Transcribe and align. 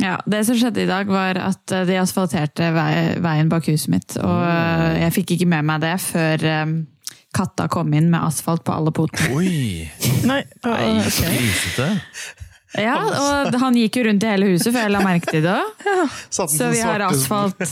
Ja, 0.00 0.16
Det 0.26 0.44
som 0.48 0.56
skjedde 0.56 0.84
i 0.84 0.88
dag, 0.88 1.10
var 1.10 1.38
at 1.40 1.74
eh, 1.74 1.84
de 1.88 1.98
asfalterte 2.00 2.70
vei, 2.74 2.92
veien 3.20 3.50
bak 3.52 3.68
huset 3.68 3.92
mitt. 3.92 4.16
Og 4.20 4.42
eh, 4.46 5.00
jeg 5.04 5.16
fikk 5.18 5.36
ikke 5.36 5.48
med 5.52 5.68
meg 5.68 5.82
det 5.84 5.94
før 6.02 6.46
eh, 6.48 6.74
katta 7.36 7.68
kom 7.72 7.92
inn 7.94 8.10
med 8.12 8.20
asfalt 8.24 8.64
på 8.66 8.74
alle 8.74 8.92
potene. 8.96 9.30
Oi! 9.36 9.88
Nei, 10.30 10.42
Nei, 10.64 10.84
så 11.08 11.28
grisete. 11.28 11.90
Ja, 12.78 12.94
og 13.02 13.56
han 13.58 13.74
gikk 13.74 13.98
jo 13.98 14.06
rundt 14.06 14.22
i 14.22 14.30
hele 14.30 14.52
huset, 14.52 14.70
for 14.70 14.78
jeg 14.78 14.94
la 14.94 15.00
merke 15.02 15.32
til 15.32 15.42
det 15.42 15.56
òg. 15.58 15.86
Så 16.30 16.70
vi 16.70 16.78
har 16.86 17.02
asfalt. 17.02 17.64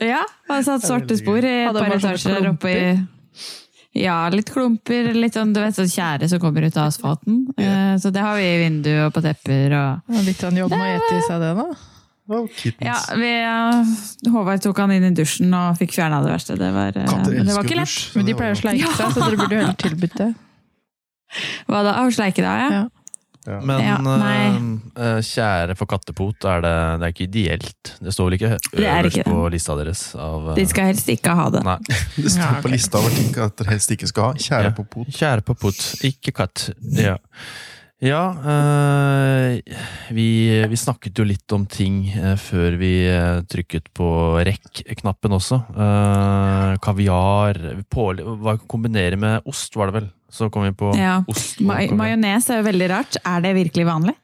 Ja, 0.00 0.20
har 0.48 0.64
satt 0.64 0.84
svarte 0.84 1.16
spor 1.16 1.40
i 1.40 1.54
et 1.64 1.76
par 1.76 1.94
etasjer 1.96 2.48
oppe 2.50 2.72
i 2.72 2.84
Ja, 3.92 4.16
litt 4.32 4.48
klumper, 4.52 5.10
litt 5.12 5.36
sånn 5.36 5.52
du 5.52 5.60
vet, 5.60 5.76
sånn 5.76 5.90
tjære 5.92 6.28
som 6.30 6.40
kommer 6.40 6.64
ut 6.64 6.76
av 6.80 6.88
asfalten. 6.88 7.42
Yeah. 7.60 7.98
Så 8.00 8.08
det 8.14 8.22
har 8.24 8.38
vi 8.40 8.46
i 8.48 8.60
vinduet 8.62 9.02
og 9.04 9.12
på 9.16 9.22
tepper 9.24 9.74
og 9.76 10.14
Ja, 10.14 10.22
Litt 10.24 10.40
av 10.44 10.52
en 10.52 10.60
jobb 10.62 10.72
med 10.72 10.86
å 10.86 10.94
ete 10.96 11.18
i 11.18 11.26
seg 11.26 11.42
det, 11.44 11.50
da. 11.60 11.66
Oh. 12.32 12.46
Ja, 12.80 12.96
vi, 13.18 13.28
eh, 13.42 14.30
Håvard 14.32 14.62
tok 14.64 14.78
han 14.78 14.94
inn 14.94 15.04
i 15.04 15.10
dusjen 15.12 15.52
og 15.58 15.76
fikk 15.76 15.92
fjerna 15.98 16.22
det 16.24 16.30
verste. 16.32 16.56
Det 16.56 16.70
var, 16.72 16.96
eh, 16.96 17.10
men 17.28 17.44
det 17.50 17.56
var 17.56 17.66
ikke 17.66 17.80
lett. 17.82 17.90
dusj. 17.90 18.16
Men 18.16 18.30
de 18.30 18.36
pleier 18.38 18.56
å 18.56 18.60
sleike 18.62 18.94
seg, 18.96 19.12
så 19.12 19.26
dere 19.26 19.40
burde 19.42 19.58
heller 19.60 19.76
tilbudt 19.82 20.16
det. 20.16 20.30
Hva 21.68 21.82
da? 21.84 21.96
Å, 22.00 22.08
sleike 22.14 22.44
da, 22.44 22.54
ja? 22.62 22.68
Ja. 22.78 22.82
Ja. 23.46 23.58
Men 23.66 23.80
Ja, 23.82 23.96
eh, 25.02 25.18
kjære 25.26 25.74
for 25.78 25.90
kattepot, 25.90 26.44
er 26.46 26.60
det, 26.62 26.72
det 27.00 27.06
er 27.08 27.14
ikke 27.14 27.26
ideelt. 27.26 27.92
Det 27.98 28.14
står 28.14 28.28
vel 28.30 28.36
ikke 28.38 28.52
er 28.54 29.02
øverst 29.02 29.24
på 29.26 29.48
lista 29.50 29.76
deres? 29.80 30.02
Av, 30.14 30.46
uh, 30.52 30.54
De 30.54 30.66
skal 30.70 30.90
helst 30.92 31.08
ikke 31.10 31.34
ha 31.34 31.48
det. 31.50 31.64
Nei. 31.66 31.78
Det 32.16 32.30
står 32.30 32.42
Ja, 32.44 32.50
okay. 32.52 32.62
på 32.62 32.72
lista 32.76 32.98
over 33.02 33.10
ting 33.16 33.34
at 33.42 33.56
dere 33.58 33.74
helst 33.74 33.90
ikke 33.96 34.06
skal 34.12 34.30
ha. 34.30 34.32
Kjære 34.46 34.70
Ja. 34.70 34.74
på 34.78 34.84
pot. 34.94 35.10
Kjære 35.18 35.46
på 35.48 35.58
pot, 35.58 35.82
ikke 36.06 36.32
katt. 36.38 36.68
Ja, 36.98 37.16
ja 38.02 38.22
øh, 38.52 39.60
vi, 40.16 40.26
vi 40.68 40.76
snakket 40.80 41.18
jo 41.20 41.26
litt 41.28 41.54
om 41.54 41.64
ting 41.70 42.00
øh, 42.18 42.34
før 42.40 42.74
vi 42.80 42.90
eh, 43.08 43.42
trykket 43.48 43.86
på 43.94 44.08
rekk-knappen 44.48 45.36
også. 45.38 45.60
Eh, 45.70 46.72
kaviar 46.82 47.60
påle- 47.92 48.26
Hva 48.42 48.56
kombinere 48.68 49.16
med 49.16 49.46
ost, 49.46 49.76
var 49.78 49.90
det 49.92 50.00
vel? 50.00 50.10
Så 50.32 50.48
kom 50.50 50.64
vi 50.66 50.72
på 50.72 50.94
Ja. 50.96 51.20
ost. 51.28 51.60
Ma. 51.60 51.78
Majones 51.92 52.48
er 52.50 52.62
jo 52.62 52.68
veldig 52.70 52.90
rart. 52.90 53.16
Er 53.24 53.40
det 53.44 53.54
virkelig 53.54 53.86
vanlig? 53.86 54.14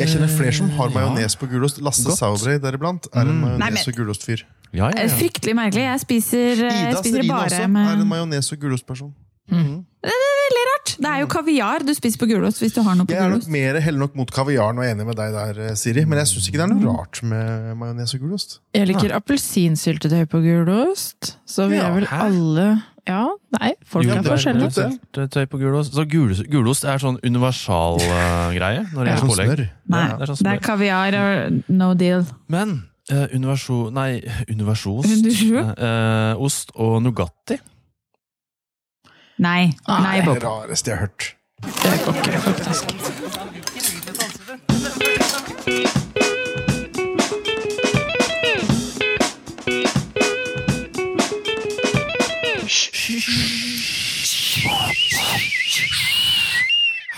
Jeg 0.00 0.08
kjenner 0.14 0.28
flere 0.32 0.52
som 0.56 0.70
har 0.76 0.88
majones 0.94 1.34
på 1.36 1.46
gulost. 1.50 1.78
Lasse 1.84 2.02
Saudrey, 2.16 2.56
Sauerbrei 2.56 2.58
deriblant 2.64 3.06
er 3.14 3.20
en 3.28 3.40
Mm. 3.40 3.58
Majones- 3.60 3.88
og 3.88 3.94
gulostfyr. 3.94 4.42
Ja, 4.72 4.88
ja, 4.94 5.02
ja. 5.02 5.08
Fryktelig 5.08 5.54
merkelig. 5.56 5.82
Jeg 5.86 6.00
spiser, 6.00 6.54
jeg 6.56 6.90
Ida 6.90 6.98
spiser 7.00 7.16
Serine 7.22 7.28
bare 7.32 7.46
også 7.50 7.60
er 7.60 7.64
en 7.64 7.72
med 7.72 8.06
majones- 8.06 8.52
og 8.52 8.58
gulostperson. 8.60 9.12
Veldig 9.50 10.62
rart! 10.70 10.92
Det 11.00 11.08
er 11.10 11.18
jo 11.20 11.26
kaviar 11.30 11.82
du 11.84 11.92
spiser 11.96 12.20
på 12.22 12.26
gulost 12.30 12.60
hvis 12.62 12.72
du 12.76 12.80
har 12.86 12.94
noe 12.96 13.04
på 13.08 13.12
Jeg 13.12 13.20
er 13.20 13.28
nok 13.28 13.42
gulost. 13.42 13.50
mer 13.52 13.78
heller 13.84 14.00
nok 14.00 14.14
mot 14.16 14.30
kaviaren 14.32 14.78
og 14.80 14.84
enig 14.86 15.04
med 15.06 15.16
deg 15.18 15.32
der, 15.34 15.58
eh, 15.68 15.74
Siri. 15.76 16.04
Men 16.08 16.18
jeg 16.22 16.30
syns 16.30 16.48
ikke 16.48 16.60
det 16.60 16.66
er 16.66 16.72
noe 16.74 16.94
rart 16.96 17.20
med 17.22 17.76
majones 17.80 18.14
og 18.16 18.20
gulost. 18.24 18.58
Jeg 18.74 18.88
liker 18.88 19.12
appelsinsyltetøy 19.18 20.24
på 20.32 20.40
gulost, 20.44 21.34
så 21.46 21.68
vi 21.68 21.76
Ja, 21.76 21.88
er 21.90 21.94
vel 21.98 22.06
hæ? 22.08 22.20
alle 22.30 22.82
Ja, 23.08 23.26
nei, 23.58 23.72
folk 23.84 24.04
Jo, 24.04 24.10
er 24.12 24.20
det 24.22 24.26
er 24.26 24.36
forskjellige. 24.36 25.48
På 25.50 25.58
gulost. 25.58 25.94
Så 25.96 26.04
gul, 26.08 26.34
gulost 26.52 26.84
er 26.84 26.98
sånn 27.02 27.18
universalgreie 27.24 28.80
eh, 28.84 28.92
når 28.94 29.04
det 29.04 29.10
Ja. 29.10 29.14
er 29.14 29.16
gjelder 29.16 29.20
sånn 29.20 29.30
pålegg. 29.32 29.48
smør. 29.48 29.70
Nei, 29.88 30.04
det 30.06 30.20
er 30.20 30.26
sånn 30.26 30.44
det 30.44 30.52
er 30.52 30.58
smør. 30.58 30.62
kaviar 30.62 31.14
og 31.20 31.62
no 31.68 31.94
deal. 31.94 32.26
Men 32.48 32.84
uh, 33.10 33.26
universjon... 33.34 33.92
Nei, 33.92 34.20
universalost. 34.48 35.08
Universjon? 35.10 35.74
Eh, 35.76 36.34
ost 36.38 36.70
og 36.76 37.02
Nugatti. 37.02 37.58
Nei. 39.40 39.72
Nei, 39.88 40.20
Det 40.20 40.20
er 40.20 40.24
Bob. 40.26 40.34
det 40.34 40.44
rareste 40.44 40.90
jeg 40.90 40.98
har 40.98 41.06
hørt. 41.06 41.34
Det 41.62 42.04
går 42.04 42.14
ikke, 42.14 42.40
faktisk. 42.40 42.84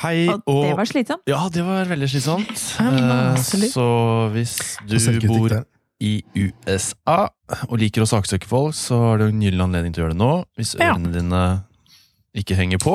Hei 0.03 0.27
Og 0.33 0.65
det 0.67 0.73
var 0.79 0.89
slitsomt. 0.89 1.23
Ja, 1.31 1.43
det 1.53 1.63
var 1.67 1.87
veldig 1.91 2.09
slitsomt. 2.11 2.63
Eh. 2.83 3.43
Så 3.71 3.85
hvis 4.35 4.57
du 5.21 5.27
bor 5.29 5.55
i 6.03 6.15
USA 6.35 7.29
og 7.69 7.77
liker 7.79 8.03
å 8.03 8.09
saksøke 8.11 8.49
folk, 8.51 8.75
så 8.75 8.99
har 9.05 9.21
du 9.23 9.29
en 9.29 9.43
gyllen 9.45 9.63
anledning 9.69 9.95
til 9.95 10.03
å 10.03 10.07
gjøre 10.09 10.17
det 10.17 10.23
nå. 10.25 10.33
Hvis 10.59 10.75
ørene 10.79 11.13
dine 11.15 11.43
ikke 12.39 12.57
henger 12.57 12.81
på. 12.81 12.95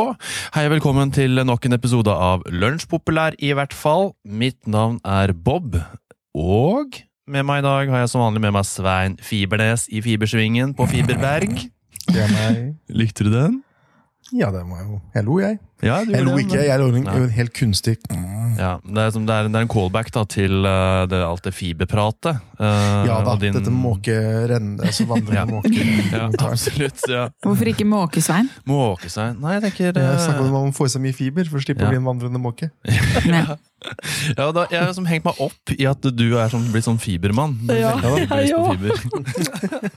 Hei 0.55 0.63
og 0.67 0.71
velkommen 0.75 1.11
til 1.13 1.37
nok 1.45 1.65
en 1.67 1.75
episode 1.77 2.09
av 2.13 2.45
Lunsjpopulær, 2.49 3.35
i 3.37 3.51
hvert 3.57 3.75
fall. 3.75 4.11
Mitt 4.25 4.59
navn 4.69 4.97
er 5.05 5.33
Bob, 5.33 5.77
og 6.37 6.97
med 7.27 7.45
meg 7.45 7.61
i 7.61 7.67
dag 7.67 7.91
har 7.93 8.03
jeg 8.05 8.11
som 8.13 8.23
vanlig 8.23 8.41
med 8.47 8.55
meg 8.55 8.65
Svein 8.67 9.17
Fibernes 9.21 9.87
i 9.93 10.01
Fibersvingen 10.05 10.73
på 10.77 10.87
Fiberberg. 10.89 11.53
Det 12.07 12.21
er 12.23 12.29
meg. 12.31 12.59
Likte 12.95 13.25
du 13.27 13.33
den? 13.33 13.57
Ja, 14.35 14.47
den 14.51 14.69
var 14.71 14.81
jo 14.83 14.97
Jeg 15.15 15.23
lo, 15.27 15.37
jeg. 15.39 15.57
Ja, 15.83 16.01
du 16.03 16.11
Jeg 16.15 16.23
lo 16.25 16.37
ikke. 16.39 16.55
men- 16.55 16.65
Jeg 16.67 16.79
lo 16.79 16.87
en, 16.95 17.29
helt 17.35 17.53
kunstig 17.55 17.97
Ja, 18.57 18.72
det 18.84 19.03
er, 19.03 19.12
som, 19.13 19.25
det, 19.28 19.34
er, 19.38 19.47
det 19.53 19.59
er 19.59 19.66
en 19.68 19.69
callback 19.72 20.09
da, 20.16 20.23
til 20.25 20.66
uh, 20.66 21.06
det, 21.09 21.19
alt 21.22 21.44
det 21.45 21.53
fiberpratet. 21.53 22.40
Uh, 22.57 23.06
Ja 23.07 23.19
da, 23.25 23.35
din- 23.40 23.53
dette 23.53 23.69
måke 23.73 24.16
renne, 24.50 24.79
altså 24.81 25.06
vandrende 25.09 25.38
Ja. 25.38 25.45
måke. 25.45 25.85
Ja, 26.18 26.28
absolutt. 26.50 27.03
ja. 27.12 27.28
Hvorfor 27.46 27.69
ikke 27.69 27.85
måkesvein? 27.85 28.50
Måkesvein, 28.66 29.38
Nei, 29.44 29.57
jeg 29.59 29.67
tenker 29.69 29.91
Jeg 30.01 30.19
snakker 30.25 30.41
om 30.41 30.47
eh, 30.47 30.53
at 30.57 30.67
man 30.67 30.73
får 30.78 30.90
i 30.90 30.94
seg 30.96 31.06
mye 31.06 31.17
fiber 31.17 31.50
for 31.51 31.59
å 31.62 31.66
slippe 31.67 31.85
Ja. 31.85 31.90
å 31.90 31.94
bli 31.94 32.01
en 32.01 32.09
vandrende 32.09 32.41
måke. 32.41 32.72
Ja. 33.28 33.57
Ja, 34.37 34.47
da, 34.51 34.65
Jeg 34.71 34.79
har 34.81 34.89
liksom 34.89 35.07
hengt 35.09 35.25
meg 35.27 35.39
opp 35.43 35.73
i 35.73 35.87
at 35.89 36.07
du 36.17 36.25
er 36.39 36.51
sånn, 36.51 36.67
blitt 36.73 36.87
sånn 36.87 36.99
fibermann. 37.01 37.57
Ja, 37.71 37.93
på 38.01 38.41
ja. 38.45 38.61
fiber. 38.71 39.91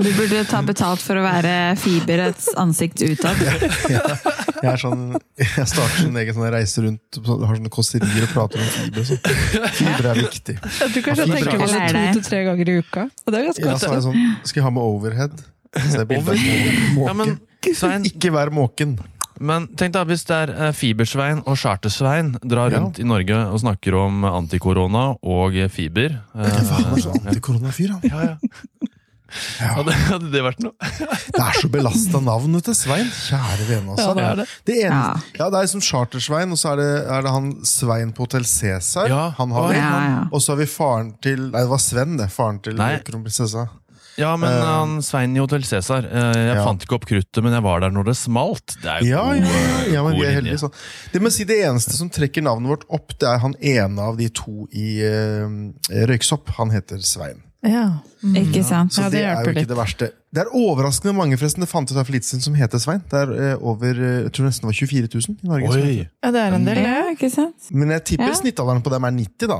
Du 0.00 0.08
burde 0.16 0.44
ta 0.48 0.62
betalt 0.66 1.02
for 1.04 1.20
å 1.20 1.24
være 1.24 1.54
fiberets 1.80 2.50
ansikt 2.60 3.02
utad. 3.04 3.40
Jeg 4.60 4.68
er 4.74 4.76
sånn, 4.76 5.04
jeg 5.40 5.64
starter 5.70 6.10
en 6.10 6.18
egen 6.20 6.34
sånn 6.36 6.50
reise 6.52 6.82
rundt 6.84 7.18
har 7.24 7.54
sånne 7.56 7.70
kåserier 7.72 8.26
og 8.26 8.32
prater 8.34 8.60
om 8.60 8.66
fiber. 8.74 9.06
Så. 9.08 9.16
Fiber 9.78 10.08
er 10.10 10.20
viktig. 10.20 10.56
Ja, 10.60 10.88
du 10.92 10.98
kanskje 11.06 11.26
tenker 11.30 11.62
på 11.62 11.68
det 11.70 11.86
to 11.88 12.02
til 12.18 12.26
tre 12.26 12.42
ganger 12.44 12.68
i 12.68 12.74
uka. 12.82 13.06
Og 13.08 13.32
det 13.32 13.40
er 13.40 13.46
ganske 13.48 13.64
Ja, 13.64 13.70
godt. 13.70 13.80
så 13.80 13.88
er 13.88 13.96
jeg 13.96 14.04
sånn, 14.10 14.26
skal 14.44 14.60
jeg 14.60 14.66
ha 14.66 14.74
med 14.76 14.84
overhead? 14.84 15.40
Jeg 15.80 16.04
av. 16.04 16.28
Ja, 17.06 17.14
men 17.16 17.38
Svein, 17.76 18.04
Ikke 18.08 18.32
vær 18.34 18.52
måken. 18.52 18.98
Men 19.40 19.66
tenk 19.80 19.94
da, 19.96 20.04
hvis 20.08 20.22
det 20.28 20.36
er 20.36 20.52
eh, 20.68 20.72
Fibersvein 20.76 21.40
og 21.48 21.56
Chartersvein 21.60 22.34
drar 22.44 22.70
Ja. 22.70 22.78
rundt 22.82 23.00
i 23.00 23.06
Norge 23.08 23.40
og 23.50 23.60
snakker 23.62 23.96
om 23.96 24.22
antikorona 24.28 25.16
og 25.24 25.56
fiber 25.72 26.18
Det 26.34 26.52
er 26.52 26.64
sånn 27.00 27.24
antikoronafyr, 27.26 27.94
han. 27.96 28.00
ja, 28.12 28.34
ja. 28.34 28.36
Hadde, 29.60 29.92
hadde 30.08 30.28
det 30.32 30.40
vært 30.42 30.58
noe? 30.64 30.74
Det 31.36 31.38
er 31.38 31.58
så 31.60 31.68
belasta 31.70 32.18
navn, 32.24 32.56
vet 32.58 32.66
du. 32.66 32.72
Svein. 32.74 33.06
Kjære 33.14 33.66
vene, 33.68 33.92
altså. 33.94 34.08
Ja, 34.08 34.14
det 34.18 34.24
er 34.26 34.40
det. 34.40 34.46
Det 34.66 34.76
ene, 34.80 34.96
Ja. 34.98 35.12
ja, 35.38 35.46
det 35.54 35.60
er 35.60 35.68
som 35.70 35.84
Chartersvein, 35.86 36.50
og 36.50 36.58
så 36.58 36.72
er 36.72 36.80
det, 36.82 36.88
er 37.14 37.22
det 37.26 37.34
han 37.36 37.50
Svein 37.64 38.10
på 38.16 38.26
Hotell 38.26 38.44
Cæsar. 38.50 39.06
Ja. 39.12 39.22
Han 39.38 39.54
har 39.54 39.68
oh. 39.68 39.76
Ja, 39.76 39.92
ja. 40.08 40.24
Og 40.34 40.42
så 40.42 40.52
har 40.56 40.58
vi 40.64 40.66
faren 40.72 41.12
til 41.22 41.46
Nei, 41.46 41.62
det 41.62 41.70
var 41.70 41.82
Sven, 41.84 42.16
det. 42.18 42.26
Faren 42.34 42.58
til 42.64 42.82
kronprinsessa. 43.06 43.68
Ja, 44.20 44.34
men 44.40 44.52
uh, 44.52 44.68
han 44.68 44.94
Svein 45.06 45.34
i 45.36 45.40
Hotell 45.42 45.64
Cæsar. 45.66 46.06
Uh, 46.06 46.30
jeg 46.36 46.56
Ja. 46.60 46.64
fant 46.68 46.84
ikke 46.86 46.98
opp 47.00 47.06
kruttet, 47.10 47.42
men 47.42 47.56
jeg 47.56 47.64
var 47.66 47.80
der 47.84 47.90
når 47.96 48.10
det 48.12 48.16
smalt. 48.20 48.76
Det 48.82 48.90
er 48.92 49.00
jo 49.04 49.10
Ja, 49.14 49.26
ja, 49.34 49.44
ja, 49.50 49.84
ja, 49.96 50.02
men 50.06 50.14
god 50.14 50.20
vi 50.22 50.26
er 50.28 50.36
heldige 50.38 50.62
sånn. 50.62 50.74
Det 51.12 51.22
si 51.32 51.44
det 51.48 51.60
eneste 51.64 51.96
som 51.96 52.10
trekker 52.12 52.44
navnet 52.44 52.68
vårt 52.70 52.84
opp, 52.92 53.16
det 53.18 53.28
er 53.28 53.38
han 53.42 53.54
ene 53.60 54.08
av 54.12 54.18
de 54.20 54.28
to 54.28 54.66
i 54.72 55.00
uh, 55.02 55.70
Røyksopp. 56.10 56.52
Han 56.60 56.70
heter 56.76 57.00
Svein. 57.00 57.40
Ja. 57.66 58.00
Mm. 58.24 58.36
Ikke 58.40 58.62
sant? 58.64 58.94
Så 58.94 59.02
Ja, 59.02 59.08
det, 59.12 59.18
det 59.20 59.24
er 59.26 59.34
jo 59.34 59.50
ikke 59.50 59.58
litt. 59.58 59.68
det 59.68 59.76
verste. 59.76 60.06
Det 60.32 60.40
er 60.44 60.52
overraskende 60.56 61.12
mange 61.16 61.36
forresten, 61.36 61.60
det 61.60 61.68
fantes 61.68 61.96
her 61.98 62.06
for 62.08 62.14
litt 62.14 62.24
siden 62.24 62.40
som 62.44 62.54
heter 62.56 62.80
Svein. 62.80 63.02
Det 63.10 63.18
er 63.20 63.32
eh, 63.36 63.56
over 63.60 63.90
eh, 63.98 64.22
jeg 64.24 64.32
tror 64.36 64.46
nesten 64.48 64.64
det 64.64 64.70
var 64.70 64.78
24 64.78 65.10
000 65.12 65.36
i 65.44 65.50
Norge. 65.50 65.72
Oi! 65.74 65.96
ja, 66.24 66.30
det 66.32 66.40
er 66.40 66.56
en 66.56 66.64
del, 66.68 66.80
Ja, 66.86 67.02
ikke 67.12 67.28
sant? 67.32 67.68
Men 67.74 67.90
jeg 67.96 68.04
tipper 68.14 68.30
Ja. 68.32 68.38
snittalderen 68.38 68.80
på 68.86 68.92
dem 68.94 69.04
er 69.04 69.10
90, 69.18 69.48
da. 69.52 69.58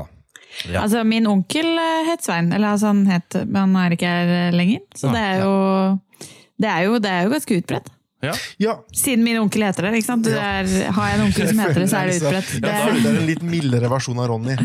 Ja. 0.71 0.81
Altså, 0.83 1.03
min 1.07 1.27
onkel 1.27 1.65
eh, 1.79 2.09
het 2.11 2.23
Svein, 2.25 2.51
eller 2.53 2.73
altså 2.75 2.87
han 2.91 3.05
het, 3.07 3.37
men 3.47 3.61
han 3.73 3.75
er 3.85 3.95
ikke 3.95 4.09
her 4.11 4.33
eh, 4.47 4.51
lenger. 4.55 4.81
Så 4.95 5.07
ja, 5.07 5.13
det 5.15 5.21
er 5.29 5.41
jo, 5.45 5.53
det 6.61 6.69
er 6.69 6.81
jo, 6.89 6.99
det 6.99 7.11
er 7.11 7.23
jo 7.27 7.33
ganske 7.37 7.57
utbredt. 7.61 7.87
Ja. 8.21 8.33
Ja, 8.61 8.75
Siden 8.93 9.23
min 9.25 9.39
onkel 9.41 9.63
heter 9.65 9.87
det. 9.87 9.95
ikke 9.97 10.05
sant? 10.11 10.27
Det 10.27 10.35
er, 10.37 10.67
har 10.93 11.07
jeg 11.09 11.17
en 11.19 11.23
onkel 11.25 11.47
som 11.49 11.63
heter 11.63 11.79
det, 11.81 11.87
så 11.89 11.97
er 12.03 12.11
det 12.11 12.19
utbredt. 12.21 12.51
Jeg 12.53 12.61
Det, 12.61 12.75
føler 12.83 13.01
det 13.01 13.09
er 13.15 13.17
en 13.23 13.25
litt 13.31 13.41
mildere 13.55 13.89
versjon 13.89 14.19
av 14.21 14.27
Ronny. 14.29 14.57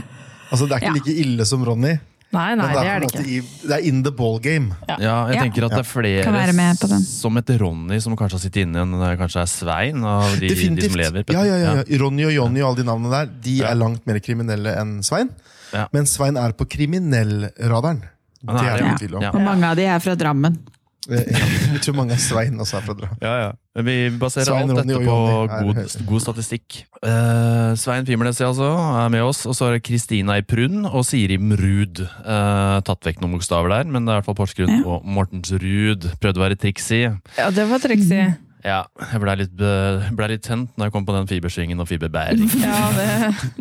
Altså, 0.51 0.67
Det 0.69 0.77
er 0.77 0.85
ikke 0.85 0.93
Ja. 0.93 0.99
like 0.99 1.15
ille 1.25 1.47
som 1.49 1.65
Ronny, 1.65 1.95
Nei, 2.35 2.55
nei, 2.59 2.67
det 2.75 2.81
er, 2.83 2.89
er 2.91 3.01
det 3.01 3.09
ikke. 3.15 3.23
i, 3.31 3.37
det 3.71 3.73
er 3.79 3.85
in 3.87 4.03
the 4.05 4.11
ball 4.13 4.37
game. 4.43 4.75
Ja, 4.91 4.97
jeg 4.99 5.37
Ja. 5.39 5.43
tenker 5.47 5.65
at 5.65 5.71
det 5.71 5.79
er 5.79 5.89
flere 5.89 6.23
Kan 6.27 6.35
være 6.35 6.53
med 6.53 6.77
på 6.83 6.89
den. 6.91 7.01
som 7.01 7.37
heter 7.39 7.59
Ronny, 7.63 8.01
som 8.03 8.17
kanskje 8.19 8.37
har 8.37 8.43
sittet 8.43 8.63
inne 8.67 8.83
enn 8.83 8.93
det 9.01 9.13
kanskje 9.23 9.41
er 9.41 9.47
Svein 9.49 10.05
av 10.05 10.35
de, 10.39 10.49
de 10.51 10.83
som 10.91 10.99
lever. 11.01 11.25
Ja, 11.33 11.45
ja, 11.47 11.57
ja, 11.57 11.75
ja. 11.81 11.99
Ronny 12.03 12.27
og 12.27 12.33
Jonny 12.35 12.61
og 12.61 12.69
alle 12.75 12.83
de 12.83 12.89
navnene 12.91 13.11
der 13.15 13.27
De 13.47 13.57
er 13.63 13.75
langt 13.79 14.05
mer 14.07 14.19
kriminelle 14.21 14.75
enn 14.77 14.99
Svein. 15.07 15.31
Ja. 15.75 15.89
Men 15.95 16.07
Svein 16.11 16.39
er 16.41 16.55
på 16.57 16.69
kriminellradaren. 16.71 18.05
Det 18.47 18.63
er 18.63 18.73
det 18.77 18.81
ingen 18.85 18.99
tvil 19.01 19.19
om. 19.19 19.27
ja. 19.27 19.35
og 19.35 19.43
mange 19.43 19.69
av 19.69 19.79
de 19.79 19.87
er 19.91 20.03
fra 20.03 20.15
Drammen. 20.19 20.59
Eh, 21.07 21.23
Jeg 21.77 21.83
tror 21.85 21.97
mange 22.01 22.15
er 22.17 22.23
Svein 22.23 22.59
også 22.63 22.79
er 22.79 22.85
fra 22.87 22.97
Drammen. 22.99 23.19
Ja, 23.23 23.35
ja. 23.45 23.83
Vi 23.87 23.97
baserer 24.21 24.49
Svein, 24.49 24.71
alt 24.73 24.81
dette 24.83 24.97
og 24.99 25.07
på 25.07 25.67
god, 25.67 25.81
god 26.09 26.25
statistikk. 26.25 26.79
Uh, 27.03 27.75
Svein 27.79 28.07
Fimernes 28.09 28.41
altså, 28.45 28.71
er 29.03 29.13
med 29.13 29.27
oss, 29.27 29.45
og 29.47 29.57
så 29.59 29.69
er 29.69 29.77
det 29.77 29.85
Kristina 29.87 30.39
i 30.41 30.47
Prund 30.47 30.89
og 30.89 31.05
Siri 31.07 31.39
Mrud. 31.43 32.03
Uh, 32.25 32.79
tatt 32.87 33.07
vekk 33.07 33.23
noen 33.23 33.37
bokstaver 33.37 33.75
der, 33.75 33.91
men 33.91 34.07
det 34.07 34.15
er 34.15 34.19
i 34.19 34.23
hvert 34.23 34.31
fall 34.31 34.41
Porsgrunn 34.41 34.83
og 34.87 35.07
Mortens 35.07 35.53
Ruud. 35.53 36.09
Prøvde 36.23 36.43
å 36.43 36.47
være 36.47 36.59
triksy. 36.63 37.05
Ja, 37.37 37.51
det 37.55 37.69
var 37.71 37.85
triksig. 37.85 38.25
Ja, 38.67 38.81
jeg 38.99 39.21
blei 39.23 39.37
litt, 39.39 39.61
eh, 39.63 40.09
ble 40.19 40.27
litt 40.33 40.43
tent 40.43 40.73
når 40.75 40.89
jeg 40.89 40.95
kom 40.97 41.05
på 41.07 41.15
den 41.15 41.29
fibersvingen 41.31 41.79
og 41.83 41.87
fiberbæring. 41.87 42.49
Ja, 42.67 42.89
det, 42.97 43.07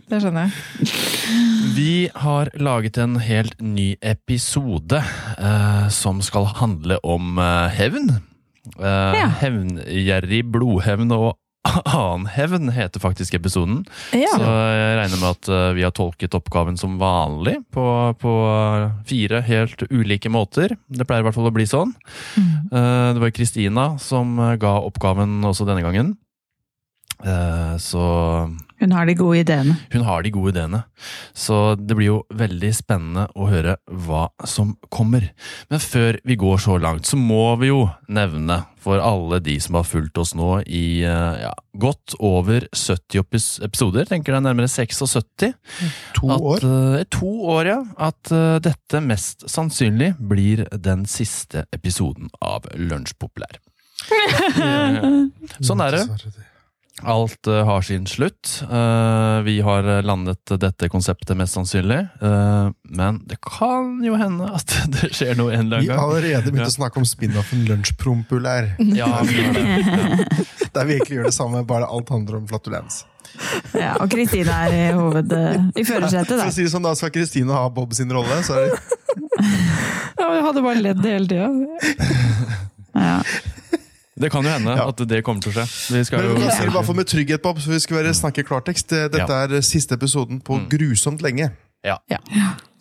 det 0.09 0.21
skjønner 0.23 0.47
jeg. 0.47 0.89
Vi 1.75 1.91
har 2.23 2.49
laget 2.57 2.97
en 3.03 3.19
helt 3.21 3.59
ny 3.61 3.91
episode 4.01 4.97
eh, 5.37 5.87
som 5.93 6.23
skal 6.25 6.49
handle 6.57 6.97
om 7.05 7.37
eh, 7.37 7.67
hevn. 7.77 8.15
Eh, 8.79 9.13
Ja. 9.19 9.27
Hevngjerrig 9.43 10.41
blodhevn 10.51 11.13
og 11.13 11.35
annen 11.65 12.27
hevn 12.29 12.69
heter 12.75 13.01
faktisk 13.03 13.33
episoden. 13.37 13.83
Ja. 14.13 14.29
Så 14.35 14.43
jeg 14.45 14.97
regner 14.99 15.21
med 15.21 15.29
at 15.31 15.49
eh, 15.49 15.69
vi 15.77 15.85
har 15.85 15.93
tolket 15.97 16.37
oppgaven 16.37 16.77
som 16.77 16.99
vanlig 17.01 17.55
på, 17.73 17.85
på 18.21 18.33
eh, 18.51 18.91
fire 19.09 19.41
helt 19.47 19.85
ulike 19.89 20.29
måter. 20.33 20.75
Det 20.87 21.07
pleier 21.09 21.25
i 21.25 21.27
hvert 21.29 21.37
fall 21.37 21.49
å 21.49 21.55
bli 21.55 21.65
sånn. 21.69 21.95
Mm. 22.37 22.53
Det 22.69 23.23
var 23.23 23.33
Kristina 23.35 23.87
som 24.01 24.37
eh, 24.39 24.55
ga 24.61 24.77
oppgaven 24.85 25.39
også 25.49 25.67
denne 25.69 25.83
gangen. 25.85 26.13
Eh, 27.23 27.75
Så 27.81 28.05
Hun 28.81 28.91
har 28.91 29.05
de 29.07 29.13
gode 29.15 29.39
ideene. 29.39 29.77
hun 29.93 30.03
har 30.03 30.23
de 30.25 30.31
gode 30.35 30.51
ideene. 30.51 30.83
Så 31.33 31.75
det 31.79 31.95
blir 31.95 32.09
jo 32.09 32.17
veldig 32.35 32.71
spennende 32.75 33.27
å 33.35 33.47
høre 33.47 33.77
hva 33.87 34.25
som 34.45 34.73
kommer. 34.91 35.29
Men 35.71 35.79
før 35.79 36.19
vi 36.27 36.35
går 36.35 36.57
så 36.59 36.75
langt, 36.81 37.07
så 37.07 37.15
må 37.19 37.55
vi 37.61 37.69
jo 37.71 37.85
nevne 38.11 38.65
for 38.85 39.01
alle 39.01 39.39
de 39.41 39.55
som 39.63 39.79
har 39.79 39.87
fulgt 39.87 40.19
oss 40.21 40.35
nå 40.37 40.59
i 40.67 41.01
eh, 41.07 41.37
ja, 41.45 41.53
godt 41.81 42.13
over 42.19 42.67
70 42.75 43.63
episoder, 43.65 44.05
tenker 44.05 44.35
er 44.35 44.43
nærmere 44.45 44.69
76, 44.69 45.01
To 46.19 46.29
at, 46.35 46.41
år. 46.41 46.67
eh, 46.99 47.05
to 47.15 47.31
år, 47.55 47.71
ja. 47.71 47.79
At 47.97 48.31
eh, 48.35 48.57
dette 48.65 49.01
mest 49.01 49.47
sannsynlig 49.49 50.13
blir 50.19 50.65
den 50.75 51.07
siste 51.09 51.65
episoden 51.73 52.29
av 52.43 52.67
Lunsjpopulær. 52.75 53.57
Sånn 55.65 55.81
er 55.81 55.97
det. 55.97 56.03
Alt 57.03 57.47
eh, 57.51 57.65
har 57.67 57.81
sin 57.83 58.05
slutt. 58.07 58.61
Eh, 58.71 59.39
vi 59.43 59.57
har 59.61 59.83
landet 60.01 60.53
dette 60.61 60.87
konseptet 60.89 61.35
mest 61.37 61.53
sannsynlig. 61.57 61.97
Eh, 62.23 62.69
men 62.95 63.17
det 63.27 63.35
kan 63.43 63.97
jo 64.05 64.15
hende 64.15 64.47
at 64.55 64.71
det 64.95 65.09
skjer 65.11 65.35
noe 65.35 65.51
en 65.51 65.65
eller 65.67 65.81
annen 65.81 65.89
gang. 65.89 65.89
Vi 65.89 65.99
har 65.99 66.05
allerede 66.07 66.53
begynt 66.53 66.63
Ja. 66.63 66.71
å 66.71 66.77
snakke 66.77 67.01
om 67.03 67.07
spin-offen 67.09 67.65
Lunsjprompulær. 67.67 68.71
Ja, 68.95 69.09
vi 69.27 69.41
har 69.43 69.53
det. 69.57 69.65
Ja. 69.65 70.45
Der 70.75 70.87
vi 70.87 70.95
egentlig 70.97 71.17
gjør 71.19 71.27
det 71.29 71.35
samme, 71.35 71.65
bare 71.67 71.87
alt 71.91 72.09
handler 72.15 72.39
om 72.39 72.47
flatulens. 72.47 73.03
Ja, 73.75 73.97
og 73.99 74.07
Kristine 74.11 74.55
er 74.67 74.73
i 74.75 74.83
hoved... 74.95 75.31
i 75.75 75.83
førersetet, 75.83 76.37
For 76.39 76.47
å 76.47 76.55
si 76.55 76.63
det 76.63 76.71
sånn, 76.71 76.85
da 76.87 76.93
skal 76.95 77.11
Kristine 77.15 77.51
ha 77.55 77.65
Bob 77.75 77.91
sin 77.95 78.11
rolle, 78.15 78.37
så 78.47 78.55
er 78.55 78.69
det 78.69 78.77
Ja, 80.15 80.29
jeg 80.31 80.43
hadde 80.47 80.63
bare 80.63 80.79
ledd 80.83 81.03
hele 81.03 81.27
tida. 81.27 81.49
Ja. 82.95 83.17
Det 84.19 84.31
kan 84.31 84.43
jo 84.43 84.49
hende 84.49 84.71
Ja. 84.71 84.87
at 84.87 84.97
det 85.09 85.23
kommer 85.23 85.41
til 85.41 85.51
å 85.51 85.55
skje. 85.55 85.93
Vi 85.97 86.03
skal 86.03 86.19
Men 86.23 86.29
jo 86.29 86.47
det 86.47 86.73
bare 86.73 86.83
få 86.85 86.95
med 86.95 87.05
trygghet, 87.05 87.41
Bob, 87.41 87.57
så 87.59 87.67
vi 87.69 87.79
skal 87.79 87.97
være 87.97 88.13
snakke 88.13 88.43
klartekst. 88.47 88.87
Dette 89.11 89.17
Ja. 89.27 89.43
er 89.43 89.61
siste 89.61 89.91
episoden 89.95 90.39
på 90.41 90.55
Mm. 90.57 90.69
grusomt 90.69 91.21
lenge. 91.21 91.51
Ja. 91.83 91.97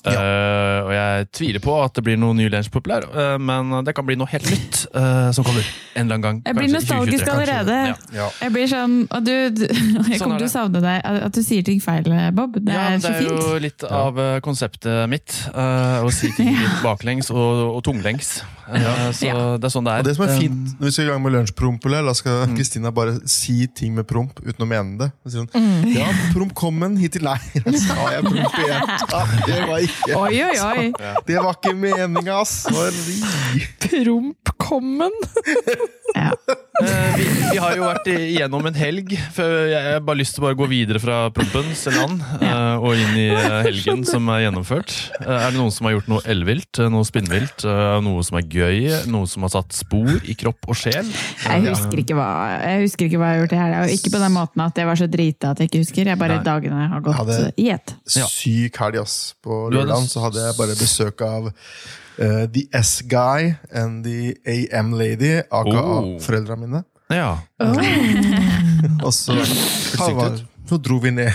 Ja. 0.05 0.21
Eh, 0.21 0.79
og 0.85 0.91
jeg 0.93 1.29
tviler 1.33 1.63
på 1.65 1.75
at 1.81 1.95
det 1.97 2.03
blir 2.05 2.19
noe 2.21 2.35
ny 2.37 2.49
lunsjpopulær, 2.53 3.07
uh, 3.15 3.37
men 3.41 3.71
det 3.87 3.95
kan 3.97 4.05
bli 4.05 4.17
noe 4.21 4.29
helt 4.29 4.45
nytt 4.51 4.83
uh, 4.93 5.31
som 5.33 5.47
kommer 5.47 5.65
en 5.65 6.05
eller 6.05 6.19
annen 6.19 6.25
gang. 6.27 6.41
Jeg 6.45 6.57
blir 6.59 6.69
Kanskje 6.69 6.81
nostalgisk 6.81 7.25
2023. 7.25 7.35
allerede. 7.35 7.77
Ja. 7.89 8.19
Ja. 8.19 8.27
Jeg 8.43 8.53
blir 8.57 8.67
sånn 8.69 8.95
Og 9.15 9.25
du, 9.25 9.33
du 9.55 9.63
jeg 9.65 10.19
Sånn 10.19 10.19
kommer 10.25 10.35
er 10.37 10.43
til 10.43 10.49
å 10.49 10.53
savne 10.53 10.83
deg. 10.85 11.07
At 11.29 11.37
du 11.39 11.41
sier 11.47 11.63
ting 11.65 11.81
feil, 11.81 12.09
Bob. 12.37 12.59
Det 12.61 12.75
ja, 12.75 12.83
er 12.93 12.99
så 13.01 13.13
fint. 13.15 13.15
det 13.15 13.15
er 13.15 13.31
fint. 13.31 13.47
jo 13.55 13.63
litt 13.65 13.85
av 13.89 14.19
eh, 14.21 14.35
konseptet 14.45 15.09
mitt. 15.13 15.37
eh, 15.55 16.05
å 16.05 16.11
si 16.13 16.33
ting 16.37 16.51
litt 16.65 16.83
baklengs 16.85 17.31
og, 17.33 17.63
og 17.79 17.81
tunglengs. 17.87 18.43
Eh, 18.65 19.11
så 19.15 19.29
Ja. 19.31 19.35
det 19.61 19.69
er 19.69 19.73
sånn 19.73 19.87
det 19.89 19.95
er. 19.95 20.03
Og 20.05 20.09
det 20.11 20.17
som 20.19 20.27
er 20.27 20.35
fint 20.41 20.75
når 20.81 20.89
vi 20.91 20.93
skal 20.97 21.07
i 21.07 21.13
gang 21.15 21.23
med 21.25 21.35
lunsjprompulær, 21.39 22.05
da 22.11 22.15
skal 22.19 22.33
Mm. 22.45 22.57
Kristina 22.59 22.91
bare 22.93 23.13
si 23.31 23.67
ting 23.71 23.95
med 23.95 24.05
promp 24.11 24.41
uten 24.43 24.65
å 24.65 24.69
mene 24.69 24.99
det. 24.99 25.09
Så 25.25 25.31
sier 25.31 25.47
hun, 25.55 25.87
Ja, 25.95 26.09
promp 26.35 26.53
kommen 26.59 26.91
en 26.93 26.97
hittil. 27.01 27.23
Nei, 27.25 27.39
sa 27.79 27.95
jeg 28.17 28.25
promp 28.27 28.59
igjen? 28.59 28.91
Ja, 29.15 29.23
det 29.47 29.61
var 29.71 29.79
ikke 29.87 29.94
Oi, 30.15 30.43
oi, 30.45 30.57
oi! 30.61 30.87
Det 31.27 31.39
var 31.41 31.57
ikke 31.57 31.75
meninga, 31.79 32.43
sorry. 32.49 33.19
Prompkommen! 33.85 35.13
Ja. 36.15 36.31
Eh, 36.83 37.17
vi, 37.17 37.25
vi 37.53 37.59
har 37.59 37.75
jo 37.79 37.87
vært 37.87 38.09
igjennom 38.11 38.67
en 38.69 38.77
helg. 38.77 39.15
For 39.35 39.69
jeg 39.71 39.95
har 39.97 40.03
bare 40.05 40.19
lyst 40.21 40.37
til 40.37 40.43
å 40.43 40.47
bare 40.49 40.59
gå 40.59 40.67
videre 40.71 41.01
fra 41.03 41.17
prompens 41.35 41.85
land 41.95 42.23
eh, 42.43 42.77
og 42.79 42.99
inn 42.99 43.19
i 43.19 43.27
eh, 43.35 43.57
helgen 43.69 44.05
som 44.07 44.29
er 44.35 44.45
gjennomført. 44.45 44.95
Er 45.23 45.49
det 45.49 45.59
noen 45.59 45.73
som 45.75 45.89
har 45.89 45.97
gjort 45.97 46.11
noe 46.13 46.23
ellevilt, 46.31 46.83
noe 46.93 47.07
spinnvilt, 47.07 47.67
noe 48.05 48.25
som 48.27 48.39
er 48.41 48.47
gøy, 48.47 48.81
noe 49.11 49.31
som 49.31 49.47
har 49.47 49.55
satt 49.57 49.75
spor 49.77 50.21
i 50.23 50.37
kropp 50.39 50.71
og 50.71 50.79
sjel? 50.79 51.09
Jeg 51.45 51.65
husker, 51.67 52.05
ikke 52.05 52.19
hva, 52.19 52.29
jeg 52.63 52.85
husker 52.85 53.09
ikke 53.09 53.23
hva 53.23 53.33
jeg 53.33 53.39
har 53.39 53.45
gjort 53.45 53.57
i 53.57 53.63
helga. 53.63 53.83
Ikke 53.97 54.15
på 54.15 54.23
den 54.23 54.35
måten 54.37 54.65
at 54.67 54.83
jeg 54.83 54.91
var 54.91 55.01
så 55.03 55.11
drita 55.11 55.55
at 55.55 55.63
jeg 55.63 55.73
ikke 55.73 55.83
husker. 55.85 56.13
Jeg 56.15 56.21
bare 56.21 56.39
Nei. 56.39 56.47
Dagene 56.47 56.89
har 56.91 57.03
gått 57.05 57.59
i 57.61 57.71
ett. 57.75 57.95
Syk 58.11 58.79
helg, 58.83 59.01
ass. 59.03 59.19
På 59.43 59.65
Du 59.73 59.79
lørdag 59.87 60.09
så 60.11 60.25
hadde 60.27 60.45
jeg 60.47 60.57
bare 60.59 60.77
besøk 60.81 61.21
av 61.27 61.51
uh, 61.51 62.47
The 62.55 62.65
S-Guy 62.81 63.53
and 63.73 64.05
The 64.05 64.35
AM 64.57 64.93
Lady, 64.99 65.37
aka 65.51 65.85
Oh. 65.85 66.19
foreldrene 66.25 66.67
mine. 66.67 66.85
Ja. 67.13 67.35
Og 69.05 69.13
så, 69.15 69.35
var, 70.15 70.39
så 70.69 70.79
dro 70.81 70.99
vi 71.05 71.11
ned 71.15 71.33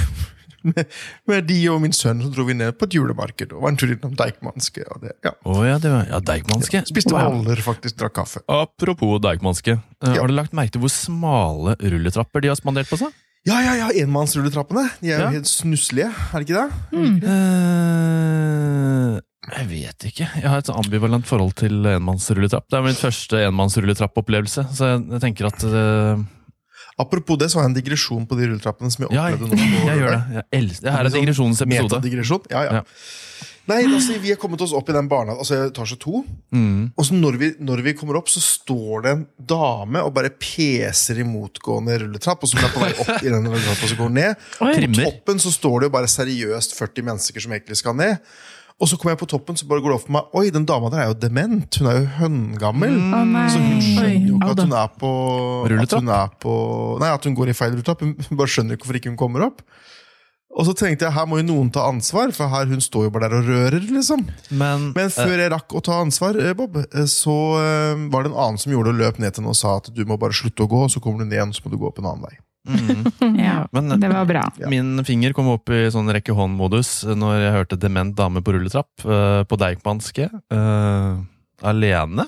med, 0.65 0.85
med 1.29 1.45
de 1.47 1.57
og 1.71 1.77
min 1.83 1.93
sønn 1.95 2.19
så 2.23 2.29
dro 2.33 2.43
vi 2.49 2.55
ned 2.57 2.73
på 2.75 2.87
et 2.89 2.95
julemarked 2.97 3.53
og 3.55 3.61
var 3.63 3.71
en 3.71 3.77
tur 3.79 3.93
innom 3.93 4.15
Deichmanske. 4.19 4.83
Og 4.91 5.05
det, 5.05 5.13
ja. 5.23 5.31
Oh, 5.47 5.61
ja, 5.67 5.77
det 5.79 5.91
var 5.93 6.09
ja, 6.09 6.19
Deichmanske. 6.19 6.81
Spiste 6.89 7.13
Wow. 7.15 7.37
boller, 7.39 7.61
faktisk. 7.63 7.95
Drakk 8.01 8.17
kaffe. 8.19 8.41
Apropos 8.51 9.21
Deichmanske. 9.23 9.77
Eh, 9.79 10.09
Ja. 10.09 10.19
Har 10.21 10.27
du 10.27 10.35
lagt 10.35 10.53
merke 10.57 10.75
til 10.75 10.83
hvor 10.83 10.91
smale 10.91 11.77
rulletrapper 11.79 12.43
de 12.43 12.51
har 12.51 12.59
spandert 12.59 12.89
på 12.91 12.99
seg? 12.99 13.13
Ja, 13.47 13.61
ja, 13.63 13.73
ja, 13.79 13.87
enmannsrulletrappene. 14.03 14.89
De 14.99 15.11
er 15.13 15.15
jo 15.19 15.25
Ja. 15.25 15.29
helt 15.31 15.47
snusselige, 15.47 16.09
er 16.11 16.39
det 16.43 16.49
ikke 16.49 16.59
det? 16.59 16.69
Eh, 17.79 19.19
jeg 19.49 19.67
vet 19.71 20.05
ikke. 20.11 20.27
Jeg 20.41 20.49
har 20.51 20.59
et 20.61 20.67
sånn 20.69 20.81
ambivalent 20.83 21.25
forhold 21.29 21.55
til 21.59 21.79
enmannsrulletrapp. 21.95 22.67
Det 22.69 22.77
er 22.79 22.83
min 22.85 22.99
første 22.99 23.39
enmannsrulletrappopplevelse, 23.47 24.65
så 24.75 24.91
jeg, 24.91 25.05
jeg 25.15 25.21
tenker 25.27 25.49
at 25.51 25.63
eh, 25.69 26.25
Apropos 26.99 27.37
det, 27.39 27.47
så 27.47 27.59
har 27.61 27.63
jeg 27.69 27.71
en 27.71 27.77
digresjon 27.79 28.25
på 28.27 28.35
de 28.35 28.49
rulletrappene 28.49 28.91
som 28.91 29.05
jeg 29.05 29.15
Ja, 29.15 29.29
jeg, 29.31 29.37
opplevde 29.39 29.55
nå. 29.55 29.67
på 29.71 29.87
jeg 29.89 29.97
gjør 30.01 30.11
det. 30.11 30.23
Jeg 30.35 30.45
elsker, 30.59 30.83
det 30.83 30.91
her 30.97 30.99
er 31.07 31.13
digresjonens 31.15 31.61
episode. 31.63 31.95
Metadigresjon? 31.95 32.41
Ja, 32.51 32.61
ja. 32.67 32.71
Ja. 32.73 32.81
Nei, 33.69 33.79
altså, 33.85 34.17
Vi 34.21 34.33
er 34.33 34.39
kommet 34.41 34.61
oss 34.65 34.73
opp 34.75 34.89
i 34.89 34.95
den 34.95 35.09
barna, 35.11 35.35
altså 35.37 35.59
etasje 35.67 35.99
to. 36.01 36.23
Mm. 36.55 36.91
Og 36.95 37.05
så 37.05 37.17
når 37.17 37.39
vi, 37.41 37.49
når 37.61 37.83
vi 37.85 37.95
kommer 37.97 38.19
opp, 38.19 38.31
så 38.31 38.41
står 38.43 39.05
det 39.05 39.15
en 39.15 39.25
dame 39.37 40.03
og 40.05 40.13
bare 40.15 40.31
peser 40.33 41.21
i 41.21 41.27
motgående 41.27 41.99
rulletrapp. 42.03 42.45
Og 42.45 42.51
så 42.51 42.59
er 42.59 42.73
på 42.73 42.83
vei 42.83 42.93
opp 42.95 43.15
i 43.19 43.29
den 43.29 43.45
rulletrappa 43.45 43.91
som 43.91 44.01
går 44.03 44.15
ned. 44.15 44.47
På 44.59 44.71
toppen 45.03 45.43
så 45.43 45.53
står 45.53 45.83
det 45.83 45.91
jo 45.91 45.97
bare 45.99 46.09
seriøst 46.11 46.77
40 46.79 47.11
mennesker 47.11 47.45
som 47.45 47.53
egentlig 47.57 47.77
skal 47.81 47.97
ned. 47.99 48.17
Og 48.79 48.87
så 48.87 48.95
kommer 48.95 49.11
jeg 49.11 49.19
på 49.19 49.27
toppen, 49.27 49.57
så 49.59 49.67
bare 49.67 49.83
går 49.83 49.91
det 49.91 49.95
opp 49.97 50.05
for 50.05 50.15
meg 50.15 50.35
Oi, 50.39 50.45
den 50.55 50.63
dama 50.67 50.87
der 50.93 51.01
er 51.03 51.09
jo 51.11 51.17
dement. 51.19 51.79
Hun 51.81 51.89
er 51.91 51.97
jo 51.97 52.05
høngammel. 52.21 52.95
Mm. 52.95 53.35
Oh, 53.35 53.49
Så 53.51 53.59
hun 53.59 53.81
skjønner 53.83 54.29
jo 54.29 54.37
ikke 54.39 54.53
at 54.55 54.63
hun 54.63 54.75
er 54.79 54.93
på 55.01 55.11
At 55.67 55.95
hun 55.97 56.11
er 56.15 56.33
på 56.39 56.53
Nei, 57.03 57.11
at 57.11 57.27
hun 57.27 57.35
går 57.35 57.51
i 57.51 57.57
feil 57.59 57.75
rulletrapp. 57.75 58.05
Hun 58.07 58.39
bare 58.39 58.53
skjønner 58.55 58.77
ikke 58.77 58.87
hvorfor 58.87 59.01
ikke 59.01 59.11
hun 59.11 59.19
kommer 59.19 59.49
opp. 59.49 59.65
Og 60.59 60.65
så 60.67 60.73
tenkte 60.75 61.07
jeg 61.07 61.15
her 61.15 61.27
må 61.29 61.37
jo 61.39 61.45
noen 61.47 61.69
ta 61.71 61.85
ansvar, 61.87 62.33
for 62.35 62.51
her 62.51 62.67
hun 62.67 62.81
står 62.83 63.05
jo 63.07 63.11
bare 63.15 63.29
der 63.31 63.37
og 63.39 63.47
rører. 63.47 63.79
liksom 63.95 64.25
Men, 64.51 64.89
Men 64.97 65.13
før 65.15 65.37
jeg 65.39 65.53
rakk 65.53 65.71
å 65.79 65.81
ta 65.85 66.01
ansvar, 66.03 66.35
eh, 66.35 66.51
Bob, 66.57 66.75
eh, 66.81 67.05
så 67.07 67.35
eh, 67.61 68.03
var 68.11 68.25
det 68.27 68.33
en 68.33 68.37
annen 68.43 68.59
som 68.59 68.73
gjorde 68.73 68.91
det 68.91 68.97
og 68.97 69.01
løp 69.05 69.21
ned 69.23 69.33
til 69.33 69.43
henne 69.45 69.53
og 69.55 69.59
sa 69.59 69.77
at 69.79 69.87
du 69.95 70.03
må 70.09 70.17
bare 70.19 70.35
slutte 70.35 70.65
å 70.65 70.69
gå, 70.71 70.81
og 70.89 70.91
så 70.91 70.99
kommer 71.03 71.23
du 71.23 71.29
ned 71.29 71.37
igjen, 71.39 71.53
så 71.55 71.63
må 71.63 71.71
du 71.71 71.77
gå 71.79 71.87
opp 71.87 72.01
en 72.03 72.09
annen 72.11 72.27
vei. 72.27 72.35
mm, 72.67 73.05
Ja, 73.47 73.55
men 73.77 73.95
det 74.03 74.11
var 74.11 74.27
bra. 74.27 74.43
Min 74.67 74.99
finger 75.07 75.31
kom 75.37 75.47
opp 75.55 75.71
i 75.71 75.85
sånn 75.95 76.11
rekke 76.11 76.35
hånd-modus 76.35 76.91
når 77.07 77.37
jeg 77.45 77.55
hørte 77.55 77.79
dement 77.79 78.11
dame 78.19 78.43
på 78.43 78.57
rulletrapp 78.57 79.07
eh, 79.07 79.41
på 79.47 79.61
Deichmanske. 79.63 80.27
Uh, 80.51 81.23
alene? 81.63 82.27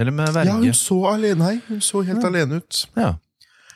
Eller 0.00 0.10
med 0.10 0.40
Ja, 0.40 0.56
hun 0.56 0.72
så 0.74 0.96
alene, 1.12 1.52
hei. 1.52 1.60
Hun 1.68 1.84
så 1.84 2.00
helt 2.02 2.24
Ja. 2.24 2.32
alene 2.32 2.62
ut. 2.64 2.80
Ja. 2.96 3.12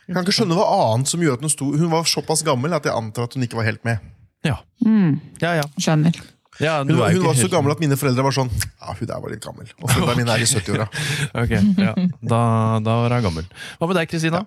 Jeg 0.08 0.16
kan 0.16 0.24
ikke 0.24 0.36
skjønne 0.38 0.56
hva 0.56 0.64
annet 0.88 1.10
som 1.10 1.20
gjør 1.20 1.36
at 1.36 1.44
hun 1.44 1.52
sto 1.52 1.68
Hun 1.76 1.90
var 1.92 2.08
såpass 2.08 2.40
gammel 2.46 2.72
at 2.72 2.86
jeg 2.88 2.96
antar 2.96 3.28
at 3.28 3.36
hun 3.36 3.44
ikke 3.44 3.60
var 3.60 3.68
helt 3.68 3.84
med. 3.84 4.00
Ja. 4.46 4.56
Mm, 4.86 5.18
ja, 5.42 5.58
ja. 5.60 5.66
skjønner. 5.76 6.16
Ja, 6.58 6.80
Hun, 6.82 6.90
hun 6.90 6.98
var 6.98 7.34
så 7.36 7.44
helt- 7.44 7.52
gammel 7.52 7.70
at 7.70 7.78
mine 7.78 7.94
foreldre 7.94 8.22
var 8.26 8.34
sånn 8.34 8.48
Ja, 8.50 8.94
hun 8.98 9.06
der 9.06 9.20
var 9.22 9.30
litt 9.30 9.44
gammel. 9.44 9.68
Og 9.78 9.90
foreldrene 9.92 10.24
mine 10.24 10.34
er 10.34 10.42
i 10.42 10.48
70-åra. 10.48 10.88
Ok, 11.44 11.52
ja. 11.78 11.92
Da, 12.18 12.40
da 12.82 12.96
var 13.04 13.14
hun 13.14 13.28
gammel. 13.28 13.46
Hva 13.78 13.86
med 13.90 13.98
deg, 14.00 14.08
Kristina? 14.10 14.40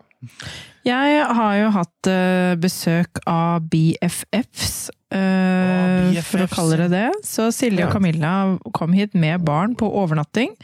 Jeg 0.84 1.22
har 1.38 1.54
jo 1.60 1.70
hatt 1.78 2.10
uh, 2.12 2.56
besøk 2.60 3.22
av 3.30 3.64
BFFs, 3.70 4.90
uh, 5.14 5.16
ah, 5.16 6.10
BFFs, 6.10 6.28
for 6.34 6.44
å 6.44 6.50
kalle 6.52 6.80
det 6.84 6.90
det. 6.92 7.08
Så 7.28 7.48
Silje 7.56 7.86
og 7.88 7.94
Camilla 7.96 8.34
kom 8.76 8.98
hit 8.98 9.14
med 9.16 9.46
barn 9.48 9.78
på 9.80 9.88
overnatting. 9.88 10.56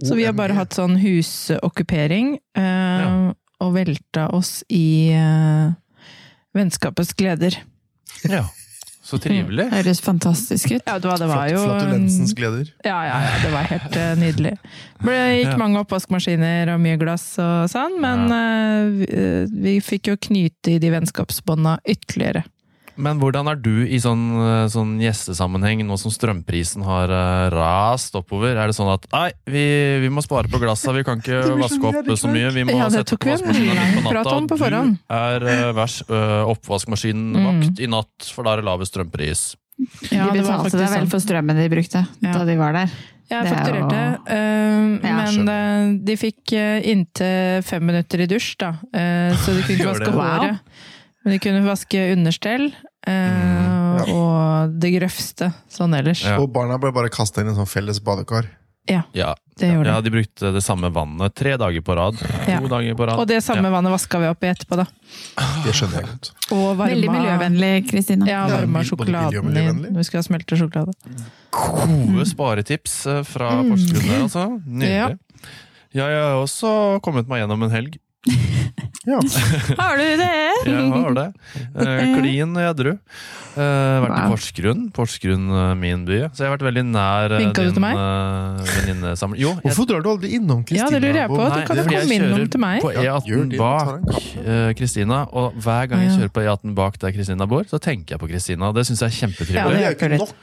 Så 0.00 0.16
vi 0.16 0.24
har 0.24 0.36
bare 0.38 0.56
hatt 0.56 0.76
sånn 0.78 0.96
husokkupering, 1.04 2.38
Uh, 2.54 2.62
Ja. 2.64 3.32
Og 3.64 3.74
velta 3.78 4.28
oss 4.36 4.60
i 4.72 5.12
uh, 5.16 5.72
vennskapets 6.54 7.14
gleder. 7.18 7.56
Ja, 8.28 8.44
så 9.04 9.18
trivelig. 9.20 9.66
Høres 9.74 10.00
fantastisk 10.04 10.70
ut. 10.76 10.82
Ja, 10.86 10.98
det 11.02 11.08
var, 11.10 11.18
det 11.20 11.28
var 11.28 11.48
jo 11.52 11.64
flatulensens 11.64 12.32
gleder. 12.38 12.70
Ja, 12.86 13.00
ja, 13.08 13.18
ja, 13.26 13.34
det 13.42 13.52
var 13.52 13.68
helt 13.72 13.98
uh, 14.00 14.14
nydelig. 14.20 14.54
Det 15.04 15.18
gikk 15.40 15.50
Ja. 15.52 15.58
mange 15.60 15.82
oppvaskmaskiner 15.84 16.72
og 16.76 16.80
mye 16.84 17.00
glass 17.00 17.26
og 17.42 17.68
sånn, 17.72 17.98
men 18.04 18.26
uh, 18.32 18.88
vi, 19.02 19.08
vi 19.66 19.76
fikk 19.84 20.12
jo 20.14 20.18
knyte 20.30 20.76
i 20.76 20.80
de 20.82 20.92
vennskapsbånda 20.94 21.78
ytterligere. 21.84 22.44
Men 22.96 23.18
hvordan 23.18 23.48
er 23.50 23.56
du 23.58 23.82
i 23.86 23.98
sånn, 24.02 24.22
eh, 24.38 24.66
sånn 24.70 24.92
gjestesammenheng, 25.02 25.82
nå 25.86 25.96
som 25.98 26.12
strømprisen 26.14 26.84
har 26.86 27.10
eh, 27.10 27.48
rast 27.54 28.14
oppover? 28.14 28.54
Er 28.54 28.70
det 28.70 28.76
sånn 28.76 28.92
at 28.92 29.08
nei, 29.12 29.30
vi, 29.50 29.64
vi 30.04 30.10
må 30.14 30.22
spare 30.24 30.50
på 30.52 30.60
glassa, 30.62 30.94
vi 30.94 31.02
kan 31.06 31.18
ikke 31.22 31.40
vaske 31.64 31.90
opp 31.90 32.12
så 32.20 32.30
mye. 32.30 32.52
Vi 32.54 32.66
må 32.68 32.76
Ja, 32.78 32.86
sette 32.94 33.18
på 33.18 33.30
vaskemaskinen 33.32 33.98
på 33.98 34.14
natta. 34.14 34.36
på 34.46 34.60
og. 34.60 34.94
Du 34.94 35.18
er 35.18 35.48
uh, 35.48 35.72
vers, 35.76 35.98
øh, 36.08 36.44
oppvaskmaskinvakt 36.54 37.82
i 37.82 37.90
natt, 37.90 38.30
for 38.34 38.46
da 38.46 38.54
er 38.54 38.62
det 38.62 38.68
lavest 38.70 38.94
strømpris. 38.94 39.44
Ja, 40.12 40.28
de 40.30 40.38
det 40.38 40.44
var 40.46 40.62
betalte 40.62 40.78
det 40.78 40.86
vel 40.86 41.00
sånn. 41.02 41.10
for 41.10 41.22
strømmen 41.24 41.58
de 41.58 41.66
brukte 41.72 42.04
Ja. 42.22 42.32
da 42.38 42.44
de 42.46 42.54
var 42.60 42.72
der. 42.76 42.92
Jeg 43.24 43.40
er 43.40 43.48
fakturerte, 43.48 44.00
eh, 44.28 45.08
Ja, 45.08 45.14
men 45.24 45.48
eh, 45.48 45.98
de 46.04 46.14
fikk 46.20 46.52
eh, 46.52 46.84
inntil 46.92 47.62
fem 47.64 47.82
minutter 47.88 48.20
i 48.20 48.26
dusj, 48.30 48.50
da. 48.60 48.68
Eh, 48.92 49.32
så 49.40 49.54
de 49.56 49.62
kunne 49.64 49.78
ikke 49.80 49.88
vaske 49.94 50.12
håret. 50.12 50.60
Wow. 50.60 50.73
Men 51.24 51.32
de 51.36 51.38
kunne 51.40 51.62
vaske 51.64 52.00
understell, 52.12 52.68
eh, 53.06 53.12
Mm, 53.14 53.96
ja. 53.98 54.04
og 54.12 54.74
det 54.82 54.90
grøvste 54.98 55.52
sånn 55.70 55.94
ellers. 55.96 56.24
Ja. 56.26 56.36
Og 56.42 56.50
barna 56.52 56.76
ble 56.82 56.90
bare 56.92 57.08
kasta 57.12 57.40
inn 57.40 57.48
i 57.48 57.54
en 57.54 57.56
sånn 57.62 57.70
felles 57.70 58.00
badekar. 58.04 58.50
Ja, 58.86 59.02
Det 59.56 59.70
gjorde 59.70 59.86
ja, 59.88 60.00
de. 60.02 60.10
brukte 60.12 60.50
det 60.52 60.60
samme 60.60 60.90
vannet 60.92 61.32
tre 61.34 61.54
dager 61.56 61.80
på 61.80 61.94
rad. 61.96 62.18
Ja. 62.46 62.58
To 62.60 62.68
dager 62.68 62.94
på 62.98 63.06
rad. 63.08 63.18
Og 63.22 63.26
det 63.30 63.38
samme 63.40 63.70
vannet 63.72 63.94
vaska 63.94 64.18
vi 64.20 64.28
opp 64.28 64.44
i 64.44 64.50
etterpå, 64.50 64.76
da. 64.76 64.84
Det 65.64 65.72
skjønner 65.72 66.02
jeg 66.02 66.08
godt. 66.10 66.30
Og 66.52 66.76
varma 66.76 66.90
Veldig 66.90 67.08
miljøvennlig, 67.14 67.70
Kristina. 67.88 68.26
Ja, 68.28 68.42
Ja, 68.48 68.58
varma 68.58 68.82
sjokoladen 68.84 69.56
i 69.56 69.94
vi 69.96 70.04
skal 70.04 70.26
smelte 70.26 70.58
sjokolade. 70.60 70.92
Gode 71.54 72.26
sparetips 72.28 72.98
fra 73.04 73.22
fra 73.24 73.62
Porsgrunn 73.62 74.22
altså. 74.26 74.44
Nydelig. 74.66 75.18
Ja, 75.94 76.08
jeg 76.10 76.20
har 76.26 76.42
også 76.42 77.00
kommet 77.00 77.28
meg 77.30 77.40
gjennom 77.44 77.62
en 77.64 77.70
helg. 77.70 77.96
Ja. 79.04 79.18
Har 79.76 79.98
du 80.00 80.04
det? 80.16 80.28
Jeg 80.64 80.84
har 80.94 81.12
det. 81.12 81.24
Eh, 81.76 82.14
Klin 82.16 82.54
edru. 82.56 82.94
Eh, 83.54 83.60
vært 84.02 84.14
i 84.16 84.22
Porsgrunn. 84.32 84.86
Porsgrunn, 84.96 85.44
eh, 85.52 85.74
min 85.76 86.06
by. 86.08 86.22
Så 86.32 86.40
jeg 86.40 86.48
har 86.48 86.54
vært 86.56 86.64
veldig 86.70 86.84
nær 86.88 87.34
Vinket 87.36 87.44
Vinka 87.44 87.66
du 87.66 87.68
til 87.68 87.84
din 87.84 88.64
venninnesamling. 88.70 89.42
Jo, 89.44 89.50
jeg, 89.58 89.62
Hvorfor 89.66 89.86
drar 89.90 90.00
du 90.02 90.08
aldri 90.14 90.30
innom 90.38 90.62
Kristina? 90.64 90.88
Ja, 90.88 90.94
det 90.96 91.02
lurer 91.04 91.20
jeg 91.20 91.28
på. 91.28 91.36
på- 91.36 91.50
Du 91.52 91.66
kan 91.68 91.76
jo 91.76 91.84
komme 91.84 92.16
innom 92.16 92.48
til 92.54 92.62
meg. 92.64 92.80
På 92.82 92.92
Ja, 92.96 93.18
gjør 93.20 93.44
E18 93.44 93.50
det, 93.52 93.58
ta 93.60 93.74
en 93.92 94.00
bak 94.08 94.74
Kristina, 94.80 95.20
og 95.32 95.52
hver 95.60 95.86
gang 95.92 96.00
jeg 96.06 96.14
kjører 96.16 96.32
på 96.34 96.44
E18 96.46 96.74
bak 96.80 96.98
der 97.04 97.12
Kristina 97.18 97.46
bor, 97.46 97.62
så 97.68 97.78
tenker 97.78 98.16
jeg 98.16 98.20
på 98.24 98.30
Kristina. 98.32 98.72
Det 98.72 98.86
syns 98.88 99.04
jeg 99.04 99.10
er 99.10 99.14
Ja, 99.14 99.20
kjempetrivelig. 99.20 99.76
Det 99.76 99.84
er 99.84 99.90
jo 99.90 99.96
ikke 99.98 100.10
nok. 100.16 100.34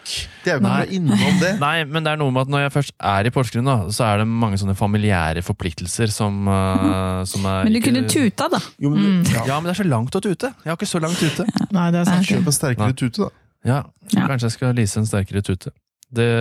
Det 0.46 0.54
er 0.54 0.62
jo 0.62 0.70
ikke 0.70 0.96
innom 1.02 1.42
det. 1.42 1.52
Nei, 1.60 1.84
men 1.84 2.04
det 2.06 2.14
er 2.14 2.22
noe 2.22 2.32
med 2.32 2.42
at 2.46 2.54
når 2.54 2.66
jeg 2.68 2.76
først 2.78 2.94
er 3.02 3.26
i 3.26 3.34
Porsgrunn, 3.34 3.66
da, 3.66 3.78
så 3.90 4.06
er 4.14 4.22
det 4.24 4.28
mange 4.30 4.62
sånne 4.62 4.78
familiære 4.78 5.42
forpliktelser 5.46 6.14
som, 6.14 6.48
uh, 6.48 7.26
som 7.26 7.46
er 7.46 7.64
Men 7.66 7.74
du 7.74 7.80
ikke- 7.82 7.90
kunne 7.92 8.08
tuta, 8.22 8.48
da. 8.54 8.62
Jo, 8.82 8.94
men, 8.94 9.22
ja. 9.28 9.46
Ja, 9.50 9.60
men 9.60 9.70
det 9.70 9.76
er 9.76 9.82
så 9.84 9.88
langt 9.90 10.16
å 10.18 10.22
tute. 10.24 10.54
Jeg 10.64 10.72
har 10.72 10.80
ikke 10.80 10.90
så 10.90 11.02
langt 11.04 11.20
tute. 11.22 11.46
Nei, 11.76 11.90
det 11.94 12.04
er 12.04 12.10
sant. 12.10 12.30
Kjøp 12.30 12.48
en 12.52 12.58
sterkere 12.58 12.94
Nei. 12.94 12.98
tute, 13.02 13.28
da. 13.28 13.32
Ja. 13.68 13.82
Kanskje 14.16 14.48
jeg 14.48 14.56
skal 14.58 14.78
lease 14.78 15.02
en 15.02 15.10
sterkere 15.10 15.44
tute. 15.46 15.74
Det 16.12 16.32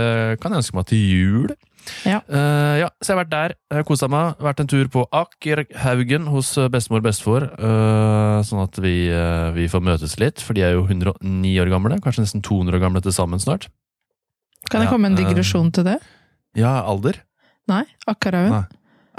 kan 0.42 0.54
jeg 0.54 0.64
ønske 0.64 0.78
meg 0.78 0.88
til 0.90 1.02
jul. 1.04 1.50
Ja. 2.04 2.20
Uh, 2.28 2.76
ja, 2.80 2.88
så 3.00 3.12
jeg 3.12 3.16
har 3.16 3.20
vært 3.22 3.32
der, 3.32 3.82
kosa 3.88 4.08
meg. 4.10 4.40
Vært 4.42 4.62
en 4.64 4.70
tur 4.70 4.88
på 4.92 5.04
Akerhaugen 5.16 6.26
hos 6.32 6.52
eh, 6.60 6.68
bestemor 6.72 7.00
og 7.02 7.06
bestefar. 7.06 7.46
Uh, 7.56 8.40
sånn 8.46 8.62
at 8.64 8.80
vi, 8.82 8.94
uh, 9.14 9.50
vi 9.56 9.68
får 9.70 9.84
møtes 9.86 10.18
litt, 10.20 10.42
for 10.44 10.58
de 10.58 10.64
er 10.66 10.74
jo 10.76 10.84
109 10.86 11.54
år 11.62 11.72
gamle. 11.72 12.00
Kanskje 12.04 12.26
nesten 12.26 12.44
200 12.46 12.78
år 12.78 12.84
gamle 12.84 13.04
til 13.04 13.14
sammen 13.16 13.42
snart. 13.42 13.68
Kan 14.68 14.82
det 14.82 14.90
Ja, 14.90 14.94
komme 14.94 15.10
en 15.10 15.18
digresjon 15.18 15.70
til 15.74 15.86
det? 15.88 15.98
Ja, 16.58 16.80
alder? 16.84 17.22
Nei? 17.70 17.84
Akkerhaugen? 18.10 18.68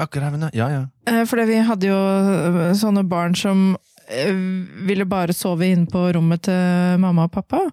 Akerhaugen, 0.02 0.50
ja. 0.54 0.70
ja. 0.72 0.86
Eh, 1.08 1.26
Fordi 1.26 1.48
vi 1.50 1.64
hadde 1.66 1.92
jo 1.92 1.98
eh, 1.98 2.72
sånne 2.78 3.04
barn 3.08 3.36
som 3.38 3.74
eh, 4.08 4.34
ville 4.88 5.08
bare 5.10 5.36
sove 5.36 5.72
inne 5.72 5.90
på 5.92 6.08
rommet 6.16 6.48
til 6.50 7.02
mamma 7.02 7.30
og 7.30 7.36
pappa. 7.36 7.68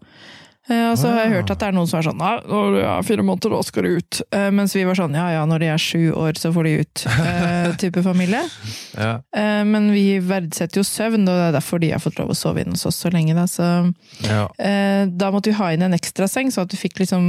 Og 0.69 0.99
så 1.01 1.09
har 1.09 1.23
jeg 1.23 1.31
hørt 1.33 1.51
at 1.55 1.63
det 1.63 1.69
er 1.71 1.73
noen 1.79 1.89
som 1.89 1.97
er 1.97 2.05
sånn 2.05 2.19
Nei, 2.21 2.35
når 2.45 2.75
du 2.75 2.79
er 2.83 3.05
fire 3.09 3.23
måneder, 3.25 3.55
da 3.55 3.61
skal 3.65 3.87
du 3.87 4.03
ut. 4.03 4.19
Mens 4.53 4.75
vi 4.77 4.83
var 4.85 4.99
sånn 4.99 5.17
ja 5.17 5.31
ja, 5.33 5.47
når 5.49 5.63
de 5.63 5.71
er 5.73 5.81
sju 5.81 6.11
år, 6.13 6.37
så 6.37 6.51
får 6.53 6.69
de 6.69 6.75
ut. 6.83 7.05
type 7.81 8.03
familie. 8.05 8.43
ja. 8.93 9.15
Men 9.65 9.89
vi 9.95 10.19
verdsetter 10.21 10.83
jo 10.83 10.85
søvn, 10.85 11.25
og 11.25 11.41
det 11.41 11.47
er 11.47 11.57
derfor 11.57 11.81
de 11.81 11.95
har 11.95 12.05
fått 12.05 12.21
lov 12.21 12.35
å 12.35 12.37
sove 12.37 12.67
inne 12.67 12.77
hos 12.77 12.85
oss 12.85 13.01
så 13.01 13.09
lenge. 13.15 13.33
Da. 13.33 13.47
Så 13.49 13.65
ja. 14.29 14.45
da 15.09 15.33
måtte 15.33 15.55
vi 15.55 15.57
ha 15.57 15.71
inn 15.73 15.89
en 15.89 15.97
ekstra 15.97 16.29
seng, 16.29 16.53
så 16.53 16.69
at 16.69 16.75
du 16.75 16.77
fikk 16.77 17.01
liksom 17.01 17.25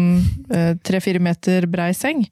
tre-fire 0.83 1.23
meter 1.23 1.71
brei 1.71 1.93
seng. 1.95 2.27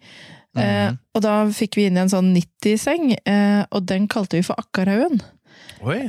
Eh, 0.58 0.90
Mhm. 0.92 0.98
og 1.16 1.22
da 1.22 1.46
fikk 1.48 1.76
vi 1.80 1.86
inn 1.88 1.98
en 1.98 2.10
sånn 2.10 2.34
90-seng, 2.36 3.16
eh, 3.26 3.66
og 3.72 3.86
den 3.86 4.08
kalte 4.08 4.38
vi 4.38 4.44
for 4.44 4.56
Akkarhaugen. 4.60 5.22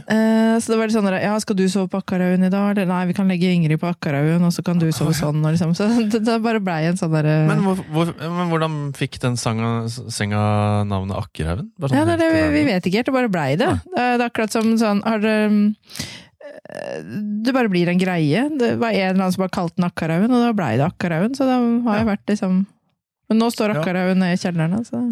Eh, 0.09 0.57
så 0.61 0.73
det 0.73 0.77
var 0.79 0.87
litt 0.89 0.95
sånn 0.97 1.09
ja, 1.21 1.35
skal 1.41 1.57
du 1.57 1.67
sove 1.69 1.91
på 1.93 1.99
Akkarhaugen 2.01 2.45
i 2.47 2.49
dag? 2.49 2.71
Eller 2.73 2.87
nei, 2.89 3.03
vi 3.11 3.13
kan 3.17 3.29
legge 3.29 3.51
Ingrid 3.53 3.79
på 3.81 3.89
Akkarhaugen, 3.91 4.41
og 4.45 4.53
så 4.53 4.65
kan 4.65 4.79
du 4.81 4.87
sove 4.93 5.13
sånn. 5.13 5.43
Og 5.45 5.53
liksom. 5.53 5.75
Så 5.77 5.89
det, 6.13 6.23
det 6.25 6.37
bare 6.45 6.61
blei 6.65 6.87
en 6.89 6.97
sånn 6.97 7.13
derre 7.13 7.35
Men, 7.49 7.61
men 7.65 8.49
hvordan 8.49 8.79
fikk 8.97 9.19
den 9.21 9.37
sanga, 9.37 9.89
senga 9.89 10.85
navnet 10.89 11.17
Akkerhaugen? 11.21 11.69
Sånn 11.81 11.97
Ja, 11.99 12.07
det, 12.09 12.17
det, 12.23 12.31
helt 12.33 12.55
vi 12.57 12.65
vet 12.71 12.89
ikke 12.89 13.03
helt, 13.03 13.11
det 13.13 13.17
bare 13.19 13.29
blei 13.35 13.51
det. 13.61 13.69
Det 13.93 14.01
er, 14.01 14.17
det 14.17 14.25
er 14.25 14.31
akkurat 14.31 14.57
som 14.57 14.73
sånn 14.81 15.03
har 15.05 15.21
det, 15.21 15.37
eh, 16.49 17.03
det 17.45 17.53
bare 17.57 17.69
blir 17.73 17.89
en 17.93 18.01
greie. 18.01 18.49
Det 18.59 18.73
var 18.81 18.91
en 18.97 19.05
eller 19.11 19.21
annen 19.23 19.33
som 19.37 19.45
bare 19.45 19.57
kalte 19.59 19.77
den 19.77 19.89
Akkarhaugen, 19.91 20.33
og 20.33 20.47
da 20.49 20.53
blei 20.57 20.75
det 20.81 20.87
Akkarhaugen. 20.89 21.37
Så 21.37 21.45
da 21.49 21.61
har 21.91 22.01
jeg 22.03 22.09
vært 22.15 22.27
liksom 22.33 22.65
Men 23.29 23.43
nå 23.43 23.51
står. 23.53 23.79
Nede 23.85 24.33
i 24.35 24.37
kjelleren. 24.41 24.79
altså. 24.81 25.09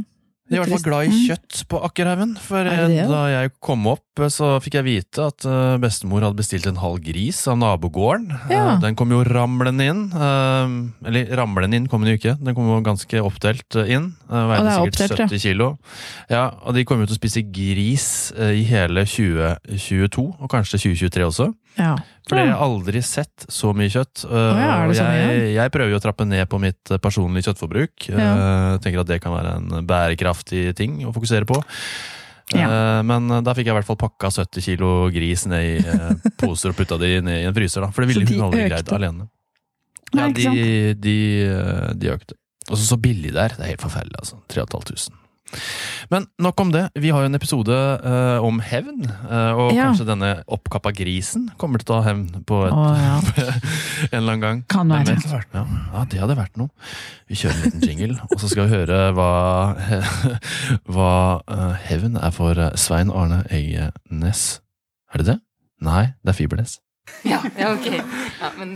Jeg 0.47 0.61
er 0.61 0.63
i 0.63 0.71
hvert 0.71 0.77
fall 0.77 0.85
glad 0.87 1.09
i 1.11 1.17
kjøtt 1.27 1.63
på 1.67 1.79
Akkerhaugen. 1.83 2.37
For 2.39 2.63
da 2.63 3.23
jeg 3.33 3.51
kom 3.67 3.89
opp, 3.91 4.05
eh, 4.23 4.29
så 4.31 4.53
fikk 4.63 4.77
jeg 4.79 4.87
vite 4.87 5.25
at 5.27 5.43
eh, 5.43 5.73
bestemor 5.83 6.23
hadde 6.23 6.39
bestilt 6.39 6.69
en 6.71 6.79
halv 6.79 7.01
gris 7.03 7.41
av 7.51 7.59
nabogården. 7.59 8.29
Eh, 8.45 8.53
Ja. 8.55 8.77
Den 8.79 8.95
kom 8.95 9.11
jo 9.11 9.25
ramlende 9.27 9.89
inn. 9.91 10.05
Eller 10.15 11.35
ramlende 11.35 11.75
inn 11.81 11.89
kom 11.91 12.07
den 12.07 12.15
jo 12.15 12.21
ikke, 12.21 12.37
den 12.39 12.55
kom 12.55 12.71
jo 12.71 12.79
ganske 12.87 13.25
oppdelt 13.27 13.75
inn. 13.91 14.13
Veide 14.31 14.63
det 14.63 14.71
er 14.71 14.79
sikkert 14.79 15.03
oppdelt, 15.03 15.35
70 15.35 15.43
kilo. 15.49 15.69
Ja, 16.31 16.45
og 16.63 16.79
de 16.79 16.85
kom 16.87 17.03
jo 17.03 17.11
til 17.11 17.19
å 17.19 17.23
spise 17.25 17.43
gris 17.51 18.09
i 18.39 18.63
hele 18.71 19.03
2022, 19.03 20.29
og 20.39 20.49
kanskje 20.55 20.79
2023 20.79 21.27
også. 21.27 21.51
Ja. 21.77 21.95
For 22.27 22.41
jeg 22.41 22.51
har 22.51 22.63
aldri 22.65 23.03
sett 23.05 23.47
så 23.53 23.71
mye 23.77 23.93
kjøtt. 23.93 24.25
øh, 24.27 24.59
ja, 24.59 24.71
er 24.73 24.91
det 24.91 24.99
og 24.99 25.15
jeg, 25.15 25.49
jeg 25.55 25.73
prøver 25.75 25.93
jo 25.93 25.99
å 26.01 26.03
trappe 26.03 26.27
ned 26.27 26.49
på 26.51 26.61
mitt 26.63 26.93
personlige 27.05 27.51
kjøttforbruk. 27.51 28.09
Ja. 28.11 28.31
Øh, 28.33 28.79
tenker 28.83 29.05
at 29.05 29.11
det 29.11 29.21
kan 29.23 29.35
være 29.37 29.57
en 29.61 29.87
bærekraftig 29.87 30.71
ting 30.79 30.99
å 31.07 31.13
fokusere 31.15 31.49
på. 31.49 31.61
Ja. 32.55 32.67
Øh, 32.67 33.03
men 33.07 33.29
da 33.45 33.55
fikk 33.55 33.69
jeg 33.69 33.75
i 33.75 33.79
hvert 33.79 33.89
fall 33.89 34.01
pakka 34.01 34.33
70 34.35 34.67
kilo 34.71 34.91
gris 35.15 35.47
ned 35.51 35.71
i 35.77 35.99
poser 36.41 36.73
og 36.73 36.81
putta 36.81 36.99
de 37.03 37.19
ned 37.27 37.45
i 37.45 37.47
en 37.51 37.57
fryser. 37.57 37.85
da 37.85 37.93
For 37.95 38.03
det 38.03 38.15
ville 38.15 38.27
hun 38.33 38.49
aldri 38.49 38.67
greid 38.71 38.93
alene. 38.97 39.29
Ja, 40.15 40.31
de, 40.31 40.95
de, 41.03 41.17
de 41.99 42.11
økte. 42.15 42.39
Og 42.71 42.79
så 42.79 42.83
så 42.87 42.99
billig 42.99 43.35
der. 43.35 43.55
Det 43.55 43.63
er 43.63 43.75
helt 43.75 43.85
forferdelig, 43.85 44.19
altså. 44.23 44.41
3500. 44.51 45.26
Men 46.11 46.27
nok 46.43 46.61
om 46.61 46.73
det. 46.75 46.85
Vi 46.95 47.11
har 47.15 47.23
jo 47.23 47.31
en 47.31 47.39
episode 47.39 47.77
uh, 48.03 48.45
om 48.45 48.61
hevn. 48.63 49.07
Uh, 49.27 49.53
og 49.55 49.73
Ja. 49.75 49.89
kanskje 49.89 50.07
denne 50.09 50.31
oppkappa 50.47 50.93
grisen 50.97 51.51
kommer 51.61 51.79
til 51.83 51.89
å 51.89 51.91
ta 51.95 52.01
hevn 52.09 52.27
på 52.47 52.67
et 52.67 52.73
Å, 52.75 52.85
ja. 52.99 53.17
en 54.13 54.19
eller 54.21 54.33
annen 54.33 54.45
gang. 54.45 54.63
Kan 54.73 54.91
være. 54.93 55.17
Vet? 55.17 55.27
Ja, 55.55 55.65
ja, 55.95 56.05
det 56.11 56.23
hadde 56.23 56.39
vært 56.39 56.57
noe. 56.61 56.71
Vi 57.31 57.39
kjører 57.39 57.57
en 57.57 57.65
liten 57.67 57.83
jingle, 57.87 58.19
og 58.31 58.39
så 58.43 58.51
skal 58.51 58.67
vi 58.67 58.77
høre 58.77 58.99
hva, 59.17 59.31
hva 60.95 61.13
uh, 61.47 61.75
hevn 61.89 62.19
er 62.21 62.33
for 62.35 62.55
Svein 62.79 63.11
Arne 63.11 63.45
Eggenes. 63.51 64.61
Er 65.13 65.23
det 65.23 65.27
det? 65.35 65.39
Nei, 65.87 66.05
det 66.25 66.35
er 66.35 66.39
Fibernes. 66.39 66.81
Ja, 67.27 67.41
ja 67.59 67.73
ok. 67.75 67.87
Ja, 67.95 68.51
men... 68.59 68.75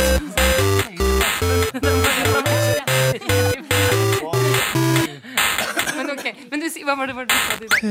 Men 6.51 6.61
du, 6.61 6.67
hva 6.85 6.97
var 6.99 7.07
det, 7.07 7.15
hva 7.15 7.23
var 7.23 7.27
det 7.31 7.63
du 7.63 7.69
sa? 7.71 7.81
Du? 7.81 7.87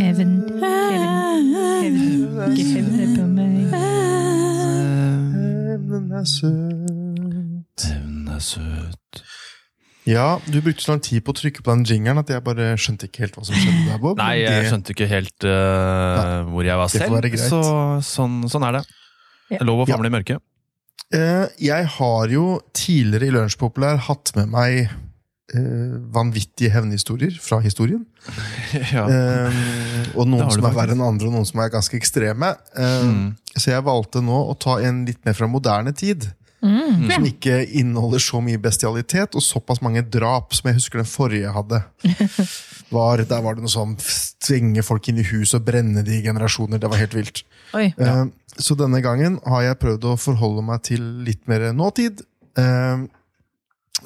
Heaven, 0.00 0.32
heaven, 0.60 1.46
heaven. 1.56 2.56
Ikke 2.60 2.82
på 3.16 3.24
meg. 3.32 3.72
Hevnen 5.70 6.12
er 6.20 6.26
søt. 6.28 7.86
Hevn 7.88 8.28
søt. 8.44 9.22
Ja, 10.08 10.38
du 10.48 10.58
brukte 10.64 10.82
så 10.82 10.94
lang 10.94 11.02
tid 11.04 11.22
på 11.24 11.32
å 11.32 11.36
trykke 11.38 11.62
på 11.64 11.72
den 11.74 11.84
jingeren 11.88 12.20
at 12.22 12.30
jeg 12.32 12.42
bare 12.44 12.72
skjønte 12.80 13.06
ikke 13.08 13.24
helt 13.24 13.36
hva 13.36 13.44
som 13.46 13.56
skjedde 13.56 13.82
der, 13.88 13.98
Bob. 14.02 14.16
Nei, 14.18 14.40
jeg 14.42 14.50
Det- 14.50 14.70
skjønte 14.72 14.94
ikke 14.94 15.08
helt 15.08 15.44
eh, 15.44 16.44
hvor 16.50 16.64
jeg 16.64 16.76
var 16.76 16.88
selv, 16.88 17.36
så 17.36 17.60
sånn, 18.00 18.42
sånn 18.48 18.64
er 18.68 18.72
det. 18.80 18.84
Ja. 19.50 19.58
Det 19.58 19.60
er 19.60 19.64
Lov 19.66 19.84
å 19.84 19.88
Ja. 19.88 19.96
i 19.96 20.10
mørket. 20.10 20.40
Uh, 21.12 21.48
Jeg 21.58 21.86
har 21.86 22.26
jo 22.28 22.60
tidligere 22.72 23.26
i 23.26 23.30
Lunsjpopulær 23.34 23.96
hatt 23.98 24.32
med 24.36 24.48
meg 24.48 24.90
eh, 25.54 25.94
vanvittige 26.14 26.70
hevnhistorier 26.74 27.36
fra 27.42 27.60
historien. 27.64 28.04
ja. 28.94 29.04
Eh, 29.06 29.62
og 30.14 30.28
noen 30.30 30.50
som 30.52 30.64
er 30.68 30.76
verre 30.76 30.96
enn 30.96 31.04
andre, 31.04 31.28
og 31.30 31.34
noen 31.38 31.48
som 31.48 31.62
er 31.64 31.72
ganske 31.74 31.96
ekstreme. 32.00 32.54
Eh, 32.76 32.98
Mm. 33.10 33.30
Så 33.56 33.72
jeg 33.72 33.82
valgte 33.82 34.20
nå 34.22 34.36
å 34.46 34.54
ta 34.58 34.76
en 34.86 35.02
litt 35.08 35.18
mer 35.26 35.34
fra 35.34 35.48
moderne 35.50 35.90
tid. 35.96 36.28
Mm. 36.62 37.08
Som 37.10 37.24
ikke 37.24 37.54
inneholder 37.80 38.20
så 38.22 38.38
mye 38.44 38.60
bestialitet 38.60 39.34
og 39.34 39.42
såpass 39.42 39.80
mange 39.82 40.02
drap 40.04 40.52
som 40.54 40.68
jeg 40.68 40.76
husker 40.76 41.00
den 41.00 41.08
forrige 41.08 41.46
jeg 41.48 41.54
hadde. 41.56 41.80
Var, 42.90 43.22
der 43.30 43.42
var 43.42 43.54
det 43.54 43.62
noe 43.62 43.70
sånn 43.70 43.92
tvinge 44.42 44.82
folk 44.82 45.06
inn 45.08 45.20
i 45.22 45.26
hus 45.28 45.52
og 45.54 45.62
brenne 45.62 46.02
de 46.02 46.16
i 46.18 46.24
generasjoner. 46.24 46.80
Det 46.82 46.88
var 46.90 46.98
helt 46.98 47.14
vilt. 47.14 47.42
Oi. 47.78 47.84
Eh, 47.94 48.24
Så 48.58 48.74
denne 48.74 48.98
gangen 49.00 49.36
har 49.46 49.62
jeg 49.62 49.78
prøvd 49.78 50.06
å 50.10 50.16
forholde 50.18 50.64
meg 50.66 50.82
til 50.88 51.04
litt 51.24 51.46
mer 51.48 51.68
nåtid. 51.72 52.24
Eh, 52.58 53.04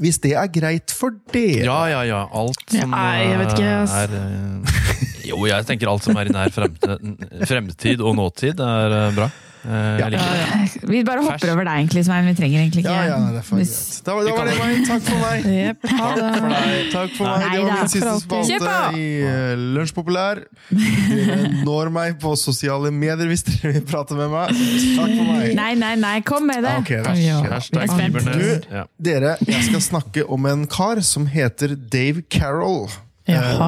Hvis 0.01 0.19
det 0.25 0.33
er 0.39 0.49
greit 0.53 0.95
for 0.95 1.15
dere. 1.33 1.65
ja, 1.67 1.79
ja, 1.93 2.03
ja. 2.09 2.21
Alt 2.35 2.65
som 2.73 2.95
Nei, 2.95 3.25
jeg 3.29 3.41
vet 3.43 3.53
ikke, 3.55 3.71
eh, 3.71 3.83
ass. 3.83 3.95
er 4.03 4.15
eh, 4.19 5.25
Jo, 5.31 5.39
jeg 5.49 5.67
tenker 5.69 5.89
alt 5.89 6.05
som 6.05 6.19
er 6.21 6.29
i 6.29 6.35
nær 6.35 6.53
fremtid, 6.53 7.23
fremtid 7.49 8.03
og 8.05 8.17
nåtid, 8.19 8.61
er 8.61 8.97
eh, 8.99 9.11
bra. 9.17 9.31
Eh, 9.65 9.99
Ja. 9.99 10.09
Vi 10.85 11.03
bare 11.05 11.23
hopper 11.25 11.39
Fers. 11.39 11.51
over 11.55 11.65
deg, 11.65 11.75
egentlig, 11.81 12.05
Svein. 12.05 12.27
Vi 12.27 12.35
trenger 12.37 12.61
egentlig 12.61 12.83
ikke 12.85 12.93
Ja, 12.93 13.05
ja, 13.09 13.19
det 13.33 13.41
er 13.41 13.57
Hvis- 13.57 14.03
Da, 14.05 14.13
da 14.13 14.31
var 14.37 14.45
det 14.45 14.59
meg. 14.59 14.87
Takk 14.87 15.03
for 15.03 15.19
meg. 15.23 15.45
Jepp, 15.45 15.87
ha 15.89 16.09
det. 16.15 16.93
Takk 16.93 17.11
for 17.17 17.25
meg. 17.25 17.39
Nei 17.41 17.57
Det 17.57 17.65
var 17.65 17.79
min 17.79 17.89
siste 17.89 18.11
for 18.11 18.21
spalte 18.21 18.99
i 18.99 19.07
uh, 19.25 19.55
Lunsjpopulær. 19.77 20.43
Når 21.65 21.91
meg 21.95 22.19
på 22.21 22.35
sosiale 22.37 22.91
medier 22.93 23.27
hvis 23.31 23.45
dere 23.49 23.73
vil 23.79 23.87
prate 23.89 24.15
med 24.19 24.31
meg. 24.35 24.49
Takk 24.53 25.15
for 25.17 25.31
meg. 25.33 25.55
Nei, 25.57 25.71
nei, 25.81 25.95
nei, 25.97 26.21
kom 26.27 26.47
med 26.47 26.63
det! 26.65 26.75
Okay, 26.85 27.01
ok, 27.01 27.09
det 27.15 27.25
Ja. 27.25 27.41
Hashtag 27.55 27.81
Jeg 27.81 27.89
er 27.89 27.95
spent. 27.95 28.15
Fibernes. 28.21 28.69
Du- 28.69 29.05
Dere, 29.05 29.37
jeg 29.47 29.65
skal 29.71 29.81
snakke 29.81 30.29
om 30.31 30.47
en 30.47 30.67
kar 30.67 31.01
som 31.03 31.27
heter 31.27 31.75
Dave 31.77 32.23
Carroll. 32.31 32.89
Eh, 33.27 33.61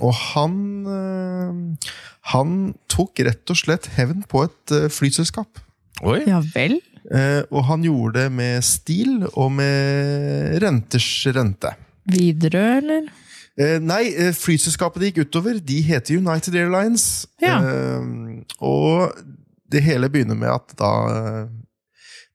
og 0.00 0.14
han 0.14 0.54
eh, 0.88 1.90
Han 2.32 2.74
tok 2.88 3.20
rett 3.26 3.50
og 3.52 3.58
slett 3.60 3.90
hevn 3.98 4.22
på 4.30 4.44
et 4.46 4.72
eh, 4.72 4.86
flyselskap. 4.92 5.60
Oi! 6.02 6.22
Ja 6.30 6.40
vel. 6.54 6.78
Eh, 7.12 7.42
og 7.52 7.66
han 7.68 7.84
gjorde 7.84 8.22
det 8.22 8.30
med 8.32 8.64
stil 8.64 9.26
og 9.34 9.50
med 9.52 10.56
renters 10.64 11.08
rente. 11.36 11.74
Widerøe, 12.08 12.78
eller? 12.80 13.10
Eh, 13.60 13.76
nei, 13.84 14.02
flyselskapet 14.34 15.02
det 15.04 15.10
gikk 15.12 15.26
utover, 15.28 15.60
de 15.60 15.76
heter 15.84 16.16
United 16.18 16.56
Airlines. 16.58 17.04
Ja. 17.44 17.58
Og 18.64 19.12
det 19.70 19.84
hele 19.84 20.08
begynner 20.10 20.38
med 20.38 20.50
at 20.50 20.74
da 20.80 20.90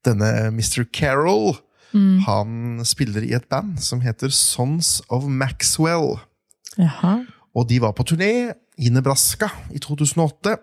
denne 0.06 0.30
Mr. 0.54 0.86
Carroll 0.94 1.58
Mm. 1.90 2.20
han 2.22 2.82
spiller 2.86 3.24
i 3.26 3.32
et 3.34 3.48
band 3.50 3.80
som 3.82 4.04
heter 4.06 4.30
Sons 4.30 5.00
of 5.10 5.24
Maxwell. 5.26 6.20
Jaha. 6.78 7.24
Og 7.58 7.68
de 7.70 7.80
var 7.82 7.94
på 7.98 8.06
turné 8.06 8.54
i 8.80 8.90
Nebraska 8.94 9.50
i 9.74 9.80
2008. 9.82 10.58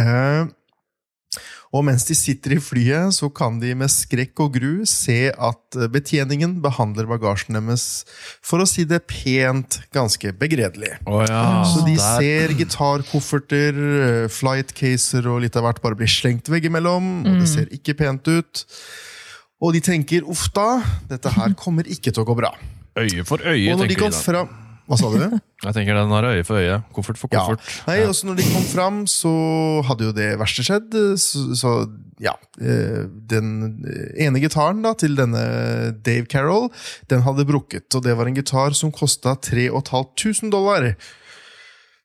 Eh, 0.00 0.44
og 1.72 1.80
mens 1.88 2.04
de 2.04 2.12
sitter 2.16 2.52
i 2.58 2.60
flyet, 2.60 3.14
så 3.16 3.30
kan 3.32 3.54
de 3.60 3.70
med 3.80 3.88
skrekk 3.88 4.42
og 4.44 4.52
gru 4.58 4.82
se 4.88 5.30
at 5.32 5.78
betjeningen 5.94 6.58
behandler 6.64 7.08
bagasjen 7.08 7.56
deres, 7.56 8.04
for 8.44 8.60
å 8.60 8.66
si 8.68 8.84
det 8.84 9.00
pent, 9.08 9.78
ganske 9.96 10.34
begredelig. 10.36 10.98
Oh, 11.08 11.22
ja. 11.24 11.62
Så 11.64 11.80
de 11.86 11.96
der- 11.96 12.20
ser 12.20 12.52
gitarkofferter, 12.58 13.72
eh, 14.24 14.28
flightcaser 14.28 15.24
og 15.32 15.40
litt 15.46 15.56
av 15.56 15.64
hvert 15.64 15.80
bare 15.80 15.96
blir 15.96 16.12
slengt 16.12 16.44
veggimellom, 16.52 17.24
og 17.24 17.40
det 17.40 17.48
ser 17.48 17.66
ikke 17.72 17.96
pent 17.96 18.28
ut. 18.28 18.64
Og 19.62 19.72
de 19.72 19.80
tenker 19.80 20.28
uff 20.28 20.52
da, 20.52 20.82
dette 21.08 21.30
her 21.32 21.54
kommer 21.54 21.84
ikke 21.88 22.12
til 22.12 22.22
å 22.22 22.26
gå 22.28 22.36
bra. 22.36 22.52
Øye 22.98 23.24
for 23.24 23.38
øye, 23.38 23.72
Og 23.72 23.78
når 23.80 23.88
de 23.88 23.94
tenker 23.94 24.10
de 24.10 24.12
da. 24.12 24.20
fram 24.20 24.48
Hva 24.90 24.96
sa 24.98 25.08
du? 25.12 25.18
Jeg 25.64 25.74
tenker 25.76 25.94
den 25.94 26.10
har 26.10 26.26
øye 26.26 26.42
for 26.44 26.58
øye. 26.58 26.80
Koffert 26.92 27.18
for 27.20 27.30
Ja. 27.32 27.44
koffert. 27.46 27.62
Nei, 27.86 28.00
også 28.08 28.26
når 28.26 28.40
de 28.40 28.46
kom 28.50 28.64
fram, 28.66 28.96
så 29.06 29.30
hadde 29.86 30.08
jo 30.08 30.12
det 30.16 30.32
verste 30.40 30.64
skjedd. 30.66 30.96
Så, 31.22 31.44
så 31.58 31.72
ja 32.22 32.32
eh, 32.60 33.04
Den 33.30 33.52
ene 34.18 34.42
gitaren 34.42 34.82
da, 34.82 34.92
til 34.98 35.14
denne 35.18 35.44
Dave 36.02 36.26
Carroll, 36.30 36.66
den 37.10 37.22
hadde 37.22 37.46
brukket. 37.48 37.86
Og 37.94 38.02
det 38.04 38.16
var 38.18 38.26
en 38.30 38.34
gitar 38.38 38.74
som 38.74 38.90
kosta 38.94 39.36
3500 39.38 40.50
dollar. 40.50 40.88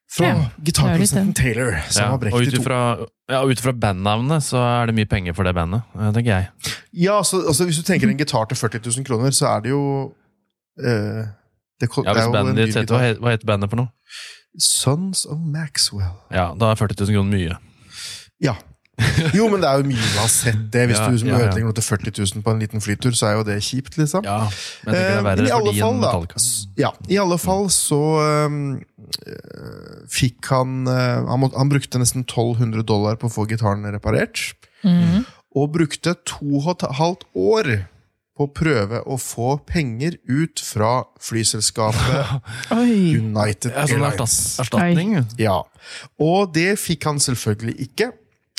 Fra 0.08 0.30
Ja, 0.30 0.36
gitarprodusenten 0.64 1.34
Taylor, 1.36 1.74
som 1.92 2.06
Ja, 2.06 2.12
og 2.16 2.22
brekt 2.22 2.38
ut 2.40 2.48
i 2.48 2.52
to. 2.56 2.62
ifra 2.62 2.78
ja, 3.28 3.42
ut 3.44 3.60
ifra 3.60 3.74
bandnavnet 3.76 4.46
så 4.46 4.62
er 4.64 4.88
det 4.88 4.96
mye 4.96 5.10
penger 5.12 5.36
for 5.36 5.44
det 5.44 5.52
bandet, 5.58 5.84
eh, 5.98 6.14
tenker 6.16 6.32
jeg. 6.32 6.48
Ja, 6.94 7.18
så, 7.28 7.42
altså, 7.44 7.66
Hvis 7.68 7.82
du 7.82 7.84
tenker 7.84 8.08
en 8.08 8.16
gitar 8.22 8.48
til 8.48 8.56
40 8.56 8.80
000 8.86 9.04
kroner, 9.10 9.36
så 9.36 9.50
er 9.58 9.66
det 9.66 9.74
jo 9.74 9.82
eh, 10.80 11.26
det, 11.82 11.90
kom, 11.94 12.06
Ja, 12.08 12.14
hvis 12.18 12.32
bandet 12.34 12.58
ditt 12.58 12.76
heter, 12.76 12.96
hva, 12.96 13.04
het, 13.04 13.20
hva 13.22 13.36
heter 13.36 13.50
bandet 13.50 13.70
for 13.74 13.84
noe? 13.84 13.92
Sons 14.58 15.26
of 15.30 15.38
Maxwell. 15.44 16.16
Ja, 16.34 16.50
Da 16.58 16.72
er 16.74 16.80
40 16.80 17.06
000 17.06 17.14
kroner 17.20 17.32
mye. 17.36 17.60
Ja. 18.42 18.56
Jo, 19.38 19.46
men 19.52 19.62
det 19.62 19.70
er 19.70 19.78
jo 19.84 19.86
mye 19.86 20.02
du 20.02 20.16
har 20.18 20.30
sett 20.34 20.62
det. 20.74 20.88
Hvis 20.90 20.98
Ja, 20.98 21.10
du 21.14 21.18
ja, 21.22 21.36
ja. 21.36 21.42
ødelegger 21.46 21.68
noe 21.70 21.76
til 21.78 21.86
40 21.86 22.14
000 22.18 22.42
på 22.46 22.54
en 22.56 22.62
liten 22.64 22.82
flytur, 22.82 23.14
så 23.14 23.28
er 23.30 23.36
jo 23.38 23.44
det 23.46 23.58
kjipt, 23.62 23.98
liksom. 24.00 24.26
Ja, 24.26 24.40
men 24.88 24.96
det 24.96 25.02
det 25.04 25.12
er 25.12 25.44
Eh, 25.44 25.50
i 25.50 25.54
alle 25.54 25.74
fall, 25.78 26.00
da. 26.02 26.14
Ja, 26.82 26.92
I 27.06 27.20
alle 27.22 27.38
fall 27.38 27.70
så 27.70 28.00
øh, 28.26 28.80
fikk 30.10 30.50
han 30.50 30.88
uh, 30.90 31.28
han, 31.30 31.40
må, 31.44 31.52
han 31.54 31.70
brukte 31.70 32.02
nesten 32.02 32.26
1200 32.26 32.82
dollar 32.88 33.20
på 33.22 33.30
å 33.30 33.34
få 33.38 33.46
gitaren 33.50 33.86
reparert. 33.94 34.54
Mhm. 34.82 35.26
Og 35.58 35.72
brukte 35.74 36.14
to 36.28 36.58
og 36.60 36.74
et 36.76 36.90
halvt 36.98 37.24
år 37.38 37.70
på 38.38 38.48
å 38.48 38.54
prøve 38.54 39.02
å 39.06 39.18
få 39.22 39.58
penger 39.68 40.20
ut 40.30 40.62
fra 40.64 41.02
flyselskapet 41.24 42.38
United 42.78 43.48
United 43.48 43.74
Ja, 43.74 43.88
sånn 43.90 44.06
Airlines. 44.06 44.38
erstatning? 44.64 45.18
Ja, 45.42 45.60
Og 46.22 46.54
det 46.56 46.76
fikk 46.82 47.08
han 47.10 47.22
selvfølgelig 47.24 47.78
ikke. 47.90 48.12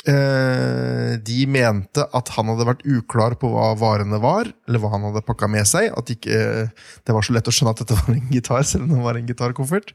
Eh, 0.07 1.17
de 1.27 1.43
mente 1.51 2.05
at 2.15 2.31
han 2.37 2.47
hadde 2.47 2.65
vært 2.69 2.85
uklar 2.87 3.35
på 3.39 3.49
hva 3.51 3.73
varene 3.77 4.19
var, 4.23 4.47
eller 4.67 4.81
hva 4.81 4.93
han 4.93 5.03
hadde 5.09 5.25
pakka 5.27 5.49
med 5.51 5.67
seg. 5.69 5.91
At 5.99 6.11
ikke, 6.13 6.69
det 7.05 7.15
var 7.15 7.25
så 7.25 7.35
lett 7.35 7.49
å 7.49 7.53
skjønne 7.53 7.75
at 7.75 7.83
dette 7.83 7.97
var 7.99 8.15
en 8.15 8.31
gitar, 8.33 8.65
selv 8.67 8.87
om 8.87 8.95
det 8.95 9.05
var 9.05 9.19
en 9.19 9.29
gitarkoffert. 9.29 9.93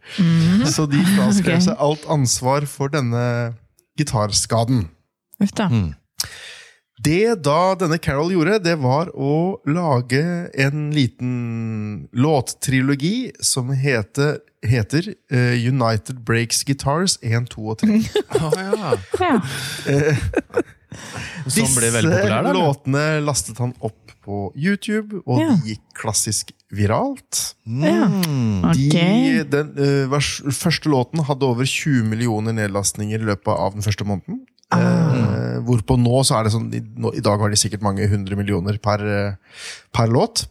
Så 0.68 0.86
de 0.90 1.00
fraskrev 1.14 1.56
okay. 1.56 1.66
seg 1.70 1.80
alt 1.88 2.04
ansvar 2.12 2.68
for 2.70 2.92
denne 2.92 3.24
gitarskaden. 3.98 4.88
Uff 5.42 5.54
da. 5.56 5.70
Mm. 5.72 5.92
Det 7.02 7.34
da 7.42 7.74
denne 7.74 7.98
Carol 7.98 8.30
gjorde, 8.30 8.60
det 8.62 8.76
var 8.78 9.08
å 9.18 9.58
lage 9.66 10.20
en 10.62 10.84
liten 10.94 11.32
låttrilogi 12.14 13.32
som 13.42 13.72
heter, 13.74 14.38
heter 14.62 15.08
uh, 15.34 15.56
United 15.58 16.22
Breaks 16.24 16.62
Guitars 16.68 17.16
1, 17.20 17.50
2 17.50 17.66
og 17.74 17.82
3. 17.82 17.98
Å, 18.38 18.52
ja. 18.62 18.94
Ja. 19.18 19.34
Som 21.50 21.74
ble 21.74 21.90
veldig 21.96 22.14
populær, 22.14 22.30
da? 22.30 22.52
Disse 22.54 22.62
låtene 22.62 23.04
lastet 23.26 23.58
han 23.60 23.74
opp 23.84 24.00
på 24.24 24.46
YouTube, 24.56 25.18
og 25.26 25.42
Ja. 25.42 25.50
de 25.52 25.74
gikk 25.74 25.82
klassisk 25.98 26.54
viralt. 26.72 27.42
Ja. 27.66 28.06
Okay. 28.70 29.42
De, 29.42 29.44
den 29.52 29.74
uh, 29.76 30.06
vers, 30.14 30.38
første 30.56 30.88
låten 30.94 31.26
hadde 31.26 31.44
over 31.50 31.66
20 31.68 32.06
millioner 32.08 32.54
nedlastninger 32.56 33.18
i 33.20 33.28
løpet 33.34 33.52
av 33.52 33.74
den 33.76 33.84
første 33.84 34.06
måneden. 34.08 34.44
Eh, 34.72 35.58
hvorpå 35.66 35.96
nå 36.00 36.22
så 36.26 36.38
er 36.38 36.46
det 36.46 36.54
sånn 36.54 36.70
i, 36.74 36.80
nå, 36.80 37.12
I 37.16 37.22
dag 37.24 37.42
har 37.42 37.52
de 37.52 37.58
sikkert 37.60 37.84
mange 37.84 38.06
hundre 38.10 38.38
millioner 38.38 38.78
per, 38.82 39.04
eh, 39.04 39.60
per 39.94 40.12
låt. 40.12 40.46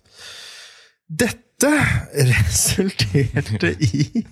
Dette 1.10 1.72
resulterte 2.34 3.74
i 3.80 4.24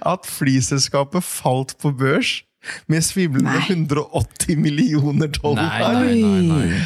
at 0.00 0.26
flyselskapet 0.28 1.24
falt 1.24 1.76
på 1.82 1.92
børs 1.94 2.40
med 2.88 3.04
svimlende 3.04 3.60
180 3.68 4.56
millioner 4.56 5.28
dollar. 5.36 5.82
nei, 6.00 6.14
nei, 6.20 6.40
nei. 6.48 6.84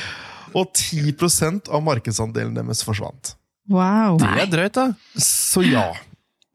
Og 0.56 0.72
10% 0.74 1.68
av 1.70 1.84
markedsandelen 1.86 2.56
deres 2.56 2.82
forsvant. 2.86 3.36
Wow. 3.68 4.16
Det 4.18 4.30
er 4.42 4.50
drøyt, 4.50 4.78
da. 4.78 4.86
Så 5.20 5.62
ja. 5.68 5.90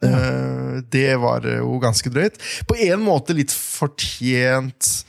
Eh, 0.03 0.81
det 0.91 1.13
var 1.21 1.45
jo 1.45 1.77
ganske 1.81 2.09
drøyt. 2.12 2.39
På 2.67 2.75
en 2.75 3.03
måte 3.05 3.36
litt 3.38 3.53
fortjent. 3.53 5.05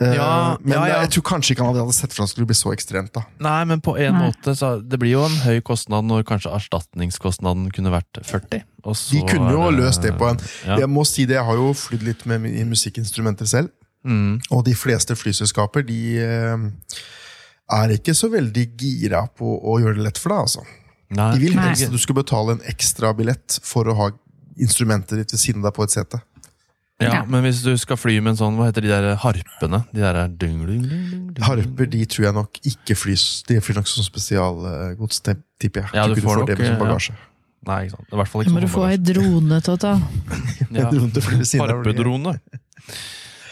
Eh, 0.00 0.14
Ja, 0.16 0.56
men 0.62 0.72
ja, 0.78 0.86
ja. 0.88 1.00
jeg 1.04 1.10
tror 1.12 1.22
kanskje 1.28 1.52
ikke 1.54 1.64
han 1.66 1.76
hadde 1.76 1.92
sett 1.92 2.14
for 2.14 2.22
seg 2.22 2.24
at 2.24 2.28
det 2.30 2.34
skulle 2.34 2.48
bli 2.50 2.56
så 2.56 2.72
ekstremt. 2.72 3.12
da. 3.12 3.22
Nei, 3.38 3.64
men 3.68 3.82
på 3.84 3.96
en 4.00 4.14
Nei. 4.16 4.30
måte 4.30 4.54
så 4.56 4.70
Det 4.80 4.98
blir 4.98 5.12
jo 5.12 5.24
en 5.26 5.36
høy 5.44 5.60
kostnad 5.60 6.04
når 6.08 6.24
kanskje 6.24 6.54
erstatningskostnaden 6.56 7.68
kunne 7.76 7.92
vært 7.92 8.22
40. 8.24 8.62
Og 8.84 8.96
så 8.96 9.12
De 9.18 9.20
kunne 9.28 9.52
jo 9.52 9.70
løst 9.70 10.02
det 10.02 10.14
på 10.16 10.30
en 10.30 10.40
Ja. 10.66 10.78
Jeg 10.78 10.88
må 10.88 11.04
si 11.06 11.26
det, 11.26 11.36
jeg 11.36 11.44
har 11.44 11.54
jo 11.60 11.72
flydd 11.76 12.02
litt 12.02 12.24
med 12.26 12.46
i 12.48 12.64
musikkinstrumenter 12.64 13.46
selv. 13.46 13.68
Mm. 14.04 14.40
Og 14.50 14.64
de 14.64 14.72
fleste 14.74 15.12
flyselskaper 15.14 15.84
de 15.84 16.00
eh, 16.18 16.56
er 17.70 17.92
ikke 17.94 18.14
så 18.16 18.30
veldig 18.32 18.64
gira 18.80 19.26
på 19.36 19.44
å 19.44 19.78
gjøre 19.82 19.96
det 20.00 20.06
lett 20.08 20.18
for 20.18 20.30
deg. 20.32 20.38
altså. 20.48 20.64
Nei, 21.10 21.32
De 21.34 21.40
vil 21.44 21.58
helst 21.58 21.84
at 21.84 21.92
du 21.92 21.98
skal 21.98 22.14
betale 22.14 22.52
en 22.56 22.64
ekstra 22.70 23.12
billett 23.16 23.58
for 23.62 23.84
å 23.84 23.96
ha 23.98 24.10
instrumentet 24.60 25.18
ditt 25.18 25.32
ved 25.34 25.40
siden 25.42 25.60
av 25.64 25.70
deg 25.70 25.76
på 25.76 25.84
et 25.84 25.90
sete. 25.94 26.20
Ja, 27.00 27.12
Ja. 27.14 27.20
Men 27.24 27.42
hvis 27.46 27.62
du 27.64 27.72
skal 27.80 27.96
fly 27.96 28.18
med 28.20 28.34
en 28.34 28.40
sånn, 28.40 28.58
hva 28.58 28.68
heter 28.68 28.84
de 28.84 28.90
der 28.92 29.16
harpene? 29.22 29.82
De 29.92 30.02
der 30.02 30.18
er 30.20 30.28
dung, 30.28 30.66
dung, 30.68 30.82
dung, 30.84 31.06
dung. 31.32 31.44
Harper 31.46 31.88
de 31.88 32.04
tror 32.04 32.26
jeg 32.28 32.36
nok 32.36 32.60
ikke 32.72 32.96
flys. 32.98 33.24
De 33.48 33.56
flyr 33.64 33.80
nok 33.80 33.88
som 33.88 34.04
spesialgods, 34.04 35.22
tipper 35.24 35.86
jeg. 35.86 35.94
Ja, 35.96 36.06
du 36.06 36.12
ikke 36.14 36.26
får 36.28 36.42
får 36.42 36.46
det 36.50 36.58
nok, 36.58 36.84
med 36.84 37.00
som 37.00 37.16
ja. 37.16 37.26
Nei, 37.68 37.78
ikke 37.86 37.96
sant. 37.96 38.08
I 38.08 38.16
hvert 38.20 38.30
fall 38.32 38.44
ikke 38.44 38.52
må 38.54 38.60
du 38.62 38.68
som 38.68 38.76
få 38.78 38.84
ei 38.88 39.00
drone 39.00 39.60
til 39.64 39.74
å 39.74 39.80
ta. 39.80 39.94
Ja. 40.70 40.86
Harpedrone. 41.60 42.36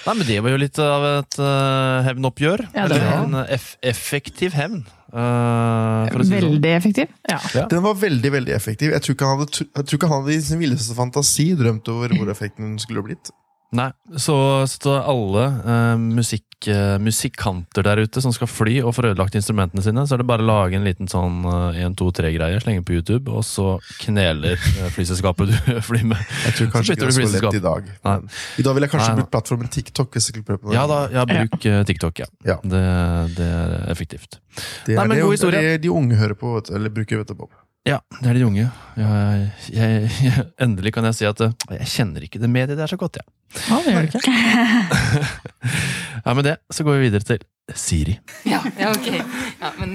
Nei, 0.08 0.14
men 0.14 0.24
det 0.28 0.38
var 0.40 0.54
jo 0.54 0.60
litt 0.62 0.78
av 0.80 1.04
et 1.08 1.36
uh, 1.42 2.04
hevnoppgjør. 2.06 2.62
Ja, 2.72 2.86
det 2.88 2.96
Eller 2.96 3.18
en 3.18 3.40
eff 3.44 3.74
effektiv 3.84 4.54
hevn. 4.56 4.86
For 5.08 6.20
å 6.20 6.26
si 6.26 6.34
veldig 6.34 6.44
sånn. 6.44 6.54
Veldig 6.58 6.72
effektiv. 6.76 7.12
Ja. 7.30 7.66
Den 7.70 7.84
var 7.84 7.98
veldig 7.98 8.32
veldig 8.34 8.54
effektiv. 8.56 8.92
Jeg 8.92 9.04
tror 9.04 9.16
ikke 9.16 9.28
han 9.28 9.38
hadde, 9.40 9.66
jeg 9.66 9.88
tror 9.88 10.00
ikke 10.00 10.10
han 10.10 10.22
hadde 10.22 10.36
i 10.36 10.40
sin 10.44 10.62
villeste 10.62 10.96
fantasi 10.98 11.50
drømt 11.58 11.88
over 11.92 12.14
hvor 12.18 12.32
effekten 12.34 12.76
skulle 12.82 13.04
blitt. 13.06 13.32
Nei, 13.76 13.90
så, 14.16 14.34
så 14.64 14.94
alle 15.04 15.42
uh, 15.60 15.98
musikk, 16.00 16.46
uh, 16.72 16.94
musikanter 17.04 17.84
der 17.84 18.00
ute 18.00 18.22
som 18.24 18.32
skal 18.32 18.48
fly 18.48 18.78
og 18.80 18.94
får 18.96 19.10
ødelagt 19.10 19.36
instrumentene 19.36 19.84
sine, 19.84 20.06
så 20.08 20.16
er 20.16 20.22
det 20.22 20.26
bare 20.30 20.40
å 20.40 20.48
lage 20.48 20.78
en 20.78 20.86
liten 20.88 21.10
sånn 21.12 21.42
1-2-3-greie, 21.76 22.62
slenge 22.64 22.80
på 22.88 22.96
YouTube, 22.96 23.28
og 23.28 23.44
så 23.44 23.74
kneler 24.06 24.56
eh, 24.56 24.88
flyselskapet 24.96 25.52
du 25.52 25.70
flyr 25.90 26.06
med. 26.14 26.24
Jeg 26.46 26.56
tror 26.62 26.72
kanskje 26.78 26.96
ikke 26.96 27.10
det 27.10 27.12
er 27.12 27.28
så 27.28 27.44
lett 27.44 27.60
i 27.60 27.64
dag. 27.68 27.92
Nei. 28.08 28.16
Men 28.24 28.64
I 28.64 28.66
dag 28.70 28.78
ville 28.78 28.88
jeg 28.88 28.94
kanskje 28.96 29.04
Nei, 29.04 29.12
nei. 29.12 29.20
brukt 29.20 29.34
plattformen 29.36 29.72
TikTok. 29.76 30.10
hvis 30.16 30.30
jeg 30.32 30.48
på. 30.48 30.58
Ja 30.72 30.88
da, 30.88 31.02
ja, 31.12 31.28
bruk 31.28 31.68
eh, 31.68 31.80
TikTok, 31.92 32.24
ja. 32.24 32.32
Ja. 32.48 32.58
Det, 32.64 32.84
det 33.36 33.52
er 33.60 33.78
effektivt. 33.92 34.40
Det 34.88 34.96
Nei, 34.96 35.04
er 35.04 35.12
men 35.12 35.18
det, 35.18 35.24
god 35.28 35.36
historie. 35.36 35.60
det 35.60 35.76
er 35.76 35.82
de 35.84 35.92
unge 35.92 36.16
hører 36.18 36.38
på, 36.40 36.56
vet 36.56 36.72
du, 36.72 36.76
eller 36.80 36.96
bruker, 36.96 37.20
vet 37.20 37.28
du, 37.36 37.36
Bob. 37.44 37.52
Ja, 37.88 38.02
det 38.20 38.28
er 38.28 38.34
de 38.36 38.42
unge. 38.44 38.66
Jeg, 39.00 39.44
jeg, 39.72 40.10
jeg, 40.26 40.42
endelig 40.60 40.90
kan 40.92 41.06
jeg 41.08 41.16
si 41.16 41.24
at 41.24 41.40
eh, 41.40 41.52
jeg 41.78 41.88
kjenner 41.88 42.26
ikke 42.26 42.40
det 42.42 42.50
mediet 42.52 42.76
der 42.76 42.90
så 42.90 42.98
godt, 43.00 43.16
jeg. 43.16 43.24
Ja, 43.64 43.78
det 43.80 43.94
gjør 43.94 44.02
du 44.04 44.08
ikke. 44.18 44.32
Ja, 46.26 46.34
med 46.36 46.44
det 46.44 46.56
så 46.74 46.84
går 46.84 46.98
vi 46.98 47.06
videre 47.06 47.24
til 47.24 47.38
Siri. 47.72 48.18
Ja, 48.44 48.60
ja, 48.76 48.90
ok. 48.92 49.06
Ja, 49.62 49.70
men 49.78 49.94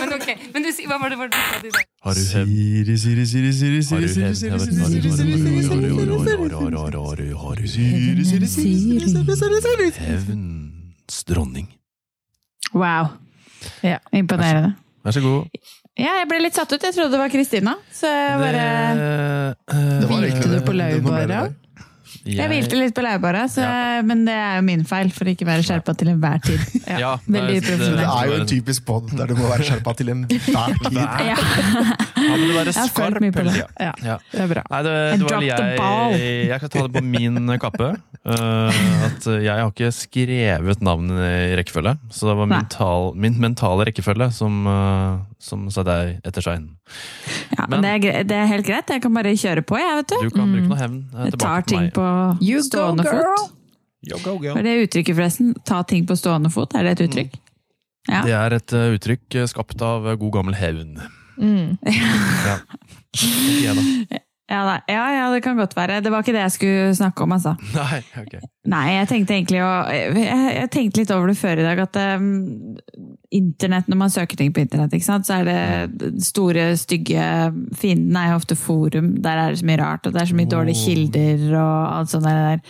Men 0.00 0.10
ok, 0.16 0.28
men 0.50 0.66
du, 0.66 0.70
hva 0.88 0.98
var 0.98 1.08
det 1.14 1.18
var 1.20 1.30
det 1.30 1.36
du 1.36 1.42
sa 1.44 1.60
til 1.60 1.70
deg? 1.76 1.86
Har 2.08 2.18
du 2.18 2.22
hevn? 2.34 2.50
Siri, 2.50 2.96
Siri, 3.04 3.26
Siri, 3.30 3.52
Siri, 3.52 3.82
Siri, 3.86 4.08
Siri. 4.10 4.34
Siri, 4.34 4.34
Siri, 4.34 4.58
Siri, 4.58 5.14
Siri, 5.14 5.14
Siri, 5.14 6.08
Siri, 8.26 8.50
Siri, 9.70 9.90
Siri, 11.06 11.64
Wow. 12.74 13.12
Ja. 13.86 13.98
Imponerende. 14.12 14.74
Vær 15.04 15.12
så 15.16 15.22
god. 15.24 15.46
Ja, 15.94 16.10
jeg 16.20 16.28
ble 16.28 16.40
litt 16.42 16.56
satt 16.58 16.72
ut. 16.74 16.82
Jeg 16.82 16.94
trodde 16.96 17.12
det 17.14 17.20
var 17.20 17.30
Kristina. 17.30 17.76
Så 17.94 18.08
jeg 18.10 18.38
bare 18.40 18.64
Det, 18.98 19.56
eh, 19.70 20.00
Det 20.00 20.08
var 20.10 20.24
Hvilte 20.24 20.48
du 20.50 20.56
på 20.66 20.72
Det 20.72 20.80
laurbæra? 20.80 21.28
være. 21.44 21.54
Jeg 22.24 22.48
hvilte 22.48 22.76
litt 22.78 22.94
på 22.96 23.02
laurbæra, 23.04 23.42
ja. 23.60 24.00
men 24.02 24.22
det 24.24 24.32
er 24.32 24.54
jo 24.56 24.62
min 24.64 24.84
feil 24.88 25.10
for 25.12 25.28
å 25.28 25.32
ikke 25.34 25.44
være 25.44 25.64
skjerpa 25.66 25.92
til 25.98 26.08
enhver 26.08 26.38
tid. 26.46 26.60
Ja, 26.88 26.98
ja 26.98 27.10
det- 27.26 27.42
er, 27.42 27.76
Det 27.76 28.06
er 28.06 28.26
jo 28.30 28.36
en 28.40 28.46
typisk 28.48 28.84
pod 28.86 29.10
der 29.12 29.26
du 29.26 29.34
må 29.36 29.44
være 29.50 29.66
skjerpa 29.68 29.94
til 29.98 30.08
enhver 30.08 30.28
tid. 30.88 30.94
Ja. 30.94 31.18
Ja, 31.20 31.36
men 32.16 32.40
det 32.40 32.54
være 32.56 32.72
Jeg 32.72 32.74
har 32.80 32.88
følt 32.88 32.94
skarp 32.94 33.20
mye 33.20 33.32
på 33.34 33.42
hele 33.44 33.50
det. 33.52 33.60
tida. 33.60 33.68
Ja, 33.80 33.92
Ja. 34.08 34.16
det 34.32 34.40
er 34.40 34.48
bra. 34.54 34.62
Nei, 34.70 34.82
det, 34.86 34.94
det 35.20 35.76
ball. 35.76 36.12
jeg, 36.16 36.48
jeg 36.48 36.60
kan 36.60 36.68
ta 36.70 36.86
det 36.86 36.92
på 36.96 37.04
min 37.04 37.58
kappe. 37.58 37.90
Eh, 38.24 38.78
at 39.06 39.26
jeg 39.28 39.52
har 39.52 39.70
ikke 39.70 39.90
skrevet 39.94 40.80
navnet 40.84 41.18
i 41.20 41.54
rekkefølge. 41.60 41.92
Så 42.14 42.28
det 42.30 42.36
var 42.38 42.48
mental, 42.50 43.10
min 43.20 43.36
mentale 43.42 43.86
rekkefølge 43.90 44.30
som, 44.36 44.62
uh, 44.66 45.18
som 45.42 45.66
sa 45.74 45.84
deg 45.86 46.18
etter 46.24 46.44
seg 46.46 46.60
inn. 46.62 46.68
Ja, 47.58 47.66
men 47.68 47.84
det 47.84 47.90
er, 47.94 48.00
gre- 48.04 48.24
det 48.30 48.38
er 48.42 48.48
helt 48.50 48.66
greit. 48.68 48.88
Jeg 48.94 49.02
kan 49.04 49.14
bare 49.16 49.34
kjøre 49.38 49.64
på, 49.68 49.76
jeg, 49.80 49.98
vet 50.00 50.14
Du 50.14 50.28
du. 50.28 50.30
kan 50.38 50.52
bruke 50.56 50.70
noe 50.72 50.80
hevn 50.80 50.98
eh, 51.14 51.28
Jeg 51.28 51.36
tar 51.38 51.38
tilbake 51.38 51.64
på 51.64 51.70
ting 51.74 51.84
meg. 51.86 51.92
på 51.96 52.08
You 52.48 52.58
go, 52.60 52.66
stående 52.70 53.06
girl! 53.08 53.22
fot. 53.38 53.54
Yo, 54.04 54.18
go, 54.20 54.34
go. 54.36 54.50
Hva 54.52 54.60
er 54.60 54.66
det 54.68 54.76
uttrykket, 54.88 55.16
forresten? 55.16 55.54
Ta 55.64 55.82
ting 55.88 56.04
på 56.08 56.16
stående 56.20 56.50
fot, 56.52 56.74
er 56.76 56.84
det 56.84 56.96
et 56.98 57.04
uttrykk? 57.08 57.38
Ja. 58.10 58.20
Det 58.26 58.34
er 58.36 58.58
et 58.58 58.72
eh, 58.76 58.90
uttrykk 58.98 59.38
eh, 59.40 59.46
skapt 59.48 59.80
av 59.84 60.04
eh, 60.10 60.18
god 60.20 60.34
gammel 60.40 60.56
hevn. 60.60 60.98
Mm. 61.40 61.78
Ja. 61.88 62.58
Jeg, 63.64 63.74
da. 63.78 64.18
Ja, 64.44 64.60
ja, 64.92 65.04
ja, 65.08 65.28
det 65.32 65.40
kan 65.40 65.56
godt 65.56 65.72
være. 65.76 66.02
Det 66.04 66.10
var 66.12 66.20
ikke 66.20 66.34
det 66.36 66.42
jeg 66.42 66.52
skulle 66.52 66.96
snakke 66.96 67.24
om, 67.24 67.32
altså. 67.32 67.54
Nei, 67.78 68.00
ok. 68.20 68.34
Nei, 68.68 68.82
jeg 68.92 69.08
tenkte 69.08 69.34
egentlig 69.36 69.60
å 69.64 69.70
Jeg, 69.92 70.26
jeg 70.56 70.70
tenkte 70.72 71.00
litt 71.00 71.12
over 71.16 71.32
det 71.32 71.36
før 71.40 71.62
i 71.62 71.64
dag, 71.64 71.80
at 71.80 71.96
um, 72.20 72.76
internett, 73.32 73.88
når 73.88 74.00
man 74.02 74.12
søker 74.12 74.36
ting 74.40 74.52
på 74.52 74.60
internett, 74.60 74.92
ikke 74.92 75.08
sant, 75.08 75.28
så 75.28 75.40
er 75.40 75.48
det 75.48 76.12
store, 76.24 76.70
stygge 76.80 77.24
fienden 77.80 78.20
er 78.20 78.34
jo 78.34 78.38
ofte 78.42 78.58
forum. 78.60 79.14
Der 79.24 79.40
er 79.40 79.54
det 79.54 79.62
så 79.62 79.70
mye 79.70 79.80
rart, 79.80 80.04
og 80.04 80.12
det 80.12 80.22
er 80.22 80.32
så 80.34 80.38
mye 80.38 80.52
dårlige 80.52 80.82
kilder 80.82 81.48
og 81.56 81.74
alt 81.96 82.12
sånt 82.12 82.28
der. 82.28 82.62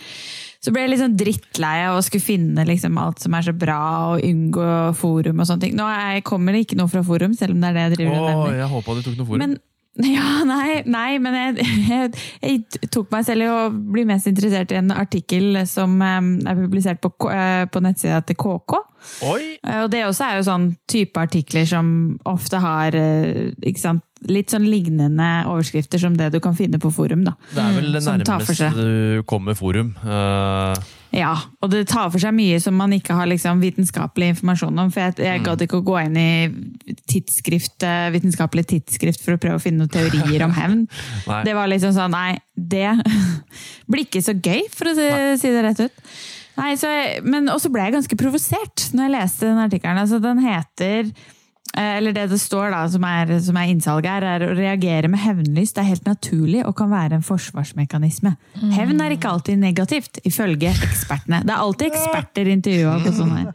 Så 0.63 0.71
ble 0.73 0.81
jeg 0.81 0.95
litt 0.95 1.03
sånn 1.03 1.19
drittlei 1.19 1.75
av 1.85 1.99
å 1.99 2.01
skulle 2.01 2.25
finne 2.25 2.63
liksom 2.65 2.95
alt 2.97 3.19
som 3.21 3.35
er 3.37 3.51
så 3.51 3.53
bra, 3.53 3.81
og 4.15 4.23
unngå 4.25 4.71
forum 4.97 5.43
og 5.43 5.51
sånne 5.51 5.67
ting. 5.67 5.75
Nå 5.77 5.91
jeg, 5.91 6.23
kommer 6.25 6.55
det 6.55 6.65
ikke 6.65 6.79
noe 6.79 6.89
fra 6.89 7.03
forum, 7.05 7.35
selv 7.37 7.53
om 7.53 7.61
det 7.61 7.69
er 7.69 7.77
det 7.77 7.87
jeg 7.89 7.97
driver 7.99 8.15
med. 8.15 8.43
Å, 8.47 8.51
jeg 8.63 8.75
håpa 8.79 8.95
du 8.95 9.03
tok 9.05 9.19
noe 9.19 9.27
forum. 9.27 9.43
Men 9.43 9.57
ja, 10.15 10.43
nei, 10.43 10.81
nei 10.91 11.19
men 11.23 11.35
jeg, 11.37 11.67
jeg, 11.87 12.09
jeg 12.43 12.89
tok 12.91 13.13
meg 13.13 13.27
selv 13.27 13.45
i 13.45 13.47
å 13.47 13.59
bli 13.71 14.03
mest 14.07 14.27
interessert 14.27 14.73
i 14.73 14.79
en 14.81 14.91
artikkel 14.91 15.61
som 15.69 15.95
er 16.03 16.57
publisert 16.59 16.99
på, 17.03 17.13
eh, 17.31 17.63
på 17.71 17.83
nettsida 17.83 18.19
til 18.27 18.35
KK. 18.41 18.75
Oi! 19.29 19.55
Eh, 19.61 19.79
Og 19.85 19.91
det 19.93 20.03
også 20.07 20.27
er 20.27 20.41
jo 20.41 20.47
sånn 20.49 20.67
type 20.91 21.21
artikler 21.21 21.67
som 21.69 21.87
ofte 22.27 22.59
har 22.59 22.97
eh, 22.99 23.53
ikke 23.63 23.85
sant, 23.85 24.03
litt 24.31 24.53
sånn 24.53 24.67
lignende 24.67 25.29
overskrifter 25.49 26.01
som 26.01 26.15
det 26.17 26.31
du 26.33 26.39
kan 26.43 26.55
finne 26.57 26.79
på 26.81 26.91
forum. 26.93 27.23
da. 27.27 27.35
Det 27.53 27.63
er 27.63 27.73
vel 27.77 27.89
det 27.95 28.03
nærmeste 28.05 28.69
du 28.75 29.23
kommer 29.29 29.57
forum. 29.57 29.95
Uh... 30.03 30.75
Ja, 31.15 31.31
og 31.63 31.71
det 31.71 31.85
tar 31.87 32.09
for 32.11 32.19
seg 32.19 32.33
mye 32.35 32.57
som 32.59 32.75
man 32.75 32.91
ikke 32.95 33.15
har 33.15 33.29
liksom 33.29 33.61
vitenskapelig 33.63 34.33
informasjon 34.33 34.81
om. 34.83 34.89
For 34.91 35.05
jeg, 35.05 35.15
jeg 35.23 35.43
gadd 35.45 35.63
ikke 35.63 35.79
å 35.79 35.85
gå 35.87 35.95
inn 36.01 36.17
i 36.19 36.95
tidsskrift, 37.07 37.77
eh, 37.87 38.09
vitenskapelig 38.15 38.65
tidsskrift 38.73 39.23
for 39.23 39.37
å 39.37 39.39
prøve 39.41 39.61
å 39.61 39.63
finne 39.63 39.85
noen 39.85 39.93
teorier 39.93 40.43
om 40.43 40.55
hevn. 40.55 40.83
Det 41.47 41.55
var 41.55 41.71
liksom 41.71 41.93
sånn, 41.95 42.15
nei, 42.15 42.35
det 42.55 42.89
blir 43.91 44.03
ikke 44.05 44.23
så 44.25 44.35
gøy, 44.35 44.65
for 44.73 44.91
å 44.91 44.95
si, 44.97 45.07
si 45.39 45.53
det 45.53 45.63
rett 45.63 45.85
ut. 45.85 46.03
Nei, 46.55 46.73
så 46.79 46.89
jeg, 46.91 47.23
men 47.27 47.51
også 47.51 47.71
ble 47.71 47.83
jeg 47.87 47.95
ganske 47.97 48.17
provosert 48.19 48.89
når 48.95 49.07
jeg 49.07 49.13
leste 49.15 49.49
den 49.49 49.63
artikkelen. 49.65 49.99
Altså, 49.99 50.21
den 50.23 50.39
heter 50.43 51.09
eller 51.73 52.13
det 52.15 52.27
det 52.31 52.37
står 52.39 52.69
da, 52.71 52.83
som 52.87 53.03
er, 53.03 53.33
som 53.43 53.57
er 53.59 53.67
innsalget 53.73 54.07
her, 54.07 54.23
er 54.35 54.45
å 54.47 54.53
reagere 54.55 55.09
med 55.11 55.19
hevnlyst 55.19 55.77
er 55.81 55.89
helt 55.89 56.05
naturlig 56.07 56.61
og 56.65 56.75
kan 56.77 56.91
være 56.93 57.17
en 57.19 57.25
forsvarsmekanisme. 57.25 58.35
Hevn 58.77 59.01
er 59.03 59.15
ikke 59.17 59.31
alltid 59.33 59.59
negativt, 59.59 60.21
ifølge 60.23 60.71
ekspertene. 60.85 61.41
Det 61.43 61.51
er 61.51 61.59
alltid 61.65 61.91
eksperter 61.91 62.51
intervjua 62.53 62.99
på 63.03 63.11
sånne 63.17 63.41
her. 63.41 63.53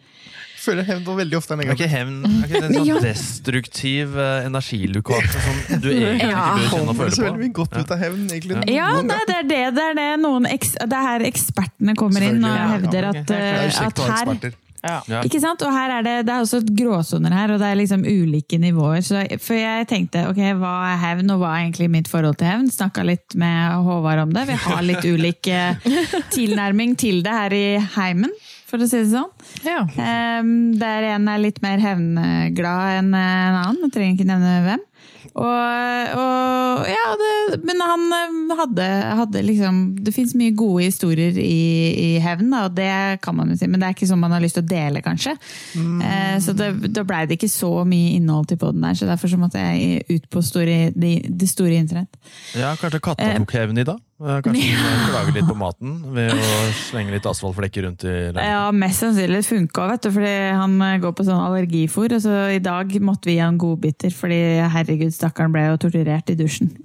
Jeg 0.61 0.67
føler 0.67 0.85
hevn 0.85 1.05
var 1.07 1.15
veldig 1.23 1.37
ofte 1.39 1.55
Er 1.57 1.61
ikke 1.63 1.71
negativt. 1.71 1.93
hevn 1.95 2.17
er 2.29 2.43
ikke 2.45 2.61
det 2.61 2.69
en 2.69 2.75
sånn 2.91 3.05
destruktiv 3.07 4.17
uh, 4.19 4.45
energilukasse 4.45 5.41
som 5.47 5.81
du 5.81 5.89
egentlig 5.89 6.29
Ja. 6.29 6.43
ikke 6.43 6.59
bør 6.59 6.69
kjenne 6.75 6.93
og 6.93 6.99
føle 6.99 7.15
så 7.17 7.23
veldig 7.25 7.33
på? 7.33 7.45
mye 7.47 7.55
godt 7.57 7.79
ut 7.81 7.95
av 7.97 8.03
hevn, 8.05 8.27
egentlig. 8.29 8.59
Ja, 8.75 8.91
Noen 8.99 9.09
nei, 9.09 9.21
det 9.31 9.37
er 9.39 9.49
det. 9.55 9.63
Det 9.79 9.87
er 9.87 9.97
det 10.03 10.09
noen 10.21 10.51
eks, 10.53 10.75
det 10.83 10.99
er 11.01 11.07
her 11.09 11.25
ekspertene 11.31 11.97
kommer 11.97 12.27
inn 12.29 12.45
og 12.45 12.59
hevder 12.75 13.09
at, 13.15 13.33
eh, 13.39 13.81
at 13.87 14.05
her. 14.11 14.53
Ja. 14.81 15.21
Ikke 15.27 15.41
sant? 15.43 15.63
Og 15.67 15.75
her 15.75 15.93
er 15.99 16.05
det, 16.07 16.15
det 16.29 16.35
er 16.35 16.45
også 16.45 16.63
gråsoner 16.65 17.35
her, 17.37 17.55
og 17.55 17.61
det 17.63 17.69
er 17.69 17.79
liksom 17.81 18.05
ulike 18.07 18.59
nivåer. 18.61 19.03
Så, 19.05 19.23
for 19.43 19.59
jeg 19.59 19.89
tenkte, 19.91 20.25
ok, 20.31 20.41
hva 20.61 20.75
er 20.93 21.01
hevn, 21.03 21.33
og 21.35 21.43
hva 21.43 21.55
er 21.55 21.67
egentlig 21.67 21.91
mitt 21.93 22.11
forhold 22.11 22.39
til 22.41 22.51
hevn? 22.51 22.71
Snakka 22.73 23.05
litt 23.07 23.37
med 23.41 23.85
Håvard 23.87 24.25
om 24.25 24.35
det. 24.37 24.47
Vi 24.49 24.59
har 24.65 24.87
litt 24.87 25.05
ulik 25.05 25.51
eh, 25.53 25.91
tilnærming 26.37 26.97
til 27.01 27.21
det 27.27 27.37
her 27.37 27.57
i 27.57 27.67
heimen, 27.97 28.33
for 28.71 28.81
å 28.81 28.89
si 28.89 29.03
det 29.03 29.11
sånn. 29.13 29.31
Ja. 29.67 29.83
Um, 30.41 30.73
der 30.81 31.11
en 31.17 31.29
er 31.29 31.43
litt 31.43 31.61
mer 31.65 31.83
hevnglad 31.83 33.01
enn 33.01 33.11
en 33.11 33.59
annen, 33.65 33.83
jeg 33.89 33.97
trenger 33.97 34.17
ikke 34.17 34.31
nevne 34.31 34.61
hvem. 34.69 34.87
Og, 35.35 36.15
og 36.21 36.89
ja, 36.89 37.07
det, 37.21 37.59
men 37.67 37.83
han 37.85 38.05
eh, 38.17 38.55
hadde, 38.61 38.87
hadde 39.21 39.43
liksom 39.45 39.81
Det 40.01 40.15
fins 40.15 40.33
mye 40.39 40.55
gode 40.57 40.87
historier 40.89 41.37
i, 41.41 41.61
i 41.93 42.11
hevn, 42.25 42.53
og 42.57 42.75
det 42.77 43.21
kan 43.25 43.37
man 43.37 43.53
jo 43.53 43.59
si, 43.61 43.69
men 43.71 43.83
det 43.83 43.91
er 43.91 43.97
ikke 43.97 44.11
sånn 44.11 44.23
man 44.23 44.35
har 44.35 44.43
lyst 44.43 44.59
til 44.59 44.67
å 44.67 44.71
dele, 44.71 45.05
kanskje. 45.05 45.37
Eh, 45.77 46.37
så 46.43 46.57
det, 46.57 46.73
da 46.91 47.05
blei 47.07 47.25
det 47.29 47.39
ikke 47.39 47.53
så 47.53 47.73
mye 47.89 48.15
innhold 48.19 48.51
til 48.51 48.61
poden 48.61 48.85
der, 48.87 48.99
så 48.99 49.09
derfor 49.09 49.33
så 49.33 49.41
måtte 49.41 49.63
jeg 49.63 50.05
ut 50.11 50.31
på 50.33 50.45
store, 50.45 50.79
det, 50.97 51.15
det 51.29 51.51
store 51.51 51.81
internett. 51.81 52.21
Ja, 52.59 52.75
kanskje 52.81 53.03
katta 53.11 53.35
tok 53.37 53.59
hevn 53.59 53.83
i 53.83 53.89
dag? 53.89 54.01
Eh, 54.21 54.41
Kanskje 54.45 54.67
ja. 54.69 54.95
klager 55.09 55.37
litt 55.39 55.49
på 55.49 55.57
maten 55.57 55.95
ved 56.13 56.35
å 56.37 56.59
slenge 56.77 57.15
litt 57.15 57.27
asfaltflekker 57.31 57.87
rundt 57.87 58.05
i 58.05 58.13
leiligheten? 58.13 58.51
Ja, 58.53 58.67
mest 58.77 59.01
sannsynlig 59.01 59.43
funka, 59.49 59.87
vet 59.95 60.05
du, 60.05 60.11
fordi 60.13 60.35
han 60.61 60.77
eh, 60.85 60.99
går 61.01 61.17
på 61.17 61.27
sånn 61.29 61.41
allergifôr. 61.41 62.13
Og 62.19 62.25
så 62.27 62.37
i 62.53 62.61
dag 62.63 62.93
måtte 63.01 63.31
vi 63.31 63.39
gi 63.39 63.45
han 63.45 63.61
godbiter, 63.61 64.13
fordi 64.13 64.41
herregud, 64.77 65.15
stakkaren 65.17 65.57
ble 65.57 65.71
jo 65.71 65.81
torturert 65.87 66.33
i 66.35 66.37
dusjen. 66.41 66.75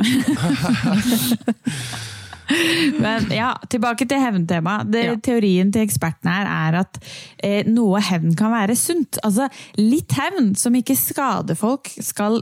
Men 3.03 3.29
ja, 3.33 3.53
tilbake 3.71 4.07
til 4.09 4.21
hevntemaet. 4.21 4.95
Ja. 4.95 5.15
Teorien 5.25 5.71
til 5.73 5.85
ekspertene 5.85 6.35
her 6.35 6.49
er 6.51 6.79
at 6.83 6.99
eh, 7.43 7.67
noe 7.69 8.01
hevn 8.03 8.35
kan 8.37 8.53
være 8.53 8.77
sunt. 8.79 9.19
Altså, 9.25 9.49
litt 9.79 10.15
hevn 10.17 10.53
som 10.59 10.75
ikke 10.77 10.97
skader 10.99 11.57
folk, 11.59 11.89
skal, 12.03 12.41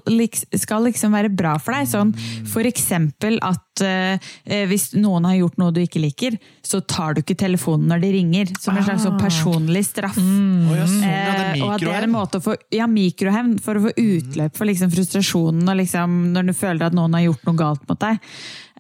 skal 0.57 0.89
liksom 0.89 1.15
være 1.15 1.31
bra 1.33 1.55
for 1.61 1.77
deg. 1.77 1.89
Sånn, 1.93 2.13
for 2.49 2.67
eksempel 2.67 3.39
at 3.45 3.83
eh, 3.85 4.17
eh, 4.47 4.65
hvis 4.69 4.91
noen 4.97 5.29
har 5.29 5.39
gjort 5.39 5.61
noe 5.61 5.75
du 5.75 5.83
ikke 5.83 6.03
liker, 6.03 6.39
så 6.65 6.81
tar 6.81 7.15
du 7.15 7.23
ikke 7.23 7.37
telefonen 7.39 7.89
når 7.91 8.03
de 8.03 8.13
ringer. 8.17 8.53
Som 8.59 8.77
en 8.77 8.87
slags 8.87 9.07
ah. 9.09 9.17
personlig 9.21 9.85
straff. 9.87 10.19
Mm. 10.19 10.71
ja, 10.73 10.87
sånn, 10.89 11.07
ja, 11.07 11.33
det 11.39 11.53
Eh, 11.53 11.63
og 11.63 11.73
at 11.75 11.83
det 11.83 11.93
er 11.93 12.07
en 12.07 12.13
måte 12.13 12.39
å 12.39 12.43
få 12.43 12.55
ja, 12.73 12.87
mikrohevn 12.89 13.55
for 13.63 13.79
å 13.79 13.87
få 13.87 13.93
utløp 13.99 14.57
for 14.57 14.69
liksom 14.69 14.91
frustrasjonen 14.93 15.69
og 15.69 15.79
liksom 15.79 16.19
når 16.35 16.49
du 16.49 16.53
føler 16.57 16.87
at 16.87 16.97
noen 16.97 17.17
har 17.17 17.27
gjort 17.27 17.49
noe 17.49 17.59
galt 17.59 17.89
mot 17.89 17.99
deg. 18.01 18.21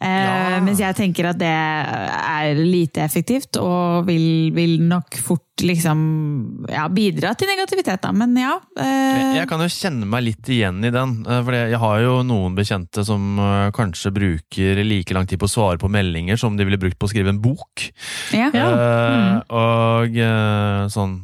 Eh, 0.01 0.07
Ja. 0.23 0.59
Mens 0.63 0.79
jeg 0.79 0.95
tenker 0.95 1.29
at 1.29 1.37
det 1.39 1.47
er 1.49 2.55
lite 2.59 3.01
effektivt 3.03 3.57
og 3.61 4.05
vil, 4.07 4.51
vil 4.55 4.79
nok 4.81 5.15
fort 5.21 5.41
liksom 5.63 6.65
ja, 6.71 6.87
bidra 6.89 7.33
til 7.37 7.47
negativitet, 7.47 8.01
da. 8.03 8.11
Men 8.11 8.33
ja. 8.37 8.55
Jeg, 8.77 9.23
Eh, 9.23 9.35
jeg 9.37 9.47
kan 9.49 9.61
jo 9.61 9.67
kjenne 9.69 10.05
meg 10.09 10.23
litt 10.25 10.49
igjen 10.49 10.79
i 10.85 10.91
den. 10.93 11.25
eh, 11.29 11.41
For 11.45 11.53
jeg 11.57 11.79
har 11.79 11.99
jo 12.03 12.15
noen 12.25 12.55
bekjente 12.57 13.05
som 13.05 13.37
eh, 13.39 13.71
kanskje 13.75 14.11
bruker 14.15 14.81
like 14.83 15.13
lang 15.13 15.27
tid 15.29 15.39
på 15.39 15.47
å 15.49 15.53
svare 15.53 15.77
på 15.81 15.89
meldinger 15.91 16.37
som 16.41 16.57
de 16.57 16.65
ville 16.65 16.79
brukt 16.81 16.97
på 16.99 17.07
å 17.07 17.13
skrive 17.13 17.29
en 17.29 17.41
bok. 17.43 17.89
ja. 18.33 18.49
Eh, 18.53 19.41
og 19.53 20.17
eh, 20.17 20.87
sånn 20.93 21.19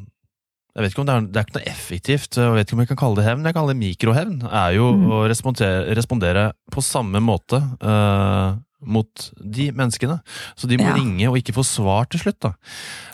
jeg 0.79 0.85
vet 0.85 0.93
ikke 0.95 1.01
om 1.03 1.07
det 1.09 1.15
er, 1.17 1.25
det 1.27 1.39
er 1.41 1.45
ikke 1.49 1.57
noe 1.59 1.67
effektivt, 1.67 2.37
jeg 2.39 2.55
vet 2.55 2.69
ikke 2.69 2.77
om 2.77 2.81
jeg 2.85 2.89
kan 2.93 2.99
kalle 3.01 3.19
det 3.19 3.25
hevn. 3.27 3.43
Jeg 3.49 3.55
kaller 3.57 3.73
det 3.75 3.81
mikrohevn. 3.83 4.37
er 4.47 4.73
jo 4.77 4.85
Mm. 4.95 5.05
å 5.11 5.17
respondere, 5.27 5.93
respondere 5.99 6.43
på 6.71 6.81
samme 6.81 7.19
måte 7.19 7.59
uh, 7.83 8.55
mot 8.79 9.25
de 9.43 9.65
menneskene. 9.75 10.21
Så 10.55 10.67
de 10.71 10.77
må 10.79 10.87
Ja. 10.87 10.93
ringe 10.95 11.27
og 11.27 11.35
ikke 11.35 11.51
få 11.53 11.65
svar 11.67 12.07
til 12.09 12.21
slutt, 12.23 12.39
da. 12.39 12.53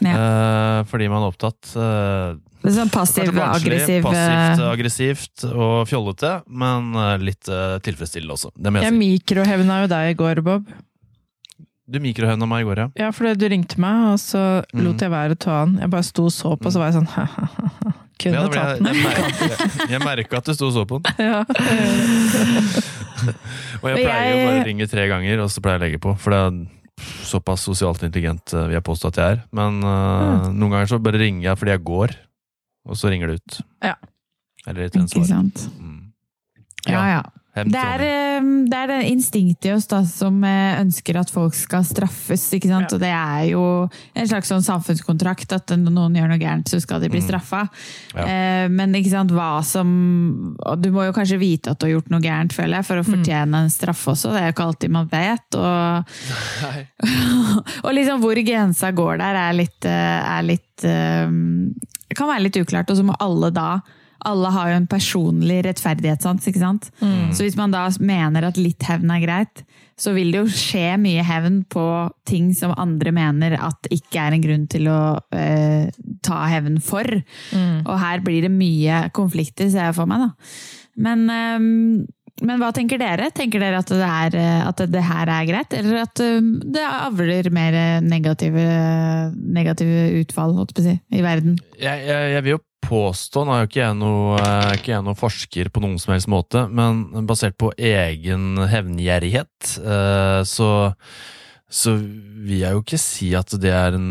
Ja. 0.06 0.14
Uh, 0.14 0.84
fordi 0.86 1.10
man 1.10 1.24
er 1.26 1.32
opptatt 1.34 1.74
Uh, 1.76 2.38
Det 2.62 2.70
er 2.72 2.78
sånn 2.86 2.90
Kanskje 2.90 3.26
barnslig, 3.34 3.34
passiv-aggressiv 3.34 4.04
Passivt, 4.06 4.62
aggressivt 4.72 5.44
og 5.54 5.88
fjollete, 5.90 6.44
men 6.50 6.94
litt 7.22 7.42
tilfredsstillende 7.46 8.34
også. 8.38 8.52
Det 8.58 8.72
må 8.74 8.82
Jeg 8.82 8.92
jeg 8.92 8.94
si. 8.94 9.02
mikrohevna 9.06 9.82
jo 9.84 9.88
deg 9.88 10.10
i 10.14 10.18
går, 10.18 10.42
Bob. 10.44 10.66
Du 11.88 12.00
mikrohøna 12.02 12.48
meg 12.50 12.64
i 12.64 12.66
går, 12.66 12.80
ja. 12.82 12.88
Ja, 12.98 13.12
for 13.14 13.30
du 13.38 13.46
ringte 13.52 13.78
meg, 13.82 14.14
og 14.16 14.20
så 14.20 14.64
Mm. 14.74 14.84
lot 14.88 15.02
jeg 15.06 15.12
være 15.14 15.36
å 15.36 15.40
ta 15.40 15.66
den. 15.66 15.78
Jeg 15.84 15.90
bare 15.94 16.04
sto 16.04 16.24
og 16.26 16.32
så 16.34 16.56
på, 16.58 16.66
og 16.66 16.74
så 16.74 16.80
var 16.82 16.92
jeg 16.92 16.98
sånn 16.98 17.12
Kunne 18.16 18.34
ja 18.34 18.42
ha 18.42 18.48
Kunne 18.50 18.56
ja, 18.56 18.64
tatt 18.64 18.80
jeg, 18.80 18.84
den. 18.86 18.96
jeg, 18.96 19.90
jeg 19.92 20.00
merka 20.02 20.38
at 20.40 20.46
du 20.48 20.54
sto 20.56 20.70
og 20.72 20.74
så 20.74 20.86
på 20.90 21.02
den. 21.04 21.14
Ja. 21.30 21.44
Og 23.82 23.90
jeg 23.92 24.06
pleier 24.06 24.32
jo 24.32 24.40
bare 24.48 24.60
å 24.62 24.66
ringe 24.68 24.88
tre 24.90 25.06
ganger, 25.12 25.42
og 25.44 25.50
så 25.54 25.62
pleier 25.64 25.78
jeg 25.78 25.82
å 25.82 25.86
legge 25.86 26.02
på. 26.04 26.14
For 26.22 26.34
det 26.34 26.40
er 26.42 26.52
såpass 27.28 27.64
sosialt 27.68 28.04
intelligent 28.08 28.54
eh, 28.56 28.66
vil 28.70 28.78
jeg 28.78 28.86
påstå 28.88 29.12
at 29.12 29.20
jeg 29.22 29.36
er. 29.36 29.40
Men 29.56 29.80
eh, 29.84 30.46
noen 30.56 30.72
ganger 30.76 30.92
så 30.92 31.00
bare 31.04 31.20
ringer 31.22 31.50
jeg 31.50 31.60
fordi 31.62 31.74
jeg 31.76 31.84
går, 31.92 32.16
og 32.90 33.00
så 33.00 33.12
ringer 33.14 33.32
det 33.34 33.40
ut. 33.42 33.60
Ja. 33.86 33.96
Eller 34.66 34.88
litt 34.88 34.98
en 35.00 35.08
Ikke 35.10 35.26
sant. 35.30 35.66
Mm. 35.80 36.00
Ja, 36.90 37.02
ja. 37.16 37.22
Hevn, 37.22 37.35
Det 37.56 37.80
er, 37.80 38.02
det 38.68 38.80
er 38.80 38.90
det 38.92 39.00
instinktet 39.10 39.70
i 39.70 39.74
oss 39.76 39.88
da, 39.88 40.02
som 40.08 40.42
ønsker 40.44 41.20
at 41.22 41.32
folk 41.32 41.56
skal 41.56 41.86
straffes. 41.88 42.44
ikke 42.58 42.68
sant? 42.72 42.92
Ja. 42.92 42.98
Og 42.98 43.04
det 43.04 43.12
er 43.16 43.46
jo 43.54 43.64
en 44.16 44.28
slags 44.28 44.52
sånn 44.52 44.66
samfunnskontrakt 44.66 45.56
at 45.56 45.72
når 45.80 45.96
noen 45.96 46.18
gjør 46.20 46.34
noe 46.34 46.42
gærent, 46.42 46.68
så 46.72 46.82
skal 46.84 47.04
de 47.04 47.10
bli 47.12 47.22
Mm. 47.26 47.70
Ja. 48.16 48.26
Eh, 48.26 48.68
Men 48.70 48.94
ikke 48.96 49.12
sant, 49.12 49.32
hva 49.32 49.64
som 49.66 50.56
og 50.66 50.82
Du 50.82 50.92
må 50.92 51.06
jo 51.06 51.14
kanskje 51.16 51.40
vite 51.40 51.72
at 51.72 51.80
du 51.80 51.88
har 51.88 51.96
gjort 51.96 52.12
noe 52.14 52.22
gærent, 52.24 52.54
føler 52.54 52.80
jeg, 52.80 52.86
for 52.86 53.02
å 53.02 53.06
fortjene 53.06 53.64
en 53.64 53.70
straff 53.74 54.06
også. 54.12 54.34
Det 54.34 54.42
er 54.42 54.48
jo 54.50 54.56
ikke 54.56 54.68
alltid 54.70 54.92
man 54.92 55.10
vet. 55.12 55.58
Og, 55.60 56.16
og 57.86 57.92
liksom 57.96 58.24
hvor 58.24 58.40
grensa 58.46 58.92
går 58.96 59.20
der, 59.24 59.36
er 59.36 59.58
litt, 59.58 59.86
eh, 59.86 60.38
er 60.38 60.48
litt 60.48 60.84
eh, 60.86 61.28
kan 62.16 62.30
være 62.30 62.46
litt 62.48 62.60
uklart. 62.62 62.90
Og 62.92 63.00
så 63.00 63.06
må 63.08 63.16
alle 63.20 63.52
da 63.56 63.70
alle 64.26 64.52
har 64.56 64.72
jo 64.72 64.78
en 64.80 64.88
personlig 64.90 65.64
rettferdighetssans, 65.68 66.48
ikke 66.50 66.62
sant? 66.62 66.88
Så 67.36 67.46
hvis 67.46 67.58
man 67.60 67.74
da 67.74 67.88
mener 68.00 68.48
at 68.48 68.60
litt 68.60 68.86
hevn 68.88 69.12
er 69.14 69.24
greit, 69.26 69.66
så 69.96 70.12
vil 70.16 70.34
det 70.34 70.42
jo 70.42 70.52
skje 70.52 70.98
mye 71.00 71.24
hevn 71.24 71.62
på 71.72 71.86
ting 72.28 72.50
som 72.58 72.74
andre 72.76 73.14
mener 73.16 73.56
at 73.56 73.88
ikke 73.94 74.26
er 74.26 74.36
en 74.36 74.44
grunn 74.44 74.66
til 74.72 74.90
å 74.92 75.00
eh, 75.36 75.88
ta 76.26 76.42
hevn 76.52 76.82
for. 76.84 77.08
Og 77.86 77.96
her 78.02 78.26
blir 78.26 78.44
det 78.44 78.52
mye 78.52 79.06
konflikter, 79.16 79.72
ser 79.72 79.90
jeg 79.90 79.98
for 79.98 80.12
meg, 80.12 80.26
da. 80.26 80.52
Men, 81.06 81.24
ehm, 81.32 82.04
men 82.44 82.60
hva 82.60 82.74
tenker 82.76 83.00
dere? 83.00 83.30
Tenker 83.36 83.64
dere 83.64 83.80
at 83.80 83.92
det, 83.92 84.04
er, 84.04 84.38
eh, 84.40 84.68
at 84.68 84.84
det 84.92 85.08
her 85.08 85.32
er 85.32 85.48
greit, 85.48 85.76
eller 85.80 86.04
at 86.04 86.24
ehm, 86.24 86.52
det 86.76 86.84
avler 86.84 87.52
mer 87.56 87.80
negative, 88.04 88.68
negative 89.32 90.08
utfall 90.26 90.58
holdt 90.60 90.76
jeg 90.76 90.82
på 90.82 90.84
å 90.84 90.90
si, 90.90 90.98
i 91.16 91.24
verden? 91.24 91.60
Jeg, 91.80 92.04
jeg, 92.10 92.32
jeg 92.36 92.48
vil 92.48 92.58
jo 92.58 92.64
påstå, 92.88 93.44
nå 93.46 93.56
er 93.56 93.64
jo 93.64 93.70
ikke 93.70 93.82
jeg, 93.82 93.98
noe, 94.00 94.40
eh, 94.40 94.72
ikke 94.78 94.94
jeg 94.94 95.06
noe 95.06 95.20
forsker 95.20 95.72
på 95.74 95.84
noen 95.84 96.00
som 96.02 96.16
helst 96.16 96.32
måte, 96.32 96.66
men 96.70 97.28
basert 97.30 97.58
på 97.62 97.74
egen 97.76 98.64
hevngjerrighet, 98.72 99.76
eh, 99.82 100.42
så, 100.48 100.72
så 101.70 101.98
vil 101.98 102.62
jeg 102.62 102.78
jo 102.78 102.86
ikke 102.86 103.02
si 103.02 103.32
at 103.38 103.56
det 103.62 103.76
er 103.76 104.00
en 104.00 104.10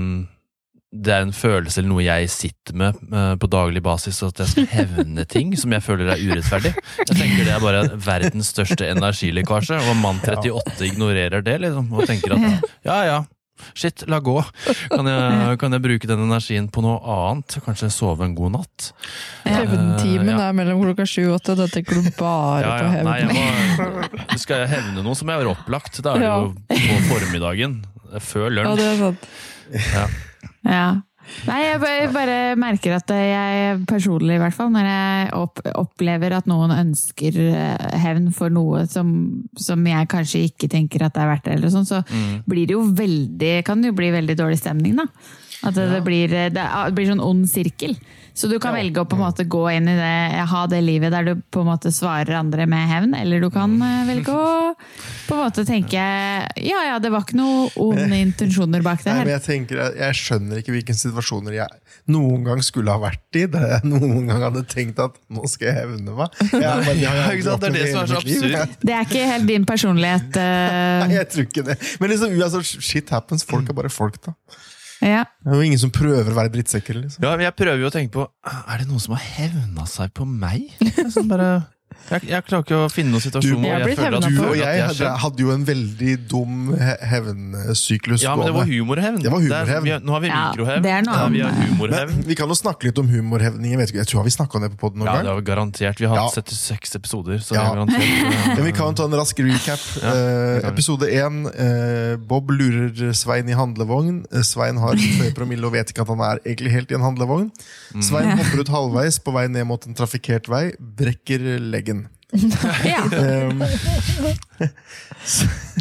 det 0.94 1.10
er 1.10 1.24
en 1.24 1.34
følelse 1.34 1.80
eller 1.80 1.90
noe 1.90 2.04
jeg 2.04 2.28
sitter 2.30 2.76
med 2.78 2.98
eh, 3.10 3.32
på 3.40 3.48
daglig 3.50 3.82
basis, 3.82 4.20
at 4.22 4.38
jeg 4.44 4.52
skal 4.52 4.68
hevne 4.70 5.24
ting 5.34 5.50
som 5.58 5.74
jeg 5.74 5.82
føler 5.82 6.12
er 6.14 6.22
urettferdig. 6.22 6.70
Jeg 7.00 7.16
tenker 7.18 7.40
det 7.42 7.54
er 7.56 7.64
bare 7.64 7.84
verdens 7.98 8.52
største 8.54 8.86
energilekkasje, 8.92 9.80
og 9.88 9.98
mann 9.98 10.22
38 10.22 10.86
ignorerer 10.86 11.42
det, 11.44 11.58
liksom, 11.66 11.90
og 11.90 12.06
tenker 12.10 12.36
at 12.36 12.68
ja 12.86 12.98
ja, 13.08 13.18
shit, 13.74 14.04
la 14.10 14.18
gå. 14.20 14.36
Kan 14.90 15.06
jeg, 15.08 15.58
kan 15.62 15.72
jeg 15.76 15.82
bruke 15.84 16.08
den 16.10 16.24
energien 16.26 16.66
på 16.74 16.82
noe 16.84 16.98
annet? 17.00 17.56
Kanskje 17.64 17.90
sove 17.94 18.24
en 18.26 18.34
god 18.38 18.52
natt? 18.58 18.90
Hevntimen 19.46 20.28
Eh, 20.28 20.34
ja. 20.34 20.48
er 20.50 20.56
mellom 20.58 20.82
klokka 20.84 21.06
sju 21.08 21.22
og 21.30 21.38
åtte, 21.40 21.56
da 21.58 21.66
tenker 21.70 22.00
du 22.02 22.10
bare 22.18 22.60
Ja, 22.64 22.74
på 22.76 22.84
ja. 22.84 22.90
hevn. 22.96 23.08
Nei, 23.08 23.18
jeg 23.20 23.30
må, 23.32 24.38
skal 24.42 24.64
jeg 24.64 24.72
hevne 24.74 25.02
noe, 25.06 25.14
så 25.18 25.24
må 25.28 25.34
jeg 25.36 25.44
være 25.44 25.54
opplagt. 25.56 26.02
Da 26.04 26.14
er 26.14 26.18
det 26.18 26.28
Ja. 26.28 26.36
jo 26.40 26.54
på 26.68 27.00
formiddagen. 27.12 27.80
Før 28.20 28.50
Ja, 28.54 28.74
det 28.78 28.84
er 28.92 28.96
sant. 29.00 29.28
Ja. 30.64 30.86
Ja. 31.24 31.52
Nei, 31.52 31.58
jeg 31.64 31.80
bare, 31.82 32.08
bare 32.14 32.38
merker 32.60 32.96
at 32.98 33.08
jeg 33.14 33.78
personlig, 33.90 34.36
i 34.36 34.42
hvert 34.42 34.56
fall, 34.56 34.70
når 34.74 34.88
jeg 34.90 35.30
opp, 35.38 35.62
opplever 35.80 36.34
at 36.36 36.46
noen 36.50 36.70
ønsker 36.76 37.38
eh, 37.48 37.86
hevn 38.02 38.30
for 38.36 38.52
noe 38.52 38.84
som, 38.90 39.08
som 39.56 39.84
jeg 39.88 40.08
kanskje 40.12 40.44
ikke 40.50 40.68
tenker 40.72 41.06
at 41.06 41.14
det 41.16 41.22
er 41.24 41.32
verdt 41.32 41.48
eller 41.56 41.72
sånn, 41.72 41.88
så 41.88 42.02
Mm. 42.04 42.42
blir 42.46 42.66
det 42.68 42.74
jo 42.76 42.82
veldig, 42.94 43.54
kan 43.64 43.80
det 43.80 43.88
jo 43.90 43.96
bli 43.96 44.10
veldig 44.12 44.36
dårlig 44.38 44.58
stemning, 44.60 44.96
da. 45.00 45.06
At 45.64 45.74
det, 45.74 45.86
det, 45.90 46.02
blir, 46.04 46.28
det 46.28 46.64
blir 46.94 47.06
sånn 47.08 47.22
ond 47.24 47.46
sirkel. 47.48 47.94
Så 48.34 48.48
du 48.50 48.58
kan 48.58 48.74
Ja. 48.74 48.82
velge 48.82 49.00
å 49.00 49.06
på 49.06 49.14
en 49.14 49.22
måte 49.22 49.44
gå 49.46 49.62
inn 49.76 49.86
i 49.88 49.94
det, 49.94 50.46
ha 50.50 50.66
det 50.66 50.80
livet 50.82 51.12
der 51.14 51.22
du 51.28 51.42
på 51.54 51.62
en 51.62 51.68
måte 51.70 51.92
svarer 51.94 52.34
andre 52.34 52.66
med 52.66 52.88
hevn, 52.90 53.14
eller 53.14 53.40
du 53.40 53.48
kan 53.54 53.76
eh, 53.80 54.04
velge 54.08 54.34
å 54.34 54.74
på 55.28 55.36
en 55.36 55.44
måte 55.44 55.64
tenke 55.64 55.94
ja 55.94 56.80
ja, 56.88 56.98
det 56.98 57.12
var 57.14 57.22
ikke 57.22 57.38
noe 57.38 57.68
onde 57.78 58.18
intensjoner 58.26 58.82
bak 58.82 59.04
det 59.04 59.12
her. 59.12 59.22
Nei, 59.22 59.28
men 59.28 59.34
jeg, 59.36 59.44
tenker, 59.46 59.80
jeg, 59.84 59.96
jeg 60.02 60.18
skjønner 60.18 60.60
ikke 60.60 60.74
hvilke 60.74 60.98
situasjoner 60.98 61.58
jeg 61.60 61.80
noen 62.10 62.44
gang 62.44 62.60
skulle 62.66 62.90
ha 62.92 63.00
vært 63.00 63.38
i. 63.38 63.46
Der 63.54 63.68
jeg 63.76 63.88
noen 63.88 64.26
gang 64.28 64.42
hadde 64.48 64.64
tenkt 64.68 64.98
at 65.02 65.16
nå 65.32 65.46
skal 65.50 65.70
jeg 65.70 65.78
hevne 65.84 66.18
meg. 66.18 66.42
Jeg, 66.50 66.60
men 66.60 67.00
jeg 67.00 67.08
har 67.08 67.22
Ja, 67.22 67.30
ikke 67.36 67.46
sant? 67.48 67.64
Det 67.64 67.70
er 67.70 67.78
det 67.78 67.86
som 67.92 68.02
er 68.02 68.12
så 68.12 68.20
absurd. 68.20 68.76
Det 68.82 68.98
er 68.98 69.08
ikke 69.08 69.24
helt 69.30 69.48
din 69.48 69.66
personlighet. 69.68 70.30
Uh... 70.34 71.00
Nei, 71.06 71.14
jeg 71.20 71.30
tror 71.32 71.48
ikke 71.48 71.66
det. 71.70 71.78
Men 72.02 72.14
liksom, 72.14 72.34
altså, 72.50 72.62
shit 72.82 73.14
happens. 73.14 73.46
Folk 73.46 73.70
er 73.70 73.78
bare 73.78 73.92
folk, 73.92 74.18
da. 74.26 74.34
Ja. 75.02 75.24
Det 75.42 75.50
er 75.52 75.58
jo 75.58 75.66
ingen 75.66 75.80
som 75.80 75.92
prøver 75.94 76.30
å 76.30 76.36
være 76.36 76.52
drittsekker. 76.54 76.98
Liksom. 77.02 77.24
Ja, 77.24 77.34
men 77.34 77.46
jeg 77.46 77.56
prøver 77.58 77.82
jo 77.82 77.90
å 77.90 77.94
tenke 77.94 78.12
på 78.14 78.26
Er 78.46 78.82
det 78.82 78.88
noen 78.88 79.02
som 79.02 79.16
har 79.16 79.24
hevna 79.38 79.86
seg 79.90 80.12
på 80.16 80.26
meg? 80.28 80.68
Liksom 81.00 81.30
bare, 81.30 81.48
jeg, 82.10 82.22
jeg 82.28 82.44
klarer 82.44 82.64
ikke 82.66 82.78
å 82.84 82.88
finne 82.92 83.10
noen 83.14 83.22
situasjon 83.24 83.62
Du- 83.62 83.68
Jeg 83.68 83.80
jeg 83.88 83.96
føler 83.96 84.16
at, 84.18 84.26
Du 84.28 84.40
og 84.44 84.56
jeg 84.58 84.82
hadde, 84.84 85.10
hadde 85.24 85.40
jo 85.40 85.50
en 85.54 85.64
veldig 85.64 86.12
dum 86.28 86.74
he- 86.76 86.98
hevnsyklus 87.12 88.22
Ja, 88.22 88.34
men 88.36 88.46
det 88.46 88.54
var 88.54 88.64
humorhevn. 88.68 89.22
Det 89.22 89.30
var 89.32 89.40
humorhevn. 89.40 89.84
vi 89.84 89.94
nå 90.04 90.12
har 90.12 90.20
vi 90.20 90.30
mikrohevn. 90.34 90.82
det 90.82 90.92
ja, 91.06 91.28
vi 91.28 91.40
har 91.40 91.52
humorhevn. 91.52 92.12
Men 92.14 92.26
vi 92.28 92.34
kan 92.34 92.48
jo 92.48 92.54
snakke 92.58 92.84
litt 92.90 92.98
om 93.00 93.08
humorhevning. 93.08 93.70
Jeg, 93.72 93.78
vet 93.78 93.88
ikke, 93.94 94.02
jeg 94.04 94.10
tror 94.12 94.20
har 94.20 94.28
vi 94.28 94.34
snakka 94.36 94.54
om 94.58 94.62
det 94.66 94.70
på 94.76 94.80
poden 94.84 94.98
noen 95.00 95.06
Ja, 95.08 95.16
det 95.16 95.24
gang. 95.24 95.34
var 95.40 95.46
garantert. 95.48 95.98
Vi 96.00 96.06
har 96.06 96.16
Ja. 96.16 96.28
76 96.28 96.94
episoder, 97.00 97.38
så 97.38 97.54
Ja. 97.54 97.72
det. 97.86 97.86
Men 98.56 98.64
vi 98.64 98.72
kan 98.72 98.94
ta 98.94 99.04
en 99.08 99.16
rask 99.16 99.38
recap. 99.40 99.80
Eh, 100.02 100.60
det 100.60 100.62
vi. 100.62 100.68
episode 100.68 101.08
én. 101.08 101.46
Uh, 101.48 102.16
Bob 102.16 102.50
lurer 102.50 103.12
Svein 103.14 103.48
i 103.48 103.52
handlevogn. 103.56 104.24
Eh, 104.32 104.42
Svein 104.42 104.76
har 104.76 104.94
høy 104.94 105.32
promille 105.34 105.64
og 105.64 105.72
vet 105.72 105.88
ikke 105.92 106.02
at 106.02 106.08
han 106.08 106.20
er 106.20 106.38
egentlig 106.44 106.70
helt 106.72 106.90
i 106.92 106.94
en 106.94 107.00
handlevogn. 107.06 107.50
Svein 108.02 108.36
hopper 108.36 108.60
ut 108.60 108.68
halvveis 108.68 109.18
på 109.24 109.32
vei 109.32 109.46
ned 109.48 109.64
mot 109.66 109.86
en 109.86 109.94
trafikkert 109.94 110.48
vei, 110.48 110.72
brekker 110.78 111.38
leggen. 111.60 111.83
ja. 112.84 113.06
Um, 113.06 113.62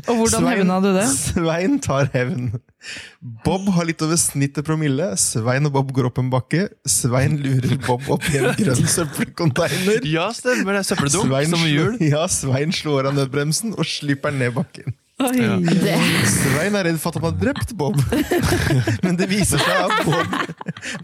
Og 0.09 0.19
hvordan 0.19 0.47
hevna 0.51 0.77
du 0.83 0.89
det? 0.95 1.05
Svein 1.09 1.79
tar 1.83 2.09
hevn. 2.13 2.51
Bob 3.45 3.67
har 3.75 3.87
litt 3.87 4.01
over 4.03 4.19
snittet 4.19 4.65
promille. 4.67 5.11
Svein 5.19 5.69
og 5.69 5.75
Bob 5.77 5.93
går 5.95 6.09
opp 6.09 6.19
en 6.21 6.31
bakke. 6.33 6.65
Svein 6.89 7.37
lurer 7.41 7.77
Bob 7.87 8.09
opp 8.13 8.25
i 8.31 8.41
en 8.41 8.51
grønn 8.59 8.89
søppelcontainer. 8.95 10.07
Ja, 10.09 10.27
stemmer 10.35 10.79
det. 10.79 10.85
Søppeldunk 10.89 11.53
som 11.53 11.63
hjul. 11.69 11.95
ja, 12.03 12.25
Svein 12.31 12.75
slår 12.75 13.11
av 13.11 13.17
nødbremsen 13.17 13.77
og 13.77 13.87
slipper 13.87 14.35
ned 14.35 14.55
bakken. 14.57 14.97
Ja. 15.21 15.58
Svein 16.28 16.73
er 16.76 16.88
redd 16.89 16.97
for 16.99 17.13
at 17.13 17.19
han 17.19 17.26
har 17.28 17.36
drept 17.38 17.73
Bob. 17.78 17.99
Men 19.06 19.15
det 19.19 19.28
viser 19.30 19.62
seg 19.62 19.86
at 19.86 20.08
Bob 20.08 20.34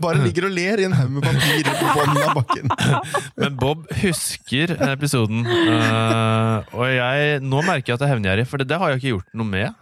bare 0.01 0.23
ligger 0.25 0.47
og 0.49 0.55
ler 0.55 0.81
i 0.81 0.87
en 0.89 0.95
haug 0.97 1.11
med 1.19 1.23
papir 1.27 1.69
på 1.69 1.93
bunnen 1.93 2.23
av 2.25 2.33
bakken. 2.39 2.73
Men 3.39 3.55
Bob 3.61 3.85
husker 4.01 4.73
episoden, 4.89 5.45
eh, 5.45 6.73
og 6.73 6.85
jeg, 6.89 7.37
nå 7.45 7.61
merker 7.67 7.93
jeg 7.93 7.99
at 7.99 8.03
jeg 8.03 8.09
er 8.09 8.13
hevngjerrig, 8.15 8.47
for 8.49 8.59
det, 8.61 8.67
det 8.73 8.81
har 8.81 8.91
jeg 8.95 9.01
ikke 9.03 9.13
gjort 9.13 9.29
noe 9.39 9.51
med. 9.53 9.77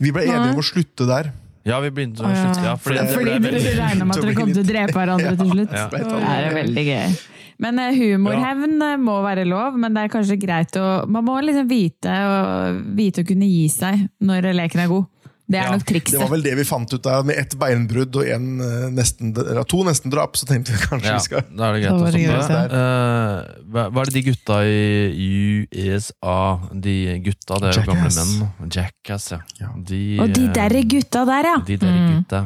Vi 0.00 0.14
ble 0.14 0.22
enige 0.30 0.54
om 0.54 0.62
å 0.62 0.66
slutte 0.70 1.08
der. 1.10 1.32
Ja, 1.64 1.78
vi 1.80 1.90
begynte 1.96 2.20
å 2.24 2.30
slutte, 2.30 2.60
ja. 2.64 2.74
Fordi- 2.76 3.04
fordi 3.10 3.38
dere 3.40 3.60
regna 3.82 4.04
med 4.04 4.16
at 4.16 4.22
dere 4.22 4.34
kom 4.38 4.50
til 4.52 4.62
å 4.62 4.68
drepe 4.68 4.98
hverandre 5.00 5.36
til 5.40 5.54
slutt. 5.54 5.72
Ja. 5.72 5.86
Det 5.90 6.02
er 6.38 6.58
veldig 6.62 6.84
gøy. 6.92 7.14
Men 7.62 7.78
eh, 7.78 7.94
humorhevn 7.94 8.78
ja. 8.82 8.94
må 9.00 9.20
være 9.24 9.46
lov, 9.48 9.78
men 9.78 9.94
det 9.94 10.04
er 10.04 10.12
kanskje 10.12 10.40
greit 10.42 10.76
å 10.80 11.04
Man 11.10 11.26
må 11.26 11.38
liksom 11.44 11.68
vite, 11.70 12.10
og, 12.10 12.80
vite 12.98 13.22
å 13.22 13.28
kunne 13.28 13.48
gi 13.48 13.66
seg 13.72 14.08
når 14.24 14.52
leken 14.56 14.84
er 14.84 14.90
god. 14.90 15.10
Det 15.46 15.58
er 15.60 15.66
Ja, 15.66 15.72
nok 15.76 15.84
Det 15.84 16.16
var 16.16 16.28
vel 16.32 16.40
det 16.42 16.54
vi 16.56 16.64
fant 16.64 16.88
ut 16.94 17.06
av 17.06 17.26
med 17.28 17.36
ett 17.36 17.52
beinbrudd 17.60 18.16
og 18.16 18.24
en, 18.32 18.46
eh, 18.64 18.86
nesten, 18.96 19.34
eller 19.36 19.66
to 19.68 19.82
nesten-drap. 19.84 20.38
Så 20.40 20.46
tenkte 20.48 20.72
vi 20.72 20.78
kanskje 20.80 21.10
ja, 21.10 21.18
vi 21.18 21.24
skal 21.26 21.42
da 21.52 21.66
er 21.68 21.74
det 21.76 21.82
greit 21.82 21.90
Da 21.90 21.96
å 21.96 22.00
var 22.00 22.12
det 22.16 22.22
stoppe. 22.24 22.54
greit, 22.54 22.72
Eh, 22.74 23.64
hva, 23.74 24.00
er 24.00 24.04
det 24.08 24.14
de 24.14 24.22
gutta 24.30 24.56
i 24.64 25.68
USA 25.68 26.60
De 26.72 26.94
gutta, 27.26 27.58
det 27.60 27.68
er 27.68 27.80
jo 27.82 27.84
gamle 27.90 28.08
Jackass. 28.08 28.32
menn. 28.40 28.70
Jackass, 28.72 29.30
ja. 29.34 29.40
Ja. 29.60 29.68
De, 29.76 30.00
Og 30.24 30.32
de 30.32 30.46
eh, 30.48 30.52
derre 30.56 30.82
gutta 30.88 31.26
der, 31.28 31.50
ja! 31.52 31.56
De 31.66 31.76
der 31.76 31.92
Mm. 31.94 32.24
gutta. 32.24 32.40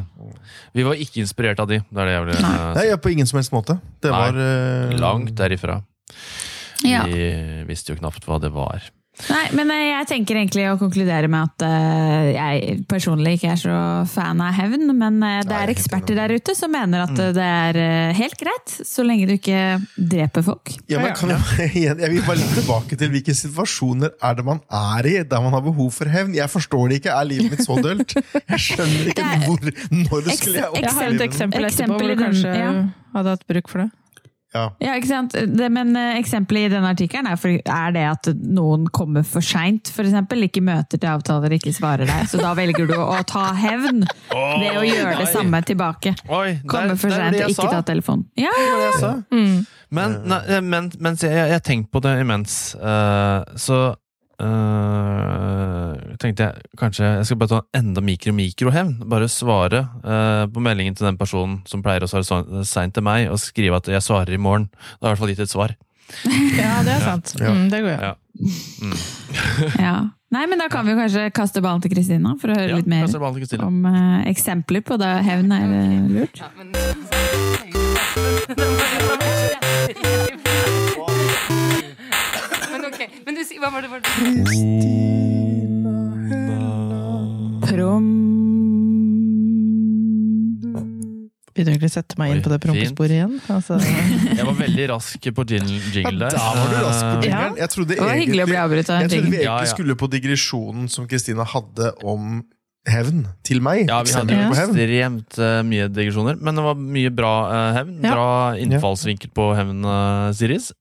Vi 0.75 0.83
var 0.83 0.93
ikke 0.95 1.23
inspirert 1.23 1.59
av 1.63 1.67
de. 1.71 1.79
Det 1.79 1.97
er 2.03 2.05
det 2.05 2.13
jeg 2.17 2.25
vil 2.25 2.41
Nei. 2.43 2.73
Nei, 2.75 2.97
på 2.97 3.11
ingen 3.15 3.25
som 3.31 3.37
helst 3.39 3.51
måte. 3.55 3.79
Det 4.03 4.11
Nei. 4.11 4.19
var 4.19 4.35
uh, 4.35 4.99
Langt 4.99 5.33
derifra. 5.35 5.83
Ja. 6.83 7.03
Vi 7.07 7.63
visste 7.67 7.93
jo 7.93 7.99
knapt 7.99 8.25
hva 8.27 8.39
det 8.41 8.51
var. 8.51 8.83
Nei, 9.27 9.43
men 9.57 9.71
eh, 9.73 9.85
jeg 9.89 10.07
tenker 10.13 10.37
egentlig 10.39 10.63
å 10.71 10.77
konkludere 10.79 11.27
med 11.31 11.49
at 11.49 11.65
eh, 11.67 12.29
jeg 12.37 12.77
personlig 12.89 13.35
ikke 13.37 13.51
er 13.51 13.59
så 13.59 13.79
fan 14.09 14.39
av 14.43 14.55
hevn, 14.55 14.87
men 14.95 15.19
eh, 15.25 15.41
det 15.43 15.55
er 15.55 15.65
er 15.67 15.73
eksperter 15.73 16.17
der 16.17 16.33
ute 16.37 16.55
som 16.57 16.71
mener 16.71 17.03
at 17.03 17.19
eh, 17.19 17.33
det 17.35 17.45
er 17.45 18.13
helt 18.15 18.37
greit, 18.39 18.75
så 18.87 19.03
lenge 19.05 19.27
du 19.29 19.35
ikke 19.35 19.59
dreper 19.97 20.45
folk. 20.47 20.71
Ja, 20.91 21.01
men 21.03 21.13
kan 21.19 21.35
jeg, 21.35 21.73
jeg 21.89 22.13
vil 22.15 22.23
bare 22.23 22.39
litt 22.39 22.55
tilbake 22.61 22.99
til 22.99 23.11
hvilke 23.13 23.35
situasjoner 23.35 24.15
er 24.15 24.39
det 24.39 24.47
man 24.47 24.63
er 24.71 25.11
i 25.11 25.15
der 25.27 25.43
man 25.43 25.57
har 25.57 25.65
behov 25.67 25.91
for 25.99 26.09
hevn. 26.09 26.37
Jeg 26.37 26.51
forstår 26.51 26.89
det 26.89 27.01
ikke. 27.01 27.15
Er 27.19 27.27
livet 27.27 27.53
mitt 27.53 27.65
så 27.65 27.77
dølt? 27.83 28.15
Jeg 28.15 28.63
skjønner 28.69 29.11
ikke 29.11 29.29
hvor, 29.45 29.71
når 29.91 30.27
det 30.29 30.39
skulle 30.39 30.63
jeg 30.63 30.73
det. 30.73 30.83
Jeg 30.85 30.95
har 30.95 31.09
et 31.09 31.19
oppleve 31.19 31.29
eksempel 31.29 31.67
etterpå 31.67 31.79
Eksempel 31.79 32.05
hvor 32.05 32.15
du 32.15 32.23
kanskje 32.23 32.53
hadde 33.15 33.35
hatt 33.35 33.49
bruk 33.49 33.71
for 33.71 33.83
det. 33.83 33.89
Ja. 34.53 34.63
Ja, 34.81 34.95
ikke 34.97 35.09
sant? 35.11 35.35
Det, 35.35 35.67
men 35.69 35.93
eh, 35.97 36.17
eksempelet 36.17 36.69
i 36.69 36.73
denne 36.73 36.89
artikkelen 36.95 37.29
er, 37.29 37.43
er 37.69 37.93
det 37.93 38.05
at 38.09 38.29
noen 38.41 38.87
kommer 38.93 39.25
for 39.27 39.45
seint, 39.45 39.91
f.eks. 39.93 40.15
Ikke 40.49 40.63
møter 40.65 40.97
til 40.97 41.09
avtaler, 41.11 41.53
ikke 41.59 41.73
svarer 41.75 42.09
deg. 42.09 42.25
Så 42.31 42.41
da 42.41 42.55
velger 42.57 42.89
du 42.89 42.95
å 42.97 43.19
ta 43.29 43.51
hevn 43.57 44.01
ved 44.31 44.79
å 44.79 44.85
gjøre 44.87 45.19
det 45.21 45.29
samme 45.33 45.61
tilbake. 45.67 46.15
Oi, 46.25 46.59
Komme 46.69 46.97
for 46.97 47.13
det 47.13 47.19
er 47.19 47.27
seint 47.27 47.43
og 47.43 47.53
ikke 47.53 47.67
sa. 47.67 47.75
ta 47.77 47.83
telefonen. 47.91 48.25
Ja, 48.39 48.53
jeg 48.57 48.97
sa. 49.03 49.13
Mm. 49.29 49.59
Men, 49.89 50.19
nei, 50.29 50.41
eh, 50.49 50.61
men 50.65 50.91
mens 51.01 51.25
jeg, 51.25 51.37
jeg, 51.53 51.65
tenkte 51.65 51.93
på 51.93 52.01
det 52.05 52.15
imens, 52.21 52.59
uh, 52.77 53.41
så 53.57 53.79
eh, 54.41 55.88
tenkte 56.19 56.47
jeg 56.49 56.53
kanskje 56.79 57.05
jeg 57.17 57.25
skal 57.29 57.37
bare 57.41 57.51
ta 57.53 57.59
en 57.63 57.79
enda 57.89 58.01
mikro-mikro-hevn. 58.05 58.93
Bare 59.09 59.27
svare 59.31 59.79
eh, 60.03 60.45
på 60.51 60.59
meldingen 60.63 60.95
til 60.99 61.07
den 61.09 61.17
personen 61.19 61.59
som 61.69 61.83
pleier 61.85 62.03
å 62.05 62.09
svare 62.11 62.27
så- 62.27 62.63
seint 62.67 62.93
til 62.97 63.03
meg, 63.07 63.29
og 63.31 63.39
skrive 63.41 63.79
at 63.79 63.87
jeg 63.91 64.01
svarer 64.05 64.33
i 64.35 64.41
morgen. 64.41 64.69
Da 64.99 65.07
har 65.07 65.15
jeg 65.15 65.15
i 65.15 65.15
hvert 65.15 65.23
fall 65.23 65.33
gitt 65.35 65.45
et 65.47 65.53
svar. 65.55 65.75
Ja, 66.59 66.79
det 66.83 66.95
er 66.95 67.03
sant. 67.05 67.35
Ja. 67.39 67.51
Mm, 67.53 67.67
det 67.69 67.79
går 67.85 67.91
jo. 67.93 67.99
Ja. 68.01 68.13
ja. 69.87 69.97
Nei, 70.33 70.43
men 70.49 70.59
da 70.61 70.67
kan 70.69 70.85
vi 70.85 70.93
kanskje 70.97 71.27
kaste 71.33 71.61
ballen 71.65 71.81
til 71.81 71.91
Kristina 71.93 72.35
for 72.41 72.51
å 72.53 72.57
høre 72.57 72.69
Ja, 72.69 72.77
litt 72.77 72.89
mer 72.89 73.05
om 73.65 73.79
eh, 73.89 74.27
eksempler 74.29 74.81
på 74.85 74.97
da 75.01 75.15
hevn 75.25 75.51
er 75.53 75.65
eh, 75.73 76.09
lurt. 76.13 76.41
Ja, 76.41 76.49
men 76.57 76.69
Men 82.71 82.85
ok, 82.85 82.99
men 83.25 83.35
du, 83.35 83.41
sier- 83.45 83.61
hva 83.63 83.71
var 83.73 83.81
det? 83.85 83.89
Var 83.89 83.99
det? 84.05 85.08
Prom... 87.89 88.05
Begynner 91.49 91.73
egentlig 91.73 91.89
egentlig 91.89 91.91
sette 91.91 92.19
meg 92.19 92.29
inn 92.31 92.39
Oi, 92.39 92.43
på 92.45 92.51
det 92.53 92.59
prompesporet 92.63 93.15
igjen? 93.15 93.33
Altså, 93.51 93.79
Jeg 94.37 94.45
var 94.47 94.55
veldig 94.59 94.85
rask 94.93 95.25
på 95.35 95.45
jingle, 95.49 95.79
Ja, 95.97 96.13
der. 96.13 96.37
da 96.37 96.51
var 96.55 96.69
du 96.69 96.77
rask 96.85 97.01
på 97.01 97.25
jingle 97.25 97.49
Jeg 97.63 97.73
trodde 97.73 97.97
Det 97.97 98.05
var 98.05 98.21
hyggelig 98.21 98.45
å 98.45 98.49
bli 98.51 98.59
egentlig, 98.59 98.61
avbrutt 98.63 98.93
av 98.93 99.01
jeg 99.01 99.09
trodde 99.09 99.25
vi 99.25 99.27
egentlig 99.33 99.49
Ja, 99.49 99.57
ja. 99.65 99.73
skulle 99.73 99.97
på 99.99 100.09
digresjonen 100.13 100.87
som 100.93 101.09
Kristina 101.09 101.47
hadde 101.49 101.91
om 102.05 102.41
hevn 102.89 103.25
til 103.45 103.59
meg. 103.61 103.89
Ja, 103.89 103.99
vi 104.07 104.13
hadde 104.15 104.37
ekstremt 104.39 105.35
eh, 105.37 105.59
mye 105.67 105.89
digresjoner, 105.91 106.37
men 106.41 106.57
det 106.57 106.63
var 106.63 106.77
mye 106.79 107.11
bra 107.13 107.33
eh, 107.51 107.71
hevn. 107.75 107.97
Ja. 108.05 108.13
Bra 108.15 108.29
innfallsvinkel 108.57 109.33
på 109.35 109.49
hevn, 109.57 109.83
uh, 109.85 110.31
Siris. 110.33 110.71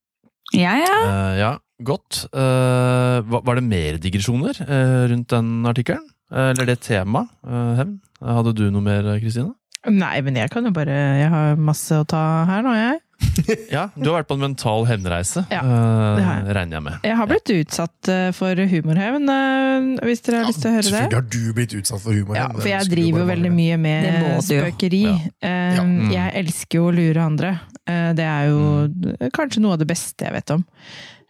Ja, 0.56 0.76
ja. 0.80 0.94
Eh, 1.04 1.38
ja, 1.42 1.50
godt. 1.84 2.22
Eh, 2.32 3.18
var, 3.28 3.42
var 3.44 3.58
det 3.58 3.66
mer 3.66 3.98
digresjoner 4.00 4.62
eh, 4.64 5.02
rundt 5.12 5.28
den 5.34 5.66
artikkelen? 5.68 6.06
Eh, 6.32 6.50
eller 6.52 6.66
det 6.66 6.80
temaet? 6.84 7.28
eh, 7.46 7.74
hevn? 7.82 7.98
Hadde 8.20 8.52
du 8.58 8.66
noe 8.74 8.82
mer, 8.82 9.02
Kristine? 9.22 9.54
nei, 9.88 10.20
men 10.26 10.34
jeg 10.36 10.50
kan 10.50 10.64
jo 10.66 10.70
bare 10.74 10.90
Jeg 10.90 11.28
har 11.30 11.54
masse 11.56 11.94
å 11.96 12.04
ta 12.04 12.20
her 12.48 12.62
nå, 12.66 12.72
jeg. 12.76 12.98
Ja, 13.72 13.84
du 13.96 14.10
har 14.10 14.18
vært 14.20 14.28
på 14.28 14.34
en 14.36 14.42
mental 14.42 14.84
hevnreise, 14.86 15.44
Ja, 15.50 15.60
eh, 15.62 16.16
det 16.18 16.24
har 16.26 16.40
jeg. 16.42 16.54
regner 16.58 16.76
jeg 16.78 16.84
med. 16.84 16.98
Jeg 17.08 17.16
har 17.18 17.26
blitt 17.30 17.52
utsatt 17.54 18.10
eh, 18.12 18.28
for 18.36 18.60
humorhevn, 18.72 19.30
eh, 19.32 19.88
hvis 20.06 20.20
dere 20.26 20.42
har 20.42 20.50
lyst 20.50 20.60
til 20.62 20.70
å 20.70 20.74
høre 20.74 20.84
det. 20.84 20.92
Selvfølgelig 20.92 21.18
har 21.18 21.28
du 21.32 21.52
blitt 21.56 21.74
utsatt 21.78 22.02
for 22.04 22.12
humorhevn. 22.18 22.36
Ja, 22.58 22.60
for 22.60 22.68
jeg 22.74 22.90
driver 22.92 23.22
jo 23.24 23.28
veldig 23.32 23.52
mye 23.54 23.78
med 23.86 24.08
spøkeri. 24.50 25.02
Ja. 25.06 25.16
Eh, 25.40 25.74
Ja. 25.78 25.82
Mm. 25.88 26.10
Jeg 26.12 26.34
elsker 26.44 26.78
jo 26.82 26.88
å 26.90 26.94
lure 26.98 27.24
andre. 27.24 27.54
Eh, 27.88 28.12
Det 28.18 28.26
er 28.28 28.48
jo 28.50 29.30
kanskje 29.34 29.62
noe 29.64 29.78
av 29.78 29.78
det 29.82 29.88
beste 29.88 30.26
jeg 30.28 30.34
vet 30.34 30.50
om. 30.58 30.66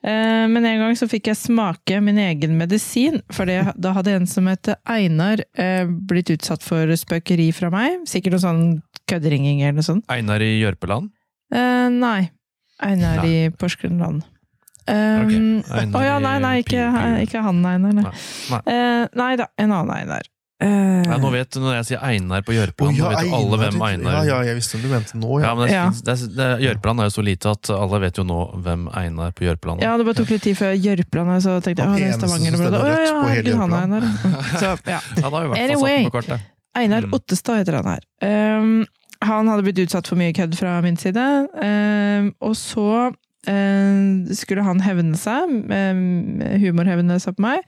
Eh, 0.05 0.47
Men 0.49 0.65
en 0.65 0.79
gang 0.85 0.97
så 0.97 1.09
fikk 1.11 1.27
jeg 1.33 1.41
smake 1.41 2.01
min 2.05 2.19
egen 2.23 2.57
medisin, 2.59 3.21
for 3.35 3.49
da 3.51 3.93
hadde 3.97 4.15
en 4.15 4.27
som 4.31 4.47
het 4.47 4.71
Einar 4.87 5.43
eh, 5.59 5.85
blitt 5.87 6.31
utsatt 6.31 6.63
for 6.63 6.87
spøkeri 6.95 7.51
fra 7.55 7.71
meg. 7.75 8.05
Sikkert 8.07 8.37
noe 8.39 8.45
sånn 8.45 8.65
kødderinging 9.11 9.63
eller 9.65 9.81
noe 9.81 9.87
sånt. 9.87 10.07
Einar 10.13 10.45
i 10.45 10.53
Jørpeland? 10.61 11.11
Eh, 11.55 11.89
nei. 11.95 12.31
Einar 12.79 13.25
i 13.27 13.49
Porsgrunnland. 13.59 14.23
Um, 14.89 15.61
okay. 15.67 15.85
Å 15.93 16.01
ja, 16.01 16.17
nei, 16.23 16.39
nei, 16.41 16.55
ikke, 16.63 16.81
ikke 17.25 17.43
han 17.45 17.59
Einar. 17.67 17.93
Nei. 17.99 18.05
Nei. 18.07 18.13
Nei. 18.55 18.61
Eh, 18.73 19.05
nei 19.21 19.33
da, 19.37 19.51
en 19.61 19.75
annen 19.75 19.93
Einar. 19.97 20.29
Eh, 20.61 21.03
Ja, 21.07 21.17
nå 21.23 21.29
vet 21.31 21.53
du, 21.55 21.61
Når 21.63 21.75
jeg 21.77 21.85
sier 21.87 22.01
Einar 22.03 22.43
på 22.43 22.51
Jørpeland, 22.51 22.97
oh, 22.99 22.99
ja, 22.99 23.09
vet 23.15 23.29
jo 23.29 23.35
alle 23.37 23.59
hvem 23.61 23.77
Einar 23.87 24.17
Ja, 24.17 24.23
ja, 24.27 24.39
jeg 24.49 24.57
visste 24.59 24.75
om 24.75 24.83
du 24.83 24.89
mente 24.91 25.15
nå, 25.15 25.37
Ja, 25.39 25.47
ja. 25.47 25.55
men 25.55 25.69
Ja. 25.71 25.85
er- 25.87 26.59
Jørpeland 26.65 26.99
er 27.01 27.05
jo 27.07 27.15
så 27.15 27.23
lite 27.23 27.47
at 27.55 27.71
alle 27.71 28.01
vet 28.03 28.17
jo 28.19 28.25
nå 28.25 28.39
hvem 28.65 28.89
Einar 28.93 29.31
på 29.39 29.47
Jørpeland 29.47 29.79
er. 29.81 29.87
Ja, 29.87 29.97
det 29.97 30.05
bare 30.09 30.15
tok 30.19 30.31
litt 30.35 30.43
tid 30.43 30.57
før 30.59 30.75
Jørpeland, 30.75 31.31
og 31.31 31.43
så 31.47 31.61
tenkte 31.63 31.79
jeg 31.79 31.87
Han 31.87 31.95
å, 31.95 31.99
det 31.99 32.09
er 32.11 32.19
Stavanger. 32.19 32.53
Å 32.59 33.07
ja, 33.07 33.23
herregud, 33.23 33.55
han 33.55 33.73
er 33.73 33.83
Einar. 33.87 34.03
Så, 34.59 34.73
ja. 34.91 35.01
Han 35.23 35.33
har 35.33 35.43
jo 35.47 35.53
Anyway. 35.55 36.05
på 36.11 36.17
kartet. 36.19 36.41
Einar 36.75 37.03
Mm. 37.07 37.13
Ottestad 37.15 37.59
heter 37.63 37.75
han 37.83 37.85
her. 37.95 38.03
Um, 38.59 38.87
han 39.23 39.47
hadde 39.49 39.63
blitt 39.63 39.79
utsatt 39.87 40.07
for 40.11 40.17
mye 40.17 40.33
kødd 40.35 40.55
fra 40.59 40.81
min 40.83 40.97
side, 40.97 41.23
um, 41.55 42.35
og 42.43 42.55
så 42.59 43.13
skulle 44.37 44.65
han 44.67 44.81
hevne 44.85 45.17
seg, 45.17 45.49
um, 45.71 46.41
humorhevne 46.63 47.17
seg 47.23 47.37
på 47.39 47.45
meg. 47.47 47.63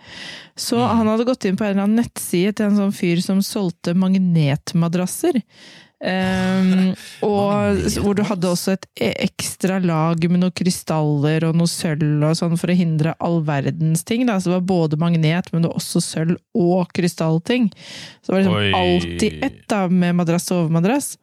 Så 0.57 0.77
Mm. 0.81 0.97
han 0.99 1.07
hadde 1.13 1.25
gått 1.29 1.45
inn 1.49 1.57
på 1.57 1.65
en 1.65 1.71
eller 1.75 1.87
annen 1.87 2.03
nettside 2.05 2.55
til 2.57 2.67
en 2.67 2.77
sånn 2.77 2.93
fyr 2.97 3.21
som 3.25 3.41
solgte 3.41 3.95
magnetmadrasser. 3.95 5.41
Um, 6.01 6.95
og 7.29 7.77
hvor 8.01 8.15
du 8.17 8.23
hadde 8.25 8.49
også 8.49 8.73
et 8.73 8.87
e- 9.05 9.13
ekstra 9.27 9.77
lag 9.85 10.23
med 10.31 10.41
noen 10.41 10.55
krystaller 10.57 11.45
og 11.45 11.59
noe 11.61 11.69
sølv 11.69 12.25
og 12.25 12.39
sånn 12.39 12.57
for 12.61 12.73
å 12.73 12.77
hindre 12.79 13.13
all 13.21 13.43
verdens 13.45 14.03
ting. 14.09 14.25
Da. 14.29 14.39
Så 14.41 14.49
det 14.49 14.57
var 14.63 14.69
både 14.71 15.01
magnet, 15.01 15.51
men 15.53 15.63
det 15.63 15.69
var 15.73 15.77
også 15.81 16.01
sølv 16.01 16.39
og 16.57 16.89
krystallting. 16.97 17.69
Så 18.25 18.33
det 18.33 18.35
var 18.35 18.41
liksom 18.41 18.57
Oi. 18.57 18.73
alltid 18.81 19.45
ett 19.45 19.61
da, 19.69 19.83
med 19.93 20.17
madrass 20.23 20.49
og 20.55 20.65
overmadrass. 20.67 21.19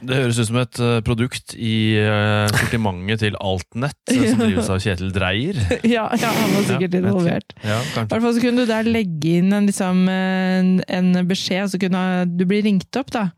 Det 0.00 0.16
høres 0.16 0.38
ut 0.40 0.48
som 0.48 0.58
et 0.62 0.80
eh, 0.80 1.00
produkt 1.04 1.54
i 1.56 1.74
uh, 2.00 2.46
sortimentet 2.54 3.24
til 3.24 3.36
Altnett, 3.40 3.98
eh, 4.08 4.24
som 4.30 4.40
drives 4.44 4.70
av 4.72 4.80
Kjetil 4.82 5.12
Dreyer. 5.14 5.60
Ja, 5.96 6.06
ja, 6.14 6.30
han 6.36 6.56
var 6.56 6.66
sikkert 6.68 6.96
Ja, 6.96 7.02
involvert. 7.02 7.54
Ja, 7.64 7.80
I 7.82 8.06
hvert 8.06 8.24
fall 8.24 8.34
så 8.36 8.44
kunne 8.44 8.64
du 8.64 8.70
der 8.70 8.88
legge 8.88 9.36
inn 9.40 9.52
en, 9.56 9.68
liksom, 9.68 10.06
en, 10.08 11.12
beskjed, 11.28 11.72
så 11.72 11.80
kunne 11.80 12.02
du 12.30 12.44
bli 12.48 12.62
ringt 12.66 13.00
opp, 13.00 13.12
da. 13.14 13.28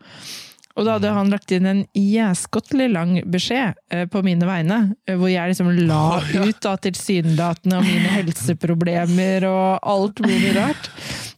Og 0.72 0.86
da 0.86 0.96
hadde 0.96 1.12
han 1.12 1.32
lagt 1.32 1.52
inn 1.52 1.66
en 1.68 1.82
jæskottelig 1.96 2.88
lang 2.94 3.16
beskjed 3.30 3.76
eh, 3.92 4.06
på 4.08 4.22
mine 4.24 4.48
vegne, 4.48 4.78
eh, 5.08 5.18
hvor 5.20 5.28
jeg 5.28 5.52
liksom 5.52 5.68
la 5.88 6.20
ut 6.46 6.62
da 6.64 6.76
tilsynelatende 6.86 7.80
om 7.80 7.88
mine 7.88 8.14
helseproblemer 8.16 9.48
og 9.50 9.90
alt 9.92 10.22
mulig 10.24 10.54
rart. 10.56 10.88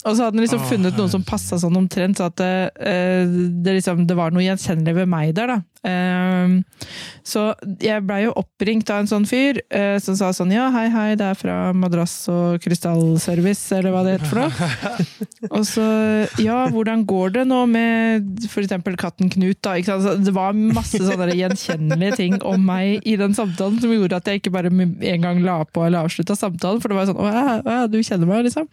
Og 0.05 0.17
så 0.17 0.27
hadde 0.27 0.37
han 0.37 0.45
liksom 0.45 0.65
funnet 0.69 0.99
noe 1.01 1.09
som 1.09 1.23
passa 1.25 1.57
sånn 1.61 1.79
omtrent, 1.81 2.19
så 2.21 2.29
at 2.29 2.37
det, 2.37 2.53
eh, 2.85 3.25
det, 3.65 3.79
liksom, 3.79 4.05
det 4.09 4.17
var 4.19 4.35
noe 4.35 4.45
gjenkjennelig 4.45 4.99
ved 4.99 5.09
meg 5.09 5.33
der, 5.37 5.55
da. 5.55 5.61
Eh, 5.85 6.53
Så 7.25 7.43
jeg 7.81 8.05
blei 8.05 8.23
jo 8.25 8.35
oppringt 8.41 8.89
av 8.93 9.03
en 9.03 9.09
sånn 9.09 9.27
fyr 9.29 9.59
eh, 9.73 9.97
som 10.01 10.17
sa 10.17 10.31
sånn 10.37 10.53
ja, 10.53 10.67
hei, 10.73 10.87
hei, 10.93 11.11
det 11.21 11.27
er 11.31 11.39
fra 11.39 11.57
Madrass 11.77 12.15
og 12.33 12.61
Krystallservice, 12.65 13.65
eller 13.79 13.95
hva 13.95 14.03
det 14.05 14.19
heter 14.19 14.29
for 14.29 14.43
noe. 14.45 15.01
og 15.57 15.65
så 15.69 15.87
ja, 16.41 16.63
hvordan 16.73 17.05
går 17.09 17.37
det 17.39 17.47
nå 17.49 17.63
med 17.71 18.45
eksempel 18.45 18.97
katten 19.01 19.33
Knut, 19.33 19.61
da? 19.65 19.77
Ikke 19.81 19.95
sant? 19.95 20.05
Så 20.05 20.29
det 20.29 20.37
var 20.37 20.53
masse 20.53 21.01
sånne 21.01 21.33
gjenkjennelige 21.33 22.21
ting 22.21 22.39
om 22.45 22.61
meg 22.65 23.05
i 23.09 23.17
den 23.21 23.37
samtalen 23.37 23.81
som 23.81 23.93
gjorde 23.93 24.21
at 24.21 24.29
jeg 24.29 24.43
ikke 24.43 24.53
bare 24.55 24.73
en 24.73 25.25
gang 25.25 25.45
la 25.45 25.63
på 25.65 25.85
eller 25.87 26.05
avslutta 26.05 26.37
samtalen, 26.37 26.81
for 26.85 26.93
det 26.93 27.01
var 27.01 27.09
sånn 27.09 27.21
å 27.25 27.29
ja, 27.29 27.45
ja, 27.65 27.83
du 27.89 28.01
kjenner 28.05 28.29
meg, 28.29 28.45
liksom. 28.49 28.69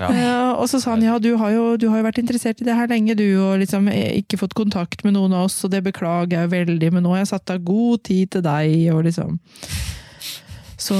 Ja. 0.00 0.08
Eh, 0.08 0.50
og 0.56 0.64
så 0.70 0.80
sa 0.80 0.94
han 0.94 1.04
ja, 1.04 1.18
du 1.20 1.34
har, 1.36 1.52
jo, 1.52 1.64
du 1.76 1.86
har 1.92 2.00
jo 2.00 2.06
vært 2.06 2.20
interessert 2.22 2.62
i 2.62 2.66
det 2.66 2.76
her 2.76 2.88
lenge, 2.90 3.14
du, 3.18 3.26
og 3.42 3.60
liksom 3.60 3.90
eh, 3.92 4.16
ikke 4.22 4.40
fått 4.40 4.56
kontakt 4.56 5.04
med 5.04 5.14
noen 5.18 5.34
av 5.36 5.50
oss, 5.50 5.58
og 5.66 5.74
det 5.74 5.82
beklager 5.84 6.38
jeg 6.40 6.52
veldig, 6.54 6.92
men 6.96 7.04
nå 7.04 7.12
har 7.14 7.22
jeg 7.22 7.32
satt 7.34 7.52
av 7.52 7.62
god 7.68 8.04
tid 8.08 8.32
til 8.36 8.44
deg, 8.46 8.74
og 8.94 9.04
liksom 9.08 9.36
Så 10.80 10.96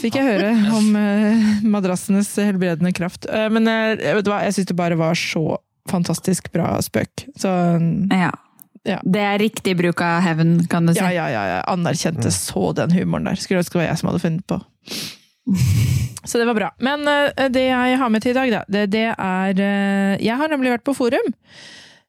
fikk 0.00 0.16
jeg 0.16 0.24
høre 0.24 0.54
om 0.72 0.94
eh, 0.96 1.46
madrassenes 1.68 2.30
helbredende 2.40 2.94
kraft. 2.96 3.28
Eh, 3.28 3.50
men 3.52 3.68
vet 3.68 4.24
du 4.24 4.32
hva, 4.32 4.40
jeg 4.46 4.56
syns 4.56 4.70
det 4.72 4.78
bare 4.78 4.96
var 4.96 5.18
så 5.20 5.58
fantastisk 5.88 6.48
bra 6.52 6.76
spøk. 6.84 7.28
Så 7.36 7.52
Ja. 8.12 8.32
Ja. 8.88 9.02
Det 9.04 9.20
er 9.20 9.40
riktig 9.42 9.74
bruk 9.76 10.00
av 10.00 10.22
hevn, 10.24 10.62
kan 10.70 10.86
du 10.88 10.94
si. 10.94 11.02
ja, 11.02 11.10
ja, 11.12 11.26
ja, 11.28 11.42
jeg 11.50 11.64
anerkjente 11.74 12.30
så 12.32 12.70
den 12.72 12.94
humoren 12.96 13.28
der. 13.28 13.36
Skulle 13.36 13.60
ønske 13.60 13.76
det 13.76 13.82
var 13.82 13.90
jeg 13.90 14.00
som 14.00 14.08
hadde 14.08 14.22
funnet 14.22 14.46
på. 14.48 14.60
Så 16.28 16.40
det 16.40 16.46
var 16.50 16.58
bra. 16.58 16.70
Men 16.84 17.08
uh, 17.08 17.48
det 17.48 17.66
jeg 17.70 17.98
har 18.00 18.12
med 18.12 18.24
til 18.24 18.34
i 18.34 18.38
dag, 18.38 18.54
da, 18.58 18.62
det, 18.68 18.86
det 18.92 19.06
er 19.10 19.60
uh, 19.64 20.14
Jeg 20.20 20.36
har 20.40 20.52
nemlig 20.52 20.74
vært 20.76 20.86
på 20.86 20.96
forum. 20.98 21.30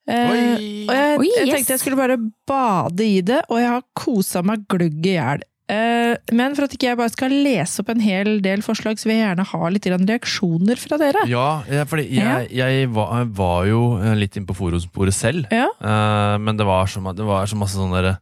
Uh, 0.10 0.16
og 0.16 0.36
jeg, 0.36 1.20
Oi, 1.22 1.30
jeg 1.30 1.48
yes. 1.48 1.54
tenkte 1.54 1.76
jeg 1.76 1.84
skulle 1.84 2.00
bare 2.00 2.18
bade 2.50 3.06
i 3.06 3.22
det, 3.24 3.44
og 3.48 3.62
jeg 3.62 3.72
har 3.76 3.88
kosa 3.98 4.44
meg 4.46 4.66
glugg 4.72 5.06
i 5.06 5.16
hjel. 5.16 5.46
Eh, 5.70 6.16
men 6.34 6.56
for 6.58 6.66
at 6.66 6.74
ikke 6.74 6.88
jeg 6.88 6.98
bare 6.98 7.14
skal 7.14 7.34
lese 7.46 7.84
opp 7.84 7.92
en 7.94 8.02
hel 8.02 8.40
del 8.42 8.64
forslag, 8.66 8.98
så 8.98 9.06
vil 9.06 9.20
jeg 9.20 9.28
gjerne 9.28 9.46
ha 9.52 9.70
litt 9.70 9.86
reaksjoner 9.92 10.82
fra 10.82 10.98
dere. 10.98 11.26
Ja, 11.30 11.62
for 11.90 12.02
jeg, 12.02 12.48
jeg 12.58 12.88
var, 12.96 13.28
var 13.38 13.68
jo 13.70 13.84
litt 14.18 14.40
inne 14.40 14.50
på 14.50 14.58
forumsporet 14.58 15.14
selv, 15.14 15.46
Ja. 15.54 15.68
eh, 15.78 16.38
men 16.42 16.58
det 16.58 16.66
var 16.66 16.90
så, 16.90 17.04
det 17.14 17.28
var 17.28 17.46
så 17.50 17.60
masse 17.60 17.78
sånne 17.78 18.02
der 18.02 18.18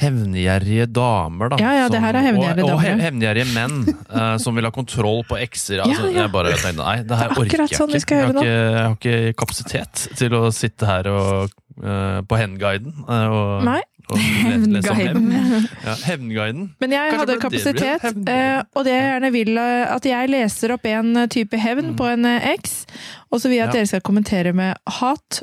hevngjerrige 0.00 0.86
damer, 0.96 1.52
da. 1.52 1.58
Ja, 1.60 1.72
ja, 1.82 1.88
det 1.92 2.00
her 2.02 2.16
er 2.18 2.26
hevngjerrige 2.28 2.64
og, 2.64 2.70
og 2.70 2.80
damer. 2.80 2.88
hev- 2.88 3.04
hevngjerrige 3.06 3.48
menn 3.52 3.76
uh, 4.10 4.36
som 4.40 4.56
vil 4.56 4.64
ha 4.68 4.72
kontroll 4.74 5.22
på 5.28 5.38
ekser. 5.40 5.82
Altså, 5.84 6.08
Ja, 6.08 6.14
ja. 6.16 6.24
Jeg 6.26 6.32
bare 6.34 6.54
tenkte 6.56 6.80
nei, 6.80 6.96
det 7.04 7.20
her 7.20 7.28
Det 7.30 7.36
er 7.36 7.44
orker 7.44 7.64
jeg 7.66 7.78
sånn 7.80 7.94
ikke. 8.00 8.18
Jeg 8.20 8.26
har 8.26 8.34
ikke, 8.34 8.50
jeg 8.50 8.82
har 8.82 8.98
ikke 8.98 9.38
kapasitet 9.44 10.04
til 10.18 10.36
å 10.40 10.42
sitte 10.54 10.88
her 10.90 11.10
og 11.12 11.54
uh, 11.84 12.20
på 12.26 12.40
Henguiden. 12.40 12.94
eh, 13.06 13.26
og, 13.38 13.64
Nei. 13.68 13.80
og. 14.10 14.18
Hevnguiden. 14.18 15.28
Ja, 15.86 15.94
Hevnguiden. 16.04 16.64
Men 16.82 16.92
jeg 16.96 17.12
Kanskje 17.12 17.20
hadde 17.20 17.36
kapasitet, 17.44 18.02
det 18.26 18.34
eh, 18.34 18.62
og 18.74 18.84
det 18.88 18.94
jeg 18.96 19.04
gjerne 19.06 19.30
vil 19.36 19.60
eh, 19.62 19.94
at 19.94 20.08
jeg 20.08 20.30
leser 20.32 20.74
opp 20.74 20.88
en 20.90 21.12
eh, 21.22 21.28
type 21.30 21.56
hevn 21.62 21.92
på 21.98 22.08
en 22.10 22.26
eks, 22.26 22.74
og 23.30 23.38
så 23.40 23.48
vil 23.52 23.60
jeg 23.60 23.68
at 23.68 23.70
Mm. 23.70 23.76
Dere 23.78 23.86
skal 23.92 24.02
kommentere 24.02 24.52
med 24.56 24.74
hat 24.98 25.42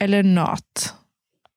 eller 0.00 0.22
not. 0.26 0.92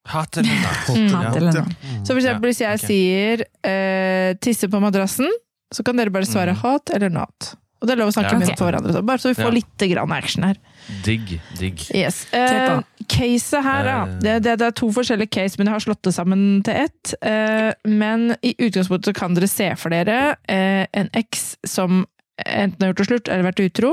Hat 0.08 0.36
eller 0.40 0.58
not? 0.64 0.88
Mm. 0.96 1.08
Hat 1.14 1.36
eller 1.36 1.52
not. 1.52 1.68
noe. 1.68 2.00
Så 2.04 2.14
for 2.14 2.20
eksempel 2.22 2.48
hvis 2.52 2.60
jeg 2.64 2.80
sier 2.82 3.42
eh, 3.68 4.34
tisse 4.40 4.68
på 4.72 4.80
madrassen, 4.80 5.28
så 5.74 5.84
kan 5.84 5.96
dere 6.00 6.10
bare 6.14 6.24
svare 6.28 6.54
Mm. 6.56 6.62
hat 6.64 6.90
eller 6.96 7.10
not. 7.12 7.54
Og 7.80 7.86
det 7.86 7.92
er 7.94 7.98
lov 8.00 8.08
å 8.10 8.14
snakke 8.16 8.32
Ja, 8.32 8.38
Okay. 8.38 8.48
med 8.48 8.58
hverandre, 8.58 8.92
så 8.96 9.02
bare 9.06 9.18
så 9.22 9.28
vi 9.30 9.34
får 9.38 9.52
Ja. 9.52 9.54
litt 9.54 9.84
grann 9.92 10.10
action 10.12 10.42
her. 10.42 10.56
Digg, 11.04 11.40
digg. 11.60 11.84
Yes. 11.94 12.26
Eh, 12.32 12.80
caset 13.06 13.62
her, 13.62 13.84
da. 13.84 14.02
Eh. 14.02 14.18
Det, 14.18 14.42
det, 14.42 14.58
det 14.58 14.66
er 14.66 14.70
to 14.72 14.88
forskjellige 14.90 15.30
case, 15.30 15.54
men 15.58 15.68
jeg 15.68 15.74
har 15.76 15.84
slått 15.86 16.02
det 16.02 16.14
sammen 16.16 16.62
til 16.64 16.74
ett. 16.74 17.14
Eh, 17.22 17.72
men 17.86 18.34
i 18.42 18.54
utgangspunktet 18.58 19.12
så 19.12 19.14
kan 19.14 19.34
dere 19.36 19.46
se 19.46 19.68
for 19.76 19.90
dere 19.94 20.36
eh, 20.48 20.86
en 20.92 21.08
eks 21.14 21.56
som 21.64 22.04
enten 22.46 22.80
har 22.82 22.92
gjort 22.92 22.96
det 23.04 23.06
slutt 23.06 23.28
eller 23.28 23.46
vært 23.52 23.62
utro, 23.70 23.92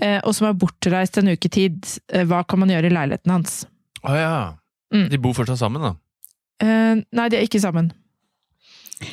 eh, 0.00 0.20
og 0.24 0.34
som 0.34 0.48
er 0.48 0.54
bortreist 0.54 1.18
en 1.18 1.28
uke 1.28 1.48
tid. 1.50 1.84
Eh, 2.12 2.24
hva 2.24 2.42
kan 2.48 2.58
man 2.58 2.68
gjøre 2.70 2.86
i 2.90 2.94
leiligheten 2.96 3.30
hans? 3.30 3.66
Å 4.02 4.14
ja. 4.18 4.36
Mm. 4.94 5.08
De 5.10 5.18
bor 5.18 5.34
fortsatt 5.36 5.58
sammen, 5.60 5.82
da. 5.82 5.94
Uh, 6.62 7.02
nei, 7.12 7.28
de 7.30 7.36
er 7.38 7.46
ikke 7.46 7.60
sammen. 7.60 7.92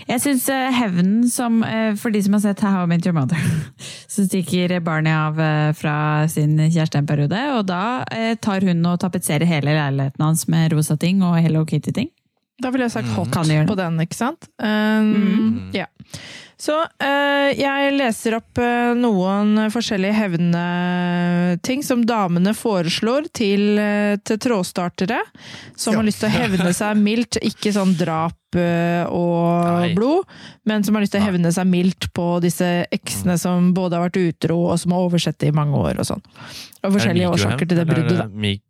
Jeg 0.07 0.21
syns 0.23 0.45
hevnen 0.47 1.25
som 1.27 1.57
uh, 1.59 1.91
For 1.99 2.13
de 2.13 2.21
som 2.23 2.37
har 2.37 2.39
sett 2.45 2.61
How 2.63 2.85
I 2.85 2.87
Met 2.87 3.03
Your 3.03 3.15
Mother, 3.17 3.39
så 4.13 4.23
stikker 4.23 4.77
barnet 4.85 5.11
av 5.11 5.39
eh, 5.43 5.71
fra 5.75 5.95
sin 6.31 6.55
kjæreste 6.61 7.01
en 7.01 7.09
periode, 7.09 7.39
og 7.57 7.65
da 7.67 8.05
eh, 8.13 8.35
tar 8.39 8.63
hun 8.63 8.79
og 8.87 9.01
tapetserer 9.01 9.43
hele 9.49 9.73
leiligheten 9.75 10.23
hans 10.23 10.45
med 10.47 10.71
rosa 10.71 10.95
ting 11.01 11.19
og 11.25 11.35
Hello 11.41 11.65
Kitty-ting. 11.67 12.07
Da 12.63 12.69
ville 12.71 12.85
jeg 12.85 12.93
sagt 12.93 13.09
Mm. 13.09 13.15
hot 13.17 13.35
mm. 13.35 13.67
på 13.67 13.75
den, 13.75 13.99
ikke 14.05 14.15
sant? 14.15 14.47
Um, 14.61 15.11
Mm. 15.13 15.71
Ja. 15.75 15.85
Så 16.63 16.75
eh, 17.03 17.49
jeg 17.59 17.95
leser 17.97 18.37
opp 18.37 18.59
eh, 18.61 18.93
noen 18.95 19.65
forskjellige 19.73 20.15
hevneting 20.15 21.81
som 21.83 22.05
damene 22.07 22.53
foreslår 22.55 23.27
til, 23.35 23.73
eh, 23.81 24.15
til 24.23 24.39
trådstartere, 24.45 25.19
som 25.75 25.93
Ja. 25.93 25.99
har 25.99 26.07
lyst 26.07 26.21
til 26.23 26.29
å 26.29 26.37
hevne 26.37 26.71
seg 26.75 27.01
mildt, 27.01 27.39
ikke 27.43 27.73
sånn 27.75 27.91
drap 27.99 28.39
og 28.53 29.79
Nei. 29.81 29.93
blod, 29.97 30.29
men 30.69 30.83
som 30.85 30.93
har 30.93 31.01
lyst 31.01 31.15
til 31.15 31.23
å 31.23 31.25
hevne 31.25 31.49
seg 31.51 31.65
mildt 31.65 32.11
på 32.13 32.27
disse 32.43 32.67
eksene 32.93 33.33
som 33.41 33.71
både 33.73 33.97
har 33.97 34.05
vært 34.05 34.19
utro 34.21 34.59
og 34.69 34.77
som 34.79 34.93
har 34.93 35.07
oversett 35.07 35.39
det 35.41 35.49
i 35.49 35.55
mange 35.57 35.73
år 35.73 35.97
og 36.03 36.05
sånn. 36.05 36.21
Og 36.85 36.93
forskjellige 36.93 37.31
årsaker 37.33 37.65
til 37.65 37.81
det 37.81 37.87
bruddet, 37.89 38.19
da. 38.21 38.27
Mik? 38.29 38.61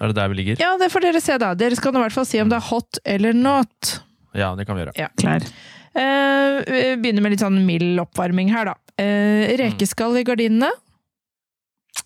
Er 0.00 0.08
det 0.08 0.16
der 0.16 0.28
vi 0.32 0.38
ligger? 0.38 0.56
Ja, 0.62 0.72
det 0.80 0.88
får 0.90 1.04
dere 1.04 1.20
se, 1.20 1.36
da. 1.36 1.52
Dere 1.54 1.76
skal 1.76 1.92
nå 1.92 2.00
i 2.00 2.06
hvert 2.06 2.16
fall 2.16 2.26
si 2.30 2.40
om 2.40 2.48
det 2.48 2.56
er 2.62 2.66
hot 2.70 2.98
eller 3.04 3.36
not. 3.36 4.00
Ja, 4.32 4.54
det 4.56 4.64
kan 4.66 4.78
vi 4.78 4.86
gjøre. 4.86 4.96
Ja, 4.96 5.08
Klar. 5.20 5.44
Eh, 5.92 6.60
vi 6.66 6.94
begynner 7.02 7.24
med 7.24 7.34
litt 7.34 7.44
sånn 7.44 7.58
mild 7.66 8.00
oppvarming 8.02 8.52
her, 8.54 8.72
da. 8.72 8.78
Uh, 9.00 9.48
rekeskall 9.58 10.18
i 10.20 10.24
gardinene. 10.26 10.68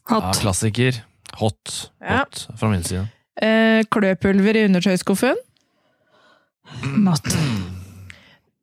Ja, 0.09 0.32
klassiker. 0.39 1.03
Hot. 1.41 1.91
Ja. 2.01 2.22
Hot 2.22 2.47
fra 2.57 2.70
min 2.70 2.87
side. 2.87 3.09
Uh, 3.43 3.82
kløpulver 3.93 4.59
i 4.59 4.66
undertøyskuffen. 4.68 5.43
Not. 6.97 7.34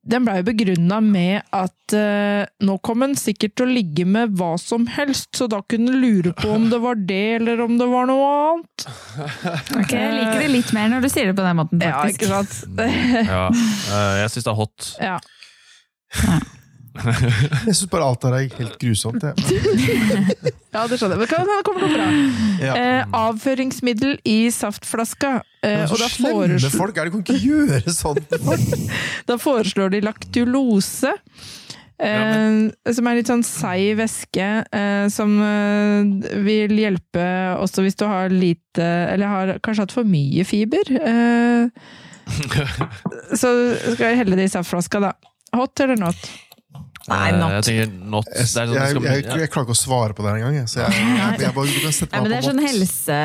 Den 0.04 0.26
blei 0.28 0.42
begrunna 0.44 0.98
med 1.00 1.46
at 1.56 1.94
eh, 1.96 2.44
nå 2.68 2.74
kom 2.84 3.06
en 3.06 3.14
sikkert 3.16 3.54
til 3.56 3.70
å 3.70 3.72
ligge 3.72 4.04
med 4.04 4.34
hva 4.36 4.50
som 4.60 4.84
helst, 4.92 5.30
så 5.40 5.48
da 5.48 5.62
kunne 5.64 5.94
lure 5.96 6.34
på 6.36 6.50
om 6.52 6.66
det 6.74 6.80
var 6.84 7.00
det, 7.00 7.22
eller 7.38 7.62
om 7.64 7.78
det 7.80 7.88
var 7.88 8.10
noe 8.10 8.26
annet. 8.34 8.88
Ok, 9.80 9.94
Jeg 9.96 10.12
liker 10.18 10.42
det 10.44 10.50
litt 10.52 10.74
mer 10.76 10.92
når 10.92 11.06
du 11.06 11.10
sier 11.14 11.30
det 11.32 11.38
på 11.38 11.46
den 11.46 11.56
måten, 11.62 11.80
Ja, 11.88 12.02
faktisk. 12.04 12.26
ikke 12.26 12.34
sant? 12.36 12.54
Ja, 13.32 13.46
eh, 13.48 14.18
jeg 14.26 14.34
syns 14.36 14.50
det 14.50 14.52
er 14.52 14.60
hot. 14.60 14.90
Ja. 15.00 15.16
Jeg 16.94 17.74
syns 17.74 17.88
bare 17.90 18.06
alt 18.06 18.22
der 18.22 18.36
er 18.38 18.52
helt 18.60 18.76
grusomt. 18.78 19.24
Jeg. 19.24 19.34
ja, 20.76 20.84
det 20.86 21.00
skjønner 21.00 21.16
jeg. 21.16 21.22
Men 21.24 21.30
kan 21.32 21.48
det 21.50 21.56
kommer 21.66 21.88
noe 21.88 21.96
bra. 21.96 22.10
Ja. 22.62 22.76
Eh, 22.78 23.16
avføringsmiddel 23.18 24.20
i 24.30 24.36
saftflaska. 24.54 25.40
Eh, 25.64 25.86
og 25.86 25.94
så 25.94 25.98
da, 26.02 26.08
slemme 26.12 26.34
foreslo, 26.36 26.70
folk 26.76 26.98
er 26.98 27.04
det, 27.08 27.12
kan 27.14 27.22
ikke 27.24 27.40
gjøre 27.40 27.92
sånn! 27.96 28.18
da 29.30 29.38
foreslår 29.40 29.94
de 29.94 30.02
laktulose. 30.04 31.14
Eh, 32.04 32.52
som 32.98 33.08
er 33.08 33.16
litt 33.20 33.30
sånn 33.32 33.46
seig 33.48 33.96
væske, 34.00 34.48
eh, 34.76 35.06
som 35.14 35.30
vil 36.44 36.74
hjelpe 36.82 37.28
også 37.64 37.80
hvis 37.86 38.00
du 38.00 38.06
har 38.10 38.28
lite 38.34 38.88
Eller 39.14 39.28
har 39.30 39.48
kanskje 39.64 39.84
hatt 39.86 39.96
for 39.96 40.06
mye 40.10 40.44
fiber. 40.48 40.86
Så 43.40 43.50
skal 43.94 44.08
jeg 44.10 44.20
helle 44.24 44.36
det 44.40 44.48
i 44.48 44.52
saftflaska, 44.52 44.98
da. 45.04 45.12
Hot 45.54 45.80
eller 45.84 45.98
not? 46.00 46.20
Nei, 47.12 47.32
Eh, 47.34 47.38
not. 47.40 47.52
Jeg 47.52 47.64
tenker 47.68 47.90
not. 48.14 48.28
Det 48.30 48.38
Jeg, 48.40 48.44
er 48.44 48.52
sånn 48.94 49.04
jeg, 49.04 49.24
jeg, 49.26 49.40
jeg 49.44 49.50
klarer 49.52 49.66
ikke 49.68 49.76
å 49.76 49.80
svare 49.80 50.16
på 50.16 50.24
det 50.24 50.36
engang. 50.38 50.56
jeg. 50.56 50.70
Så 50.72 50.80
jeg, 50.80 50.92
jeg, 51.20 51.40
jeg, 51.44 51.54
bare, 51.58 51.68
du 51.68 51.80
kan 51.84 51.96
sette 51.98 52.14
Nei, 52.14 52.22
men 52.24 52.32
det 52.32 52.38
er 52.38 52.48
sånn 52.48 52.62
helse... 52.64 53.18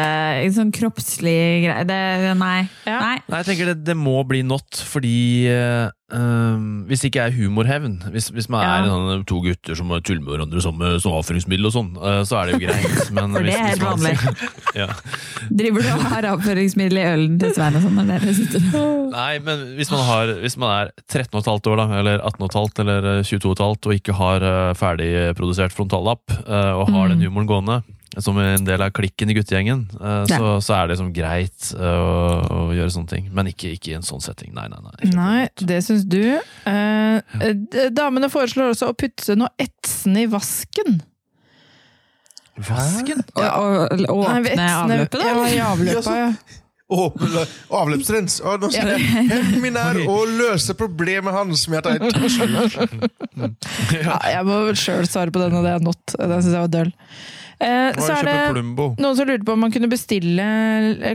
Sånn 0.59 0.72
kroppslig 0.74 1.37
greie. 1.66 1.85
Det, 1.87 2.01
nei. 2.41 2.59
Ja. 2.89 2.99
nei. 2.99 3.14
Nei, 3.29 3.43
jeg 3.45 3.49
tenker 3.53 3.70
det, 3.72 3.76
det 3.87 3.97
må 3.99 4.16
bli 4.26 4.43
not, 4.47 4.83
fordi 4.91 5.16
eh, 5.53 5.87
um, 6.12 6.84
Hvis 6.88 7.02
det 7.02 7.11
ikke 7.12 7.24
er 7.28 7.34
humorhevn, 7.36 7.98
hvis, 8.12 8.28
hvis 8.34 8.48
man 8.48 8.62
Ja. 8.64 8.70
er 8.78 8.88
sånn, 8.88 9.24
to 9.28 9.40
gutter 9.44 9.76
som 9.78 9.88
tuller 10.00 10.22
med 10.22 10.32
hverandre 10.34 10.62
som, 10.64 10.78
som 11.02 11.16
avføringsmiddel 11.18 11.68
og 11.68 11.74
sånn, 11.74 11.90
uh, 12.00 12.22
så 12.28 12.38
er 12.40 12.46
det 12.46 12.54
jo 12.56 12.62
greit. 12.66 13.11
Men 13.16 13.34
For 13.36 13.42
det 13.48 13.54
er 13.54 13.66
helt 13.68 13.84
vanlig. 13.84 14.14
ja. 14.82 14.88
Driver 15.50 15.84
du 15.86 15.90
og 15.94 16.06
har 16.14 16.28
avføringsmiddel 16.34 17.00
i 17.02 17.06
ølen 17.12 17.38
til 17.42 17.54
Svein 17.56 17.76
og 17.78 17.84
sånn? 17.86 18.00
sitter? 18.38 18.64
Nei, 19.12 19.38
men 19.42 19.62
hvis 19.78 19.90
man, 19.92 20.02
har, 20.04 20.32
hvis 20.42 20.56
man 20.61 20.72
er 20.74 20.90
13,5 21.09 21.70
år, 21.72 21.80
da, 21.80 21.86
eller 22.00 22.24
18,5 22.28 22.82
eller 22.84 23.09
22,5 23.24 23.88
og 23.88 23.94
ikke 23.96 24.16
har 24.18 24.44
uh, 24.44 24.74
ferdigprodusert 24.78 25.72
frontallapp, 25.76 26.24
uh, 26.46 26.74
og 26.82 26.90
har 26.94 27.09
den 27.12 27.18
Mm. 27.18 27.24
humoren 27.32 27.48
gående, 27.48 27.78
som 28.22 28.38
en 28.38 28.64
del 28.66 28.82
av 28.82 28.90
klikken 28.96 29.30
i 29.30 29.36
guttegjengen, 29.36 29.84
eh, 30.00 30.24
så, 30.30 30.54
så 30.64 30.74
er 30.74 30.86
det 30.86 30.96
liksom 30.96 31.12
greit 31.16 31.68
eh, 31.76 32.00
å, 32.02 32.38
å 32.68 32.76
gjøre 32.76 32.94
sånne 32.94 33.12
ting. 33.12 33.28
Men 33.34 33.50
ikke, 33.52 33.72
ikke 33.76 33.92
i 33.92 33.98
en 33.98 34.06
sånn 34.06 34.22
setting. 34.24 34.52
Nei, 34.56 34.66
nei, 34.72 34.80
nei. 34.84 35.12
Nei, 35.14 35.44
det 35.62 35.82
syns 35.86 36.06
du. 36.08 36.22
Eh, 36.68 37.52
damene 37.94 38.30
foreslår 38.32 38.74
også 38.74 38.90
å 38.92 38.98
putte 38.98 39.38
noe 39.38 39.52
etsende 39.62 40.26
i 40.26 40.30
vasken. 40.30 41.00
Vasken? 42.58 43.22
Og, 43.38 43.44
og, 44.08 44.24
åpne 44.26 44.70
avløpet, 44.80 45.20
da? 45.20 45.28
Ja, 45.28 45.44
i 45.46 45.60
avløpet, 45.62 46.10
ja. 46.18 46.32
åpne 46.90 47.44
avløpsrens. 47.78 48.40
Og 48.42 48.64
nå 48.64 48.72
skal 48.74 48.94
jeg 48.96 49.28
hevne 49.30 49.62
min 49.62 49.78
er 49.78 50.02
og 50.08 50.34
løse 50.40 50.74
problemet 50.78 51.36
hans 51.36 51.68
med 51.70 51.86
at 51.86 52.02
jeg 52.02 52.32
slutt. 52.34 53.68
Ja, 53.94 54.18
jeg 54.34 54.46
må 54.48 54.62
sjøl 54.74 55.06
svare 55.06 55.34
på 55.34 55.42
den, 55.44 55.58
og 55.60 55.66
det 55.66 55.76
er 55.76 55.84
not. 55.86 56.02
Den 56.18 56.40
syns 56.42 56.54
jeg 56.56 56.64
var 56.64 56.72
døll. 56.80 56.96
Eh, 57.61 57.90
så 57.98 58.12
er 58.14 58.22
det 58.28 58.34
Plumbo? 58.52 58.84
noen 59.02 59.16
som 59.18 59.26
lurte 59.26 59.42
på 59.44 59.52
om 59.56 59.64
man 59.66 59.72
kunne 59.74 59.88
bestille 59.90 60.44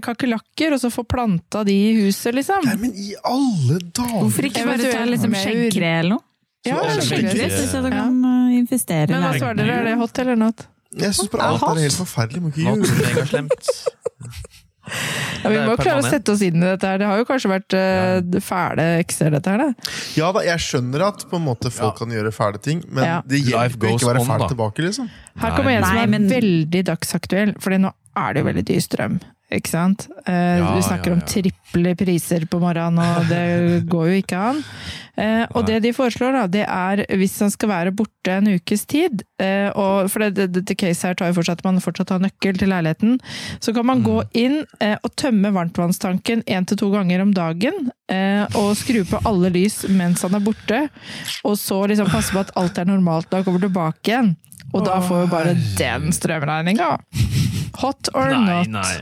kakerlakker, 0.03 0.73
og 0.75 0.81
så 0.81 0.89
få 0.91 1.05
planta 1.07 1.61
de 1.63 1.71
i 1.71 1.93
huset, 2.01 2.35
liksom. 2.35 2.65
Nei, 2.67 2.75
men 2.81 2.91
i 2.99 3.13
alle 3.23 3.79
dager! 3.79 4.19
Hvorfor 4.19 4.49
ikke 4.49 4.65
bare 4.67 4.91
ta 4.91 5.05
liksom 5.07 5.37
skjeggkre 5.39 5.93
eller 6.01 6.17
noe? 6.17 6.25
Ja, 6.67 6.77
Så- 6.83 7.07
skjeggkre. 7.07 7.47
Skjeggkre 7.47 7.81
du 7.85 7.89
kan 7.95 8.19
investere 8.59 9.07
i. 9.07 9.11
Men 9.15 9.23
hva 9.23 9.33
svarer 9.39 9.55
dere, 9.61 9.79
er 9.79 9.89
det 9.91 9.97
hot 9.99 10.19
eller 10.19 10.35
not? 10.39 10.67
Jeg 10.93 11.15
syns 11.17 11.31
bare 11.33 11.47
alt 11.49 11.63
er 11.63 11.81
helt 11.87 11.97
forferdelig. 11.97 12.41
Må 12.43 12.51
ikke 12.51 12.67
gjøre 12.67 13.07
megaslemt. 13.07 13.71
Ja, 15.43 15.49
vi 15.49 15.57
må 15.63 15.73
jo 15.73 15.77
klare 15.79 16.01
å 16.01 16.05
sette 16.05 16.33
oss 16.33 16.41
inn 16.45 16.57
i 16.59 16.65
dette 16.65 16.87
her. 16.87 16.99
Det 16.99 17.07
har 17.07 17.19
jo 17.21 17.25
kanskje 17.27 17.51
vært 17.51 17.75
uh, 17.77 18.39
fæle 18.43 18.87
ekser, 19.01 19.31
dette 19.35 19.53
her, 19.53 19.61
da. 19.63 19.91
Ja 20.19 20.31
da, 20.35 20.43
jeg 20.47 20.63
skjønner 20.65 21.05
at 21.07 21.25
på 21.29 21.39
en 21.39 21.45
måte 21.47 21.71
folk 21.73 21.97
kan 22.01 22.11
gjøre 22.13 22.33
fæle 22.35 22.59
ting, 22.63 22.83
men 22.89 23.07
Ja. 23.07 23.17
det 23.27 23.43
hjelper 23.47 23.89
jo 23.89 23.97
ikke 23.97 24.09
å 24.09 24.11
være 24.13 24.25
fæl 24.27 24.47
tilbake, 24.51 24.85
liksom. 24.87 25.09
Her 25.39 25.55
kommer 25.55 25.77
en 25.77 25.83
som 25.87 25.95
Nei, 25.95 26.03
er 26.03 26.11
men- 26.11 26.29
veldig 26.31 26.83
dagsaktuell, 26.91 27.55
for 27.63 27.71
nå 27.79 27.93
er 28.15 28.33
det 28.33 28.43
jo 28.43 28.49
veldig 28.51 28.65
dyr 28.69 28.83
strøm. 28.85 29.19
Ikke 29.53 29.69
sant? 29.69 30.07
Eh, 30.25 30.57
Ja, 30.59 30.73
du 30.75 30.81
snakker 30.81 31.11
ja, 31.11 31.17
om 31.17 31.21
ja. 31.21 31.29
triple 31.29 31.93
priser 31.99 32.45
på 32.49 32.59
morgenen, 32.61 32.99
og 32.99 33.29
det 33.29 33.83
går 33.93 34.09
jo 34.09 34.19
ikke 34.23 34.43
an. 34.51 34.61
Eh, 35.13 35.43
og 35.53 35.67
det 35.67 35.83
de 35.83 35.91
foreslår, 35.93 36.33
da, 36.33 36.43
det 36.49 36.63
er 36.65 37.03
hvis 37.19 37.35
han 37.43 37.51
skal 37.53 37.69
være 37.69 37.93
borte 37.93 38.33
en 38.33 38.49
ukes 38.55 38.87
tid, 38.89 39.21
eh, 39.37 39.69
og 39.77 40.09
for 40.09 40.25
det, 40.25 40.31
det, 40.39 40.47
dette 40.55 40.77
caset 40.79 41.11
her 41.11 41.19
tar 41.19 41.29
jo 41.29 41.37
fortsatt 41.37 41.61
at 41.61 41.67
man 41.67 41.81
fortsatt 41.83 42.15
har 42.15 42.23
nøkkel 42.23 42.57
til 42.57 42.73
leiligheten, 42.73 43.19
så 43.61 43.75
kan 43.77 43.85
man 43.85 44.01
gå 44.05 44.23
inn 44.41 44.63
eh, 44.81 44.95
og 45.03 45.13
tømme 45.21 45.53
varmtvannstanken 45.53 46.41
én 46.49 46.65
til 46.65 46.81
to 46.81 46.89
ganger 46.95 47.21
om 47.21 47.35
dagen, 47.37 47.91
eh, 48.09 48.41
og 48.57 48.73
skru 48.79 49.03
på 49.05 49.21
alle 49.29 49.53
lys 49.53 49.83
mens 49.93 50.25
han 50.25 50.39
er 50.39 50.45
borte, 50.45 50.87
og 51.45 51.59
så 51.61 51.83
liksom 51.91 52.09
passe 52.09 52.33
på 52.33 52.41
at 52.41 52.55
alt 52.57 52.81
er 52.81 52.89
normalt 52.89 53.29
da 53.29 53.41
han 53.41 53.45
kommer 53.45 53.61
tilbake 53.67 54.09
igjen. 54.09 54.33
Og 54.73 54.81
da 54.87 54.97
får 55.05 55.27
jo 55.27 55.29
bare 55.29 55.53
den 55.77 56.13
strømregninga. 56.15 56.95
Hot 57.81 58.09
or 58.13 58.29
Nei, 58.29 58.63
not? 58.67 58.69
nei. 58.69 58.97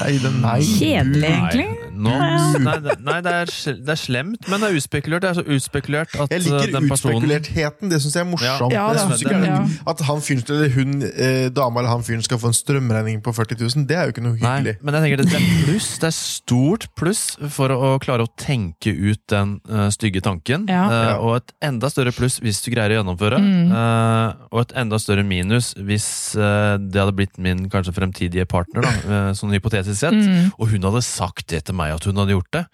Nei, 0.00 0.12
det, 0.22 0.30
nei. 0.40 0.60
Kjedelig, 0.64 1.28
egentlig. 1.28 1.66
Nei, 1.96 2.78
det, 2.84 2.94
nei 3.04 3.16
det, 3.24 3.32
er, 3.32 3.50
det 3.86 3.92
er 3.92 3.98
slemt, 4.00 4.48
men 4.50 4.62
det 4.62 4.70
er 4.70 4.78
uspekulert. 4.80 5.24
Det 5.24 5.30
er 5.30 5.38
så 5.38 5.44
uspekulert 5.56 6.16
at 6.20 6.32
Jeg 6.32 6.44
liker 6.46 6.72
den 6.74 6.88
personen 6.90 7.20
utspekulertheten, 7.20 7.92
det 7.92 8.00
syns 8.04 8.16
jeg 8.18 8.24
er 8.24 8.28
morsomt. 8.30 8.72
Ja, 8.74 8.86
jeg 8.92 8.98
da. 8.98 9.04
synes 9.06 9.24
ikke 9.24 9.40
Ja. 9.46 9.58
At 9.92 10.02
han 10.08 10.22
fyren, 10.24 10.42
eller 10.48 10.72
hun, 10.74 10.94
eh, 11.06 11.48
dama 11.54 11.80
eller 11.82 11.92
han 11.92 12.04
fyren 12.06 12.24
skal 12.24 12.40
få 12.40 12.50
en 12.52 12.56
strømregning 12.56 13.20
på 13.24 13.32
40 13.36 13.60
000, 13.62 13.86
det 13.88 13.96
er 13.96 14.08
jo 14.08 14.14
ikke 14.16 14.24
noe 14.24 14.36
Nei, 14.40 14.54
hyggelig. 14.58 14.74
men 14.82 14.96
jeg 14.98 15.04
tenker 15.06 15.22
det, 15.22 15.28
det 15.32 15.40
er 15.40 15.46
pluss. 15.66 15.88
Det 16.02 16.08
er 16.10 16.16
stort 16.16 16.88
pluss 16.98 17.22
for 17.52 17.72
å, 17.76 17.92
klare 18.02 18.26
å 18.26 18.32
tenke 18.40 18.92
ut 18.96 19.22
den 19.32 19.56
uh, 19.70 19.86
stygge 19.94 20.24
tanken. 20.24 20.66
Ja. 20.72 20.84
Uh, 20.88 21.26
og 21.28 21.36
et 21.40 21.54
enda 21.68 21.90
større 21.92 22.12
pluss 22.16 22.40
hvis 22.44 22.60
du 22.64 22.72
greier 22.74 22.96
å 22.96 23.00
gjennomføre. 23.00 23.40
Mm. 23.40 23.72
Uh, 23.72 24.48
og 24.52 24.64
et 24.64 24.76
enda 24.84 25.00
større 25.02 25.24
minus 25.26 25.72
hvis 25.76 26.08
uh, 26.40 26.76
det 26.80 27.00
hadde 27.02 27.16
blitt 27.16 27.36
min 27.40 27.66
kanskje 27.72 27.92
fremtidige 27.92 28.05
partner, 28.12 28.82
da, 28.82 28.92
uh, 29.06 29.30
sånn 29.38 29.54
hypotetisk 29.56 29.98
sett. 29.98 30.12
Mm. 30.14 30.52
Og 30.58 30.68
hun 30.72 30.82
hadde 30.82 31.02
sagt 31.02 31.48
det 31.48 31.64
til 31.66 31.74
meg 31.78 31.94
at 31.96 32.04
hun 32.04 32.16
hadde 32.16 32.36
gjort 32.36 32.52
det. 32.52 32.64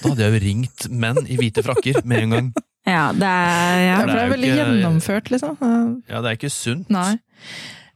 Da 0.00 0.08
hadde 0.08 0.24
jeg 0.24 0.32
jo 0.32 0.44
ringt 0.46 0.88
menn 0.90 1.20
i 1.26 1.36
hvite 1.40 1.62
frakker 1.66 2.00
med 2.04 2.22
en 2.26 2.30
gang. 2.36 2.52
Ja, 2.88 3.10
det 3.12 3.26
er 3.28 3.82
ja. 3.84 3.98
Det 4.06 4.16
er 4.16 4.32
veldig 4.32 4.48
ikke- 4.48 4.62
gjennomført, 4.64 5.30
liksom. 5.30 5.58
Ja. 6.08 6.22
Det 6.22 6.30
er 6.30 6.38
ikke 6.38 6.50
sunt. 6.50 6.88
Nei. 6.90 7.18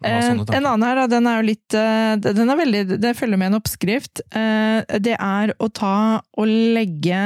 Eh. 0.04 0.26
En 0.28 0.66
annen 0.66 0.82
her, 0.84 0.98
da, 0.98 1.06
den 1.08 1.26
er 1.30 1.38
jo 1.40 1.46
litt 1.48 1.74
eh, 1.78 2.16
Den 2.20 2.50
er 2.52 2.58
veldig 2.58 2.98
Det 3.00 3.14
følger 3.16 3.40
med 3.40 3.52
en 3.52 3.58
oppskrift. 3.60 4.20
Eh, 4.36 4.98
Det 5.00 5.16
er 5.16 5.54
å 5.56 5.70
ta 5.72 6.20
og 6.36 6.46
legge 6.46 7.20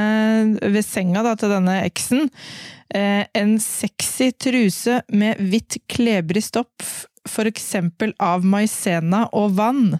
ved 0.63 0.85
senga 0.85 1.23
da, 1.25 1.35
til 1.35 1.51
denne 1.51 1.81
eksen 1.83 2.29
eh, 2.95 3.25
en 3.35 3.57
sexy 3.59 4.31
truse 4.39 5.01
med 5.11 5.41
hvitt 5.51 5.79
klebrig 5.91 6.45
stoff, 6.45 7.05
eksempel 7.49 8.13
av 8.19 8.45
maisena 8.47 9.27
og 9.37 9.55
vann. 9.59 9.99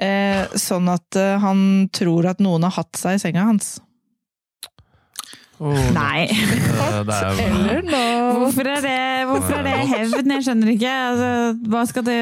Eh, 0.00 0.46
Sånn 0.54 0.88
at 0.92 1.18
eh, 1.18 1.36
han 1.42 1.88
tror 1.92 2.30
at 2.30 2.40
noen 2.40 2.64
har 2.68 2.78
hatt 2.78 2.96
seg 3.00 3.18
i 3.18 3.22
senga 3.22 3.48
hans. 3.50 3.78
Åh, 5.60 5.76
Nei. 5.92 6.24
det 6.32 7.12
er 7.12 7.40
Eller 7.44 7.82
nå 7.84 7.98
Hvorfor 8.40 8.68
er 8.70 8.78
det, 8.80 8.92
hvorfor 9.28 9.58
er 9.58 9.66
det 9.66 9.72
hevn? 9.90 10.30
Jeg 10.32 10.44
skjønner 10.46 10.70
ikke. 10.72 10.92
Altså, 11.10 11.26
hva 11.68 11.82
skal, 11.90 12.04
det, 12.06 12.16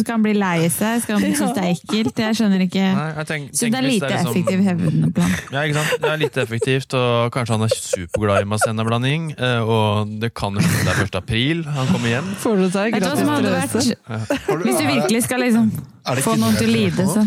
skal 0.00 0.16
han 0.16 0.24
bli 0.24 0.32
lei 0.34 0.66
seg? 0.66 1.04
Skal 1.04 1.20
han 1.20 1.36
synes 1.36 1.54
det 1.54 1.62
er 1.62 1.76
ekkelt? 1.76 2.18
Jeg 2.24 2.38
skjønner 2.40 2.64
ikke. 2.66 2.82
Nei, 2.96 3.04
jeg 3.20 3.28
tenk, 3.30 3.52
Så 3.54 3.68
det 3.70 3.78
er 3.78 3.86
lite 3.86 4.08
det 4.08 4.16
er 4.16 4.16
liksom- 4.16 4.32
effektiv 4.32 4.64
hevnplan. 4.66 5.36
Ja, 5.52 5.62
ikke 5.62 5.78
sant? 5.78 5.94
Det 6.02 6.10
er 6.10 6.20
lite 6.24 6.42
effektivt, 6.42 6.98
og 6.98 7.30
kanskje 7.36 7.54
han 7.56 7.62
er 7.68 7.76
superglad 7.76 8.42
i 8.42 8.50
masenablanding. 8.50 9.30
eh, 9.38 9.62
Og 9.62 10.18
det 10.20 10.32
kan 10.34 10.58
jo 10.58 10.66
hende 10.66 10.82
det 10.82 10.92
er 10.96 11.02
1. 11.06 11.14
april 11.22 11.62
han 11.64 11.86
kommer 11.86 12.08
hjem. 12.16 12.34
Får 12.42 12.56
du 12.56 12.68
deg 12.68 12.98
gratis 12.98 13.94
Har 14.10 14.58
Hvis 14.66 14.76
du 14.82 14.86
virkelig 14.90 15.22
skal 15.22 15.38
liksom 15.46 15.70
få 16.26 16.34
noen 16.36 16.58
til 16.58 16.66
å 16.68 16.72
lide, 16.72 17.06
så. 17.06 17.26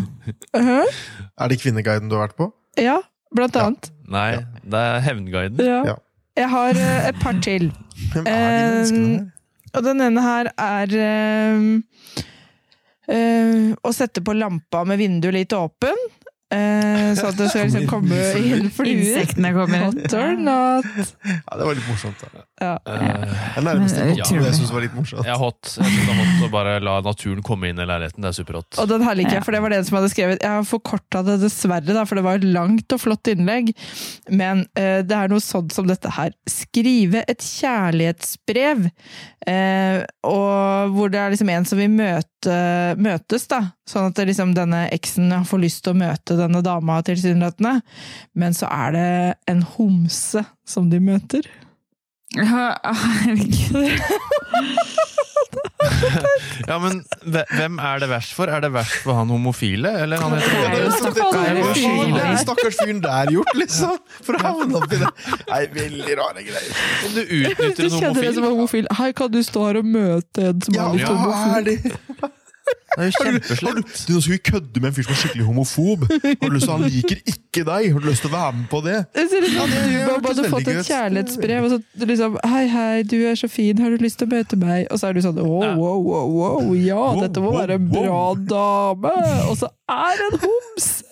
Er 1.40 1.48
det 1.48 1.62
Kvinneguiden 1.64 2.10
du 2.10 2.16
har 2.20 2.28
vært 2.28 2.36
på? 2.36 2.52
Ja, 2.78 3.00
blant 3.34 3.56
annet. 3.56 3.92
Nei, 4.12 4.32
det 4.64 4.82
er 4.82 5.00
Hevnguiden. 5.06 5.62
Ja. 5.66 5.80
Ja. 5.94 5.96
Jeg 6.36 6.52
har 6.52 6.78
eh, 6.78 7.08
et 7.10 7.22
par 7.22 7.40
til. 7.44 7.70
Hvem 8.14 8.28
er 8.28 8.44
de 8.44 8.60
menneskene 8.60 9.08
her? 9.16 9.32
Og 9.76 9.84
den 9.84 10.04
ene 10.06 10.24
her 10.24 10.50
er 10.56 10.94
eh, 11.06 12.22
eh, 13.12 13.72
å 13.76 13.92
sette 13.96 14.24
på 14.24 14.36
lampa 14.38 14.84
med 14.88 15.02
vinduet 15.02 15.36
litt 15.36 15.56
åpen. 15.56 16.00
Eh, 16.54 17.14
så 17.18 17.30
at 17.32 17.38
det 17.40 17.48
skal 17.50 17.66
liksom 17.70 17.86
komme 17.90 18.18
inn 18.38 18.70
fluer. 18.74 18.92
insektene 18.92 19.52
kommer 19.56 19.86
Hot 19.88 20.14
or 20.14 20.36
not? 20.38 20.86
Ja, 21.26 21.58
det 21.58 21.66
var 21.66 21.74
litt 21.78 21.88
morsomt. 21.90 22.22
Da. 22.22 22.44
Ja. 22.62 22.74
Eh, 22.86 23.34
Det 23.56 23.64
nærmeste 23.66 24.00
Men, 24.00 24.10
hot, 24.12 24.20
utrolig. 24.20 24.42
men 24.42 24.46
jeg 24.46 24.56
synes 24.60 24.70
det 24.70 24.76
var 24.78 24.86
litt 24.86 24.96
morsomt. 25.00 25.26
jeg 25.26 25.40
hot. 25.42 25.62
Jeg 25.64 25.86
synes 25.90 26.06
det 26.06 26.14
er 26.14 26.20
hot 26.22 26.46
å 26.48 26.52
bare 26.54 26.76
la 26.84 26.96
naturen 27.02 27.42
komme 27.44 27.70
inn 27.72 27.80
i 27.80 27.88
leiligheten. 27.90 28.22
Det 28.22 28.30
er 28.32 28.38
superhot. 28.44 28.80
Og 28.84 28.88
den 28.92 29.02
her 29.08 29.16
liker 29.16 29.40
jeg, 29.40 29.46
for 29.48 29.52
det 29.58 29.62
var 29.66 29.70
det 29.76 29.82
som 29.88 29.98
hadde 30.00 30.12
skrevet 30.14 30.42
Jeg 30.46 30.52
har 30.52 30.68
forkorta 30.70 31.24
det 31.26 31.40
dessverre, 31.44 31.96
da, 31.96 32.06
for 32.06 32.16
det 32.20 32.26
var 32.28 32.36
et 32.42 32.48
langt 32.48 32.94
og 32.96 33.02
flott 33.02 33.32
innlegg. 33.34 33.74
Men 34.30 34.66
eh, 34.76 35.02
det 35.08 35.16
er 35.18 35.32
noe 35.32 35.42
sånt 35.44 35.74
som 35.76 35.88
dette 35.90 36.12
her. 36.20 36.32
Skrive 36.50 37.24
et 37.28 37.42
kjærlighetsbrev. 37.42 38.90
Eh, 39.48 40.04
og 40.26 40.94
hvor 40.96 41.10
det 41.14 41.20
er 41.22 41.30
liksom 41.34 41.50
en 41.54 41.66
som 41.70 41.78
vil 41.82 41.92
møte, 41.94 42.30
møtes, 43.02 43.48
da. 43.52 43.62
Sånn 43.90 44.12
at 44.12 44.22
liksom 44.28 44.54
denne 44.58 44.86
eksen 44.96 45.34
får 45.48 45.62
lyst 45.64 45.84
til 45.86 45.96
å 45.96 46.00
møte 46.00 46.38
denne 46.40 46.62
dama 46.66 47.02
tilsynelatende. 47.06 47.80
Men 48.38 48.58
så 48.58 48.70
er 48.72 48.96
det 48.96 49.10
en 49.52 49.64
homse 49.76 50.46
som 50.68 50.90
de 50.92 51.02
møter. 51.04 51.50
Ja, 52.36 52.74
Herregud. 52.84 54.02
Ja, 56.70 56.78
men 56.82 57.02
hvem 57.26 57.76
er 57.84 58.00
det 58.02 58.08
verst 58.10 58.34
for? 58.38 58.50
Er 58.52 58.64
det 58.64 58.72
verst 58.74 59.02
for 59.04 59.18
han 59.20 59.30
homofile, 59.34 59.92
eller 60.06 60.22
han 60.24 60.34
er 60.38 60.46
heterofile? 60.46 60.92
stakkars 60.96 61.82
der. 61.82 62.16
den 62.16 62.38
stakkars 62.42 62.80
fyren 62.82 63.02
der 63.04 63.32
gjort, 63.36 63.52
liksom? 63.60 63.98
For 64.26 64.38
å 64.40 64.44
havne 64.46 64.80
oppi 64.82 65.02
det. 65.02 65.12
Nei, 65.50 65.62
veldig 65.76 66.18
rare 66.22 66.46
greier. 66.48 66.82
Om 67.10 67.14
du 67.18 67.22
utnytter 67.42 67.90
en 68.32 68.48
homofil? 68.50 68.90
Hei, 69.02 69.12
kan 69.18 69.32
du 69.36 69.42
stå 69.46 69.68
her 69.70 69.82
og 69.84 69.92
møte 69.98 70.50
en 70.52 70.66
som 70.66 70.78
Ja, 70.80 70.88
er 70.90 70.98
litt 70.98 71.06
ja. 71.06 71.14
homofil? 71.14 71.54
er 71.60 72.34
det? 72.96 73.06
Er 73.06 73.12
jo 73.12 73.26
kjempeslemt. 73.26 73.94
du, 74.08 74.14
nå 74.14 74.22
skal 74.24 74.34
vi 74.34 74.42
kødde 74.52 74.82
med 74.82 74.90
en 74.90 74.96
fyr 74.96 75.08
som 75.08 75.16
er 75.16 75.22
skikkelig 75.22 75.46
homofob. 75.50 76.06
Har 76.10 76.50
du 76.50 76.56
lyst 76.56 76.68
til, 76.68 76.74
Han 76.74 76.88
liker 76.90 77.22
ikke 77.24 77.66
deg. 77.68 77.88
Har 77.94 78.00
du 78.00 78.10
lyst 78.10 78.26
til 78.26 78.32
å 78.32 78.36
være 78.36 78.56
med 78.58 78.68
på 78.72 78.82
det? 78.86 78.98
det 79.16 79.28
ser 79.32 79.46
ut 79.46 79.52
som 79.52 79.60
Ja, 79.60 79.68
det 79.72 79.84
du 79.86 79.96
hørtes 80.00 80.30
hadde 80.30 80.52
fått 80.56 80.72
et 80.74 80.90
kjærlighetsbrev, 80.90 81.68
og 81.68 81.74
så 81.76 82.10
liksom 82.12 82.38
Hei, 82.56 82.66
hei, 82.72 83.04
du 83.04 83.18
er 83.30 83.40
så 83.40 83.50
fin, 83.52 83.80
har 83.82 83.94
du 83.94 84.04
lyst 84.04 84.20
til 84.22 84.30
å 84.30 84.36
møte 84.36 84.60
meg? 84.60 84.86
Og 84.92 85.02
så 85.02 85.10
er 85.10 85.18
du 85.18 85.24
sånn 85.26 85.40
wow, 85.42 85.74
wow, 85.80 85.98
wow, 86.04 86.30
wow, 86.36 86.76
ja, 86.78 87.00
Wow, 87.00 87.24
dette 87.24 87.44
må 87.44 87.52
wow, 87.52 87.62
være 87.64 87.80
en 87.80 87.90
bra 87.92 88.22
dame! 88.52 89.16
Og 89.50 89.60
så 89.60 89.72
er 89.92 90.22
det 90.22 90.32
en 90.32 90.40
homse! 90.46 91.04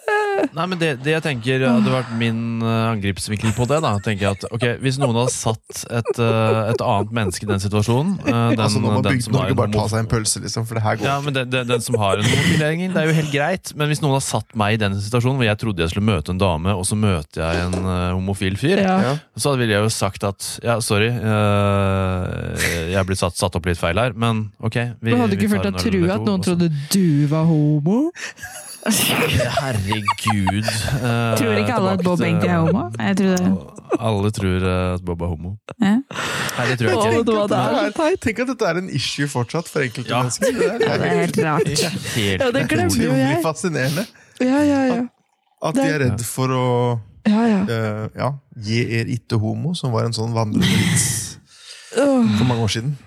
Nei, 0.54 0.66
men 0.68 0.80
det, 0.82 0.90
det 1.06 1.14
jeg 1.14 1.24
tenker 1.24 1.64
hadde 1.64 1.92
vært 1.94 2.10
min 2.20 2.62
uh, 2.64 2.92
angripsvinkel 2.92 3.54
på 3.56 3.68
det, 3.70 3.80
da, 3.86 3.94
tenker 4.04 4.26
jeg 4.26 4.38
at 4.38 4.46
ok, 4.50 4.66
hvis 4.84 4.98
noen 5.02 5.16
hadde 5.22 5.34
satt 5.34 5.84
et, 5.88 6.12
uh, 6.20 6.70
et 6.72 6.84
annet 6.84 7.14
menneske 7.16 7.48
i 7.48 7.50
den 7.50 7.62
situasjonen 7.64 8.18
uh, 8.26 8.50
den, 8.52 8.60
altså, 8.60 8.82
Nå 8.82 8.92
må 8.92 9.02
den 9.06 9.20
Bygde-Norge 9.20 9.58
bare 9.58 9.74
ta 9.76 9.86
seg 9.94 10.04
en 10.04 10.10
pølse, 10.12 10.42
liksom, 10.44 10.68
for 10.70 10.80
det 10.80 10.84
her 10.86 11.00
går 11.00 11.08
ja, 11.08 11.16
men 11.24 11.38
den, 11.38 11.54
den, 11.54 11.72
den 11.74 11.84
som 11.86 11.98
har 12.02 12.22
en 12.22 12.28
homofilering, 12.28 12.84
det 12.94 13.02
er 13.02 13.10
jo 13.10 13.16
helt 13.18 13.34
greit. 13.34 13.74
Men 13.80 13.92
hvis 13.92 14.02
noen 14.04 14.16
har 14.18 14.24
satt 14.26 14.56
meg 14.60 14.78
i 14.78 14.82
den 14.82 14.98
situasjonen 15.02 15.40
hvor 15.42 15.50
jeg 15.50 15.60
trodde 15.62 15.84
jeg 15.86 15.94
skulle 15.94 16.10
møte 16.10 16.34
en 16.34 16.42
dame, 16.42 16.76
og 16.78 16.86
så 16.88 16.98
møter 17.00 17.44
jeg 17.44 17.68
en 17.68 17.78
uh, 17.82 18.14
homofil 18.16 18.58
fyr, 18.60 18.84
Ja. 18.84 19.16
Så 19.40 19.56
ville 19.60 19.74
jeg 19.76 19.84
jo 19.86 19.92
sagt 19.94 20.24
at 20.28 20.48
ja, 20.64 20.78
sorry, 20.84 21.10
uh, 21.14 22.68
jeg 22.94 23.08
ble 23.10 23.18
satt, 23.20 23.38
satt 23.40 23.58
opp 23.58 23.70
litt 23.70 23.80
feil 23.82 24.00
her, 24.00 24.14
men 24.16 24.46
ok. 24.64 24.78
Vi, 25.02 25.14
Du 25.14 25.18
hadde 25.20 25.34
du 25.34 25.40
ikke 25.40 25.56
følt 25.56 25.70
deg 25.70 25.82
trua 25.82 26.20
at 26.20 26.28
noen 26.28 26.46
trodde 26.46 26.70
du 26.94 27.08
var 27.32 27.50
homo? 27.50 28.06
Herregud. 28.84 30.66
uh, 30.66 31.36
Tror 31.40 31.54
ikke 31.60 31.76
alle 31.78 31.92
at 31.98 32.04
Bob 32.04 32.22
egentlig 32.22 32.50
er 32.52 32.60
homo? 32.66 32.84
Jeg 33.00 33.18
tror 33.20 33.38
det. 33.38 33.52
Alle 34.00 34.32
tror 34.36 34.66
uh, 34.66 34.94
at 34.96 35.06
Bob 35.06 35.22
er 35.24 35.28
homo. 35.32 35.52
Ja. 35.80 35.94
Nei, 36.58 36.66
det 36.70 36.78
tror 36.80 36.90
jeg 36.90 36.98
ikke. 36.98 37.04
Tenk 37.04 37.18
at, 37.44 37.50
Det 37.54 37.60
er- 37.60 38.18
Tenk 38.26 38.40
at 38.44 38.52
dette 38.54 38.66
er 38.74 38.82
en 38.82 38.90
issue 39.00 39.28
fortsatt 39.32 39.70
for 39.72 39.86
enkelte 39.86 40.10
Ja. 40.12 40.20
mennesker. 40.24 40.52
Det 40.52 40.68
Ja, 40.68 40.74
er 40.74 40.98
det 40.98 41.08
er 41.08 41.18
helt 41.22 41.40
rart. 41.46 41.72
Helt 42.18 42.42
Ja, 42.42 42.52
det 42.52 42.66
glemmer 42.70 42.98
jo 42.98 43.10
utrolig 43.10 43.24
jeg. 43.24 43.42
fascinerende. 43.46 44.06
Ja, 44.42 44.60
ja, 44.68 44.82
ja. 44.94 45.02
At 45.64 45.76
de 45.80 45.82
er 45.88 46.00
redd 46.04 46.22
for 46.28 46.48
å 46.52 46.66
Ja, 47.26 47.46
ja. 47.48 47.60
eh, 47.72 48.08
ja, 48.20 48.32
Je 48.60 48.82
er 49.00 49.06
itte 49.08 49.40
homo, 49.40 49.74
som 49.74 49.92
var 49.94 50.04
en 50.06 50.12
sånn 50.14 50.34
vandrende 50.36 50.68
vits 50.68 51.38
for 51.94 52.46
mange 52.50 52.62
år 52.66 52.72
siden. 52.74 52.98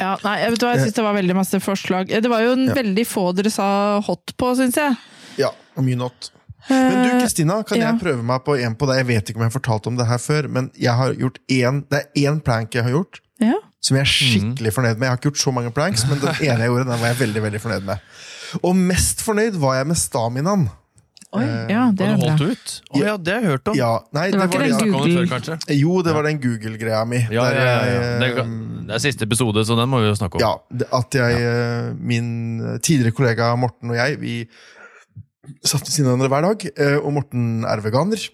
Ja, 0.00 0.14
nei, 0.24 0.34
jeg 0.40 0.54
vet 0.54 0.62
hva, 0.64 0.72
jeg 0.74 0.80
synes 0.86 0.96
det 0.96 1.04
var 1.04 1.14
veldig 1.18 1.34
masse 1.36 1.60
forslag. 1.60 2.08
Det 2.24 2.30
var 2.32 2.40
jo 2.46 2.52
en 2.56 2.66
Ja. 2.70 2.74
veldig 2.80 3.06
få 3.06 3.24
dere 3.36 3.50
sa 3.52 3.66
hot 4.00 4.32
på, 4.40 4.54
syns 4.56 4.78
jeg. 4.80 4.96
Ja, 5.38 5.50
og 5.76 5.84
mye 5.84 5.98
not. 6.00 6.30
Men 6.68 6.92
du, 7.04 7.08
Eh, 7.16 7.20
Kristina, 7.22 7.62
kan 7.64 7.78
ja. 7.80 7.90
jeg 7.92 8.00
prøve 8.02 8.22
meg 8.24 8.42
på 8.44 8.54
en 8.60 8.74
på 8.76 8.86
deg? 8.88 8.98
Jeg 9.00 9.06
vet 9.08 9.30
ikke 9.30 9.36
om 9.40 9.44
jeg 9.46 9.50
har 9.52 9.60
fortalt 9.60 9.86
om 9.88 9.96
det 9.96 10.06
her 10.06 10.18
før, 10.20 10.48
men 10.48 10.70
jeg 10.76 10.92
har 10.92 11.14
gjort 11.14 11.38
én, 11.48 11.84
det 11.90 12.02
er 12.04 12.28
én 12.30 12.40
prank 12.44 12.74
jeg 12.74 12.84
har 12.84 12.90
gjort 12.92 13.20
Ja. 13.40 13.54
som 13.80 13.96
jeg 13.96 14.02
er 14.04 14.10
skikkelig 14.12 14.72
fornøyd 14.76 14.98
med. 14.98 15.06
Jeg 15.06 15.10
har 15.10 15.16
ikke 15.16 15.30
gjort 15.30 15.44
så 15.44 15.52
mange 15.56 15.72
pranks, 15.72 16.04
men 16.08 16.18
den 16.20 16.28
ene 16.48 16.58
jeg 16.64 16.68
gjorde, 16.68 16.84
den 16.90 17.00
var 17.00 17.08
jeg 17.14 17.18
veldig 17.22 17.42
veldig 17.46 17.60
fornøyd 17.60 17.84
med. 17.84 17.98
Og 18.62 18.76
mest 18.76 19.20
fornøyd 19.24 19.56
var 19.62 19.76
jeg 19.80 19.86
med 19.86 19.96
staminaen. 19.96 20.68
Oi, 21.30 21.44
ja, 21.70 21.82
det 21.94 22.06
Har 22.08 22.16
du 22.18 22.24
holdt 22.26 22.40
ut? 22.42 22.72
Å 22.90 22.98
ja, 22.98 23.12
det 23.22 23.34
har 23.36 23.44
jeg 23.44 23.50
hørt 23.52 23.68
om. 23.70 23.76
Ja, 23.78 23.90
nei, 24.16 24.24
Det 24.32 24.38
var 24.40 24.48
det 24.50 24.72
om 24.74 24.80
den 24.80 24.90
Google- 24.96 25.20
før, 25.20 25.28
kanskje? 25.30 25.56
Jo, 25.78 26.00
det 26.02 26.14
var 26.16 26.26
den 26.26 26.40
Google-greia 26.42 27.04
mi. 27.06 27.20
Ja, 27.30 27.44
ja, 27.44 27.44
der 27.44 27.60
ja, 27.60 27.66
ja. 27.70 27.76
jeg, 27.76 28.18
Det, 28.18 28.30
er, 28.32 28.40
eh, 28.42 28.82
det 28.88 28.96
er 28.96 29.04
siste 29.04 29.28
episode, 29.28 29.62
så 29.68 29.76
den 29.78 29.92
må 29.92 30.00
vi 30.02 30.08
jo 30.10 30.16
snakke 30.18 30.40
om. 30.40 30.42
Ja, 30.42 30.86
at 30.98 31.14
jeg, 31.20 31.38
eh, 31.38 31.92
min 31.94 32.32
tidligere 32.82 33.14
kollega 33.14 33.52
Morten 33.62 33.94
og 33.94 34.00
jeg, 34.00 34.18
vi 34.18 34.34
satt 35.62 35.86
ved 35.86 35.94
siden 35.94 36.10
av 36.10 36.18
hverandre 36.18 36.32
hver 36.34 36.48
dag, 36.48 36.66
eh, 36.82 36.98
og 36.98 37.14
Morten 37.14 37.64
er 37.64 37.84
veganer. 37.86 38.26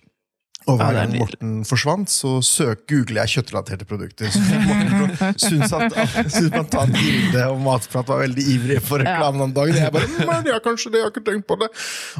Og 0.66 0.80
hver 0.80 0.96
er 0.96 1.06
gang. 1.06 1.12
Morten 1.20 1.50
forsvant, 1.66 2.10
så 2.10 2.36
søk, 2.42 2.86
googler 2.90 3.22
jeg 3.22 3.36
kjøttrelaterte 3.36 3.86
produkter. 3.86 4.32
Så 4.34 4.42
Morten 4.68 5.36
syntes 5.38 5.74
at 5.76 5.94
syntes 6.26 6.50
man 6.56 6.66
tar 6.72 6.90
bilde 6.90 7.44
og 7.52 7.60
matprat 7.62 8.10
var 8.10 8.24
veldig 8.24 8.46
ivrig 8.56 8.80
for 8.82 9.02
reklamen 9.04 9.46
om 9.46 9.54
dagen. 9.54 9.78
Jeg 9.78 9.94
bare, 9.94 10.10
men 10.26 10.50
ja, 10.50 10.58
kanskje 10.64 10.90
det, 10.90 11.02
jeg 11.02 11.08
har 11.08 11.14
ikke 11.14 11.26
tenkt 11.30 11.46
på 11.46 11.58
det. 11.62 11.70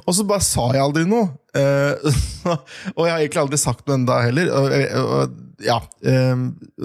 Og 0.04 0.14
så 0.14 0.26
bare 0.28 0.46
sa 0.46 0.68
jeg 0.76 0.84
aldri 0.84 1.06
noe. 1.10 1.32
Eh, 1.56 2.14
og 2.96 3.02
jeg 3.06 3.12
har 3.12 3.18
egentlig 3.20 3.42
aldri 3.42 3.60
sagt 3.60 3.86
noe 3.88 3.98
enda 4.00 4.20
heller. 4.26 4.52
Og, 4.52 4.76
og, 5.02 5.42
ja, 5.64 5.78
eh, 6.04 6.42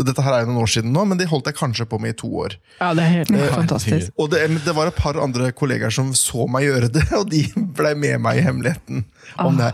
dette 0.08 0.24
her 0.24 0.36
er 0.36 0.46
jo 0.46 0.52
noen 0.52 0.62
år 0.64 0.72
siden 0.72 0.94
nå, 0.96 1.04
men 1.10 1.20
det 1.20 1.28
holdt 1.32 1.50
jeg 1.50 1.58
kanskje 1.60 1.88
på 1.92 2.00
med 2.02 2.14
i 2.14 2.18
to 2.22 2.30
år. 2.46 2.56
Ja, 2.80 2.94
det 2.98 3.04
er 3.04 3.16
helt 3.20 3.34
fantastisk. 3.52 4.14
Og 4.16 4.32
det, 4.32 4.46
det 4.66 4.76
var 4.78 4.92
et 4.92 5.00
par 5.00 5.20
andre 5.22 5.52
kollegaer 5.56 5.94
som 5.94 6.14
så 6.18 6.48
meg 6.52 6.70
gjøre 6.70 6.92
det, 6.96 7.08
og 7.20 7.28
de 7.32 7.44
ble 7.78 7.96
med 8.00 8.22
meg 8.24 8.40
i 8.40 8.46
hemmeligheten. 8.48 9.06
om 9.40 9.58
det. 9.58 9.70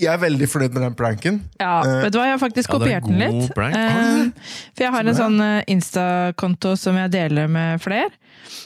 Jeg 0.00 0.08
er 0.12 0.20
veldig 0.22 0.48
fornøyd 0.48 0.76
med 0.76 0.86
den 0.86 0.96
pranken. 0.96 1.42
Ja, 1.60 1.80
uh, 1.84 1.98
vet 2.04 2.14
du 2.14 2.20
hva, 2.20 2.28
jeg 2.30 2.36
har 2.36 2.42
faktisk 2.42 2.72
ja, 2.72 2.78
det 2.80 2.92
er 2.92 3.00
kopiert 3.02 3.08
den 3.08 3.18
god 3.18 3.42
litt. 3.42 3.54
prank. 3.56 3.76
Eh, 3.76 4.50
for 4.72 4.86
jeg 4.86 4.94
har 4.94 5.10
en 5.10 5.18
sånn 5.18 5.44
eh, 5.44 5.58
Insta-konto 5.74 6.74
som 6.80 6.98
jeg 7.00 7.12
deler 7.12 7.50
med 7.52 7.82
flere. 7.82 8.10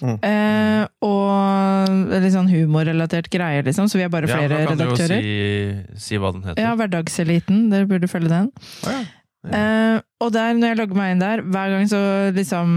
Mm. 0.01 0.16
Eh, 0.24 0.82
og 1.07 2.20
litt 2.22 2.34
sånn 2.34 2.51
humorrelatert 2.51 3.28
greie, 3.32 3.62
liksom. 3.66 3.91
Så 3.91 4.01
vi 4.01 4.07
er 4.07 4.12
bare 4.12 4.28
Ja, 4.28 4.39
flere 4.39 4.61
da 4.61 4.70
kan 4.70 4.78
du 4.78 4.84
jo 4.84 4.93
redaktører. 4.93 5.22
si, 5.22 5.75
si 6.00 6.18
hva 6.20 6.32
den 6.34 6.46
heter. 6.46 6.62
Ja, 6.62 6.74
Hverdagseliten. 6.78 7.68
Dere 7.72 7.88
burde 7.90 8.10
følge 8.10 8.32
den. 8.32 8.50
Oh, 8.86 8.92
ja. 8.92 9.04
Uh, 9.46 10.02
og 10.24 10.32
der, 10.32 10.56
når 10.56 10.72
jeg 10.72 10.78
logger 10.80 10.96
meg 10.98 11.10
inn 11.12 11.20
der, 11.20 11.40
hver 11.44 11.70
gang 11.70 11.84
så 11.90 11.98
liksom 12.34 12.70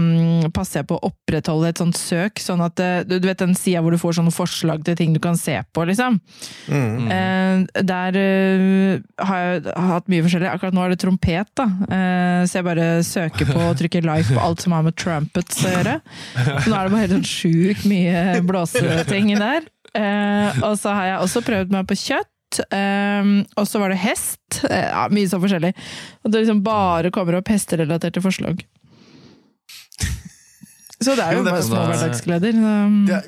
passer 0.54 0.82
jeg 0.82 0.90
på 0.90 0.98
å 0.98 1.08
opprettholde 1.08 1.70
et 1.72 1.80
sånt 1.80 1.96
søk, 1.96 2.38
sånn 2.42 2.60
at 2.62 2.82
eh, 2.84 3.00
du, 3.08 3.14
du 3.16 3.26
vet 3.30 3.40
den 3.40 3.56
sida 3.56 3.80
hvor 3.80 3.94
du 3.94 3.98
får 3.98 4.18
sånne 4.18 4.34
forslag 4.34 4.84
til 4.84 4.98
ting 4.98 5.14
du 5.16 5.20
kan 5.24 5.38
se 5.40 5.56
på, 5.72 5.86
liksom. 5.88 6.20
Mm. 6.68 7.08
Uh, 7.08 7.82
der 7.88 8.18
uh, 8.20 9.24
har 9.24 9.42
jeg 9.42 9.74
hatt 9.90 10.12
mye 10.12 10.26
forskjellig. 10.26 10.50
Akkurat 10.52 10.76
nå 10.76 10.84
er 10.84 10.94
det 10.94 11.00
trompet, 11.00 11.50
da. 11.58 11.66
Eh, 11.88 12.42
så 12.44 12.60
jeg 12.60 12.68
bare 12.68 12.88
søker 13.08 13.48
på 13.50 13.58
og 13.64 13.78
trykker 13.80 14.04
like 14.06 14.28
på 14.28 14.42
alt 14.44 14.62
som 14.62 14.76
har 14.76 14.84
med 14.86 14.98
trumpets 15.00 15.64
å 15.64 15.72
gjøre. 15.74 15.96
Så 16.36 16.68
nå 16.68 16.76
er 16.76 16.86
det 16.86 16.92
bare 16.92 17.04
helt 17.06 17.16
sånn 17.16 17.30
sjukt 17.30 17.88
mye 17.90 18.42
blåseting 18.46 19.32
der. 19.40 19.64
Eh, 19.96 20.60
og 20.60 20.76
så 20.78 20.92
har 20.94 21.08
jeg 21.08 21.24
også 21.24 21.42
prøvd 21.48 21.72
meg 21.74 21.88
på 21.88 21.98
kjøtt. 22.04 22.30
Um, 22.74 23.32
og 23.56 23.66
så 23.70 23.78
var 23.82 23.92
det 23.94 24.00
hest. 24.02 24.40
Eh, 24.66 24.88
ja, 24.90 25.04
mye 25.12 25.28
sånn 25.30 25.42
forskjellig. 25.44 25.70
Og 26.24 26.32
det 26.34 26.42
liksom 26.42 26.62
bare 26.66 27.12
kommer 27.14 27.38
opp 27.38 27.48
hesterelaterte 27.52 28.22
forslag. 28.24 28.64
Så 31.00 31.14
det 31.16 31.24
er 31.24 31.32
jo 31.32 31.38
Jo, 31.38 31.44
det 31.46 31.52
bare 31.54 31.62
sånn 31.64 31.70
små 31.70 31.76
det 31.78 31.80
er- 31.80 31.92
hverdagsgleder. 31.94 32.56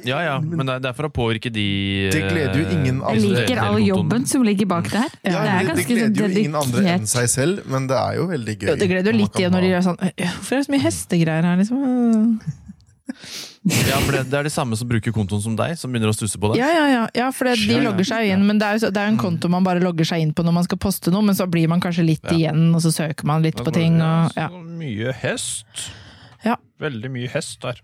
Ja, 0.05 0.19
ja, 0.27 0.35
men 0.41 0.67
det 0.69 0.85
er, 0.85 0.93
for 0.93 1.09
å 1.09 1.13
påvirke 1.15 1.49
de 1.51 2.11
Det 2.13 2.21
gleder 2.29 2.59
jo 2.61 2.67
ingen 2.69 2.99
eh, 3.01 3.07
andre. 3.09 3.23
Jeg 3.23 3.31
liker 3.39 3.63
all 3.65 3.79
jobben 3.81 4.27
som 4.29 4.43
ligger 4.45 4.67
bak 4.69 4.91
der. 4.93 5.09
ja, 5.25 5.31
det 5.31 5.55
er 5.55 5.65
det, 5.71 5.77
det 5.79 5.87
gleder 5.89 6.21
jo 6.21 6.27
sånn 6.29 6.37
ingen 6.43 6.59
andre 6.61 6.85
enn 6.99 7.07
seg 7.09 7.31
selv, 7.33 7.63
men 7.73 7.87
det 7.89 7.97
er 7.97 8.19
jo 8.19 8.27
veldig 8.29 8.59
gøy. 8.59 8.69
jo, 8.69 8.77
det 8.77 8.89
gleder 8.93 9.13
jo 9.13 9.19
litt 9.23 9.41
igjen 9.41 9.53
når 9.57 9.61
de 9.65 9.71
gjør 9.73 9.87
sånn 9.89 9.99
«Øh, 10.05 10.13
Hvorfor 10.21 10.53
er 10.53 10.59
det 10.61 10.67
så 10.67 10.73
mye 10.75 10.85
hestegreier 10.85 11.49
her, 11.49 11.57
liksom? 11.63 12.41
Ja, 13.63 14.01
for 14.03 14.11
det, 14.17 14.25
det 14.33 14.39
er 14.41 14.47
de 14.49 14.51
samme 14.51 14.75
som 14.79 14.89
bruker 14.91 15.15
kontoen 15.15 15.43
som 15.45 15.55
deg, 15.59 15.77
som 15.79 15.93
begynner 15.93 16.11
å 16.11 16.17
stusse 16.17 16.39
på 16.41 16.51
det. 16.51 16.59
Ja, 16.59 16.71
ja, 16.75 16.87
ja. 16.91 17.03
ja 17.15 17.29
for 17.35 17.47
det, 17.47 17.61
de 17.69 17.79
logger 17.85 18.09
seg 18.09 18.33
inn. 18.33 18.43
Men 18.49 18.59
det 18.59 18.67
er 18.67 18.81
jo 18.81 18.91
det 18.91 18.99
er 18.99 19.07
jo 19.07 19.15
en 19.15 19.21
konto 19.23 19.51
man 19.53 19.67
bare 19.67 19.83
logger 19.83 20.09
seg 20.09 20.25
inn 20.25 20.33
på 20.35 20.43
når 20.47 20.57
man 20.57 20.67
skal 20.67 20.81
poste 20.83 21.13
noe, 21.15 21.23
men 21.27 21.39
så 21.39 21.47
blir 21.51 21.71
man 21.71 21.83
kanskje 21.83 22.07
litt 22.09 22.27
Ja. 22.27 22.35
igjen, 22.35 22.73
og 22.75 22.83
så 22.83 22.91
søker 22.95 23.29
man 23.29 23.45
litt 23.47 23.63
på 23.63 23.75
ting. 23.75 24.01
Og, 24.03 24.35
ja. 24.35 24.49
Så 24.51 24.63
mye 24.83 25.15
hest. 25.23 25.87
Ja. 26.43 26.59
Veldig 26.83 27.13
mye 27.15 27.31
hest 27.31 27.63
der. 27.63 27.79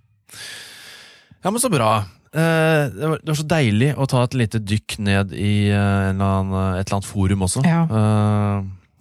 Ja, 1.45 1.53
men 1.53 1.63
så 1.63 1.71
bra. 1.71 1.93
Eh, 2.35 2.83
det, 2.93 3.07
var, 3.07 3.39
så 3.39 3.47
deilig 3.47 3.93
å 3.97 4.07
ta 4.11 4.25
et 4.27 4.35
lite 4.37 4.59
dykk 4.59 4.99
ned 5.07 5.31
i 5.33 5.71
eh, 5.71 6.11
et 6.11 6.19
eller 6.19 6.99
annet 6.99 7.09
forum 7.09 7.47
også. 7.47 7.63
Ja. 7.65 7.87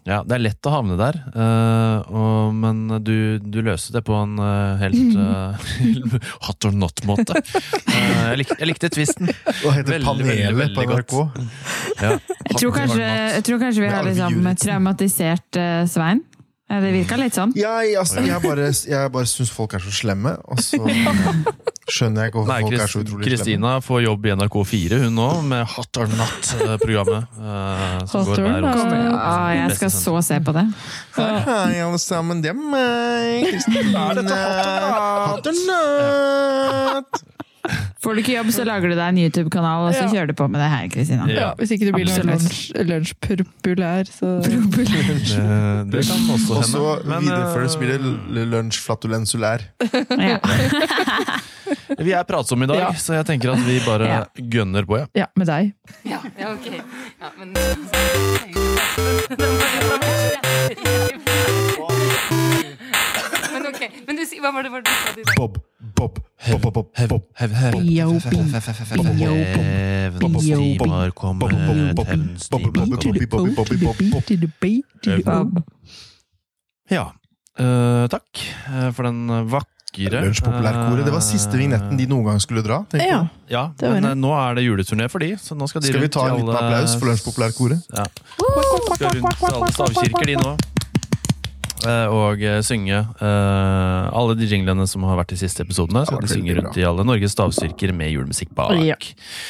Ja, 0.07 0.21
det 0.23 0.37
er 0.37 0.43
lett 0.45 0.67
å 0.69 0.71
havne 0.71 0.95
der, 0.95 1.17
uh, 1.35 1.97
og, 2.15 2.53
men 2.55 2.85
du, 3.03 3.43
du 3.43 3.57
løste 3.65 3.91
det 3.97 4.05
på 4.07 4.15
en 4.15 4.37
uh, 4.39 4.79
helt 4.79 5.17
uh, 5.19 5.67
hot 6.47 6.67
or 6.69 6.71
not-måte. 6.71 7.35
Eh, 7.35 7.97
jeg, 7.97 8.37
lik, 8.39 8.53
jeg 8.55 8.69
likte 8.71 8.91
tvisten. 8.93 9.33
Hva 9.59 9.75
heter 9.75 9.97
Veldig, 9.97 10.07
panelet 10.07 10.55
veldig, 10.61 10.77
på 10.77 10.87
NRK? 10.87 11.43
Ja. 11.99 12.13
Jeg 12.47 12.61
tror 12.61 12.75
kanskje, 12.77 13.03
jeg 13.03 13.45
tror 13.49 13.61
kanskje 13.65 13.83
vi 13.83 13.91
har 13.91 14.07
liksom 14.07 14.49
traumatisert 14.63 15.61
Svein. 15.91 16.23
Ja, 16.67 16.81
Det 16.83 16.89
virka 16.91 17.15
litt 17.15 17.35
sånn. 17.37 17.53
Jeg, 17.55 17.93
altså, 17.95 18.19
jeg 18.27 18.41
bare, 18.43 18.65
jeg 18.91 19.11
bare 19.13 19.29
syns 19.31 19.51
folk 19.55 19.77
er 19.77 19.83
så 19.85 19.91
slemme, 19.95 20.33
og 20.51 20.59
så 20.59 20.81
skjønner 21.95 22.25
jeg 22.25 22.33
ikke 22.33 22.41
hvorfor 22.41 22.65
folk 22.65 22.75
er 22.75 22.91
så 22.91 23.03
utrolig 23.05 23.07
slemme. 23.07 23.27
Kristina 23.29 23.71
får 23.85 24.01
jobb 24.03 24.27
i 24.27 24.33
NRK4, 24.35 24.99
hun 25.05 25.15
nå, 25.15 25.27
med 25.47 25.63
Hot 25.77 26.01
or 26.03 26.11
Not-programmet. 26.11 27.39
Uh, 27.39 28.03
Hot 28.11 28.33
or 28.35 28.59
Not. 28.67 28.83
Ja, 28.91 29.37
jeg 29.61 29.79
skal 29.79 29.93
så 29.95 30.17
se 30.27 30.41
på 30.43 30.57
det. 30.59 30.65
Hei, 31.15 31.79
alle 31.85 32.03
sammen, 32.03 32.43
det 32.43 32.51
er 32.51 32.59
meg, 32.59 33.47
Kristina. 33.53 34.03
Er 34.11 34.19
dette 34.19 34.43
Hot 35.31 35.51
or 35.53 35.63
not? 35.71 37.23
Får 38.07 38.15
du 38.15 38.21
ikke 38.21 38.37
jobb, 38.37 38.49
så 38.55 38.63
lager 38.63 38.87
du 38.87 38.95
deg 38.95 39.03
en 39.11 39.17
YouTube-kanal, 39.19 39.81
og 39.89 39.93
så 39.97 40.05
Ja. 40.05 40.11
kjører 40.13 40.27
du 40.31 40.33
på 40.39 40.45
med 40.47 40.61
det 40.63 40.69
her, 40.71 40.85
Kristina. 40.93 41.25
Ja. 41.27 41.33
Ja, 41.41 41.49
hvis 41.59 41.71
ikke 41.75 41.85
du 41.89 41.91
blir 41.91 42.05
noen 42.07 42.29
Absolutt. 42.31 42.39
lunsj- 42.39 42.87
lunsjpopulær, 42.87 44.03
så 44.07 44.27
Det, 44.47 44.51
det 45.91 46.05
kan 46.07 46.21
også 46.31 46.53
hende. 46.55 46.55
Og 46.55 46.63
så 46.63 47.03
videreføres 47.03 47.75
eh, 47.75 47.79
blir 47.81 47.89
det 47.91 47.99
lunsjflatulensulær. 48.47 48.47
lunsj 48.47 48.79
flatulensulær. 48.79 49.59
Ja. 50.23 50.39
vi 52.07 52.11
er 52.15 52.23
pratsomme 52.23 52.63
i 52.63 52.67
dag, 52.71 52.77
Ja. 52.79 52.91
så 52.95 53.13
jeg 53.19 53.25
tenker 53.27 53.51
at 53.51 53.59
vi 53.67 53.79
bare 53.85 54.07
Ja. 54.07 54.23
gønner 54.39 54.85
på. 54.87 54.97
Ja. 55.03 55.05
ja, 55.15 55.25
med 55.35 55.47
deg. 55.47 55.73
Ja, 56.05 56.19
ja 56.39 56.53
ok. 56.53 56.67
Ja, 57.19 57.29
men 57.37 57.53
si- 64.29 64.39
hva 64.43 64.51
var 64.55 64.63
det, 64.67 64.71
var 64.71 64.81
det 64.83 64.91
du 65.15 65.23
sa? 65.23 65.35
Bob, 65.37 65.57
Bob, 65.97 66.19
Bob, 66.47 66.61
Bob, 66.61 66.73
Bob, 66.73 66.87
Bob. 67.07 67.23
Bio, 67.37 67.47
bio, 67.81 68.09
bio, 68.19 69.33
Hevens 69.57 70.43
bio, 70.43 70.57
time 70.57 70.89
har 70.91 71.09
Bob, 71.09 71.15
kommet, 71.15 71.39
Bob, 71.41 71.95
Bob, 71.95 72.07
hevens 72.07 72.49
Bob, 72.49 72.61
time 72.61 72.71
Bob, 72.71 72.77
har 72.77 72.87
Bob, 72.87 72.99
kommet. 73.01 73.29
Bob, 73.29 73.41
Bob, 73.47 73.67
Bob, 73.87 74.27
Bob, 75.23 75.53
Bob. 75.53 75.63
Ja, 76.89 77.05
eh, 77.59 78.05
takk 78.11 78.43
eh, 78.71 78.91
for 78.95 79.03
den 79.09 79.25
vakre 79.51 79.73
Lunsjpopulærkoret. 79.97 81.05
Det 81.07 81.11
var 81.15 81.23
siste 81.25 81.57
vignetten 81.57 81.97
de 81.97 82.05
noen 82.07 82.27
gang 82.27 82.39
skulle 82.43 82.61
dra. 82.63 82.83
Ja. 82.93 83.23
Ja, 83.49 83.63
men 83.81 84.05
eh, 84.05 84.13
nå 84.19 84.29
er 84.37 84.55
det 84.59 84.63
juleturné 84.67 85.07
for 85.09 85.23
de, 85.23 85.31
så 85.41 85.55
nå 85.57 85.67
skal 85.71 85.81
de 85.81 85.89
Skal 85.89 86.03
vi 86.05 86.09
ta 86.13 86.27
en 86.29 86.35
liten 86.37 86.51
alle- 86.53 86.59
applaus 86.61 86.93
for 86.99 87.09
Lunsjpopulærkoret? 87.09 87.81
Ja. 87.97 88.05
Skal 88.07 89.17
rundt 89.17 89.39
til 89.41 89.55
alle 89.57 89.71
stavkirker, 89.73 90.25
de 90.31 90.35
nå. 90.43 90.53
Eh, 91.87 92.07
Og 92.11 92.41
eh, 92.43 92.59
synge 92.65 92.97
eh, 92.99 94.17
alle 94.17 94.35
de 94.37 94.47
jinglene 94.49 94.87
som 94.89 95.05
har 95.07 95.19
vært 95.21 95.33
de 95.33 95.39
siste 95.39 95.63
episodene. 95.63 96.03
Så 96.03 96.11
de 96.11 96.17
har 96.17 96.25
vært 96.25 96.33
synge 96.33 96.51
veldig 96.51 96.65
rundt 96.65 96.79
i 96.81 96.85
alle 96.87 97.05
Norges 97.07 97.35
stavstyrker 97.35 97.93
med 97.95 98.11
julemusikk 98.11 98.51
bak. 98.57 98.75
Ja. 98.83 98.97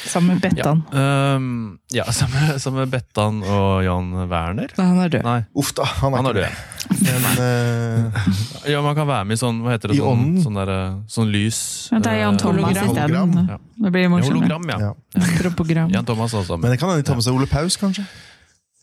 Sammen 0.06 0.36
med 0.36 0.44
Bettan. 0.44 0.82
Ja, 0.92 1.36
um, 1.36 1.78
ja 1.94 2.06
sammen, 2.18 2.58
sammen 2.62 2.84
med 2.84 2.94
Bettan 2.94 3.42
og 3.42 3.84
Jan 3.86 4.12
Werner. 4.30 4.74
Nei, 4.78 4.88
han 4.92 5.02
er 5.04 5.14
død. 5.16 5.26
Nei, 5.26 5.38
Uff 5.58 5.72
da, 5.76 5.88
han 6.02 6.14
er 6.14 6.22
han 6.22 6.30
er 6.30 6.40
død. 6.42 6.64
Men 7.04 7.26
uh... 7.42 8.26
Ja, 8.72 8.82
man 8.84 8.96
kan 8.96 9.08
være 9.08 9.26
med 9.28 9.38
i 9.38 9.40
sånn, 9.40 9.62
hva 9.64 9.74
heter 9.74 9.92
det, 9.92 9.98
I 9.98 10.02
sånn, 10.02 10.26
sånn, 10.44 10.58
der, 10.58 10.72
sånn 11.10 11.30
lys 11.32 11.58
Men 11.94 12.04
er 12.10 12.18
Jan 12.22 12.38
Thomas 12.40 12.76
hologram. 12.76 12.90
isteden. 12.92 13.48
Ja. 13.48 13.58
Det 13.78 13.92
blir 13.94 14.04
Ja, 14.04 14.10
hologram, 14.28 14.68
ja. 14.72 14.78
ja. 14.88 15.88
Jan 15.96 16.08
Thomas 16.08 16.34
også. 16.34 16.58
Men 16.60 16.74
det 16.74 16.80
kan 16.80 16.90
hende 16.90 17.02
de 17.02 17.08
tar 17.08 17.18
med 17.18 17.26
seg 17.26 17.38
Ole 17.38 17.48
Paus, 17.50 17.78
kanskje. 17.80 18.04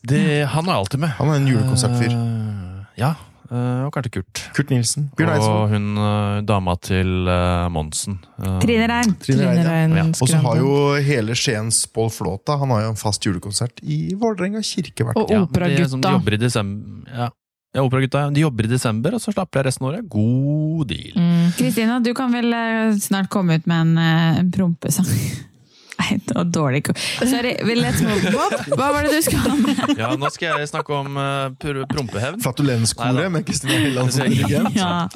Det, 0.06 0.46
han 0.52 0.68
er 0.68 0.76
alltid 0.76 1.02
med. 1.02 1.14
Han 1.18 1.32
er 1.32 1.40
en 1.40 1.48
julekonsertfyr. 1.50 2.12
Uh, 2.14 2.84
ja. 2.98 3.14
Eh, 3.50 3.84
og 3.86 3.92
kanskje 3.94 4.12
Kurt. 4.18 4.42
Kurt 4.56 4.70
Nilsen. 4.74 5.08
Og 5.16 5.70
hun 5.72 5.86
eh, 6.02 6.40
dama 6.48 6.74
til 6.82 7.28
eh, 7.30 7.68
Monsen. 7.72 8.18
Trine 8.62 8.86
Rein. 8.90 9.14
Trine 9.22 9.46
Trine 9.46 9.46
Rein. 9.46 9.64
ja. 9.64 9.70
Rein 9.70 9.96
Ja. 9.96 10.04
Og 10.20 10.28
så 10.30 10.42
har 10.44 10.60
jo 10.60 10.74
hele 11.06 11.34
Skiens 11.38 11.86
Pål 11.92 12.10
Flåta 12.12 12.58
Han 12.60 12.70
har 12.74 12.82
jo 12.84 12.92
en 12.92 13.00
fast 13.00 13.24
julekonsert 13.26 13.80
i 13.82 14.14
Vålerenga 14.18 14.60
kirke 14.66 15.06
hvert 15.06 15.16
Og 15.16 15.30
ja, 15.32 15.40
men 15.46 15.52
det 15.70 15.80
er 15.80 15.88
som 15.88 16.00
De 16.00 16.08
operagutta. 16.08 16.12
jobber 16.18 16.34
i 16.34 16.40
desember. 16.42 17.10
Ja, 17.16 17.28
ja 17.76 17.82
operagutta. 17.86 18.24
De 18.30 18.40
jobber 18.40 18.64
i 18.68 18.72
desember, 18.76 19.16
og 19.16 19.20
så 19.24 19.32
slapper 19.32 19.60
jeg 19.60 19.70
resten 19.70 19.86
av 19.86 19.92
året. 19.94 20.08
God 20.08 20.86
deal. 20.92 21.16
Mm. 21.16 21.50
Kristina, 21.58 21.98
du 22.00 22.12
kan 22.14 22.32
vel 22.32 22.54
snart 23.00 23.28
komme 23.32 23.58
ut 23.58 23.66
med 23.66 23.80
en, 23.80 23.98
en 24.44 24.50
prompesang? 24.54 25.06
Nei, 25.96 26.18
det 26.28 26.34
var 26.36 26.44
dårlig. 26.52 26.82
Sorry, 27.24 27.54
let's 27.78 28.02
move 28.04 28.30
Bob, 28.34 28.52
hva 28.76 28.88
var 28.92 29.06
det 29.06 29.12
du 29.16 29.22
skulle 29.24 29.48
ha 29.48 29.56
med? 29.56 29.96
Ja, 29.98 30.10
nå 30.20 30.28
skal 30.34 30.60
jeg 30.60 30.68
snakke 30.68 30.92
om 30.92 31.16
uh, 31.16 31.48
prompehevn. 31.88 32.40
Flatulenskoret 32.44 33.30
med 33.32 33.46
Kristine 33.48 33.78
Helland 33.86 34.12
som 34.12 34.28
dirigent. 34.28 34.76
Ja, 34.76 35.08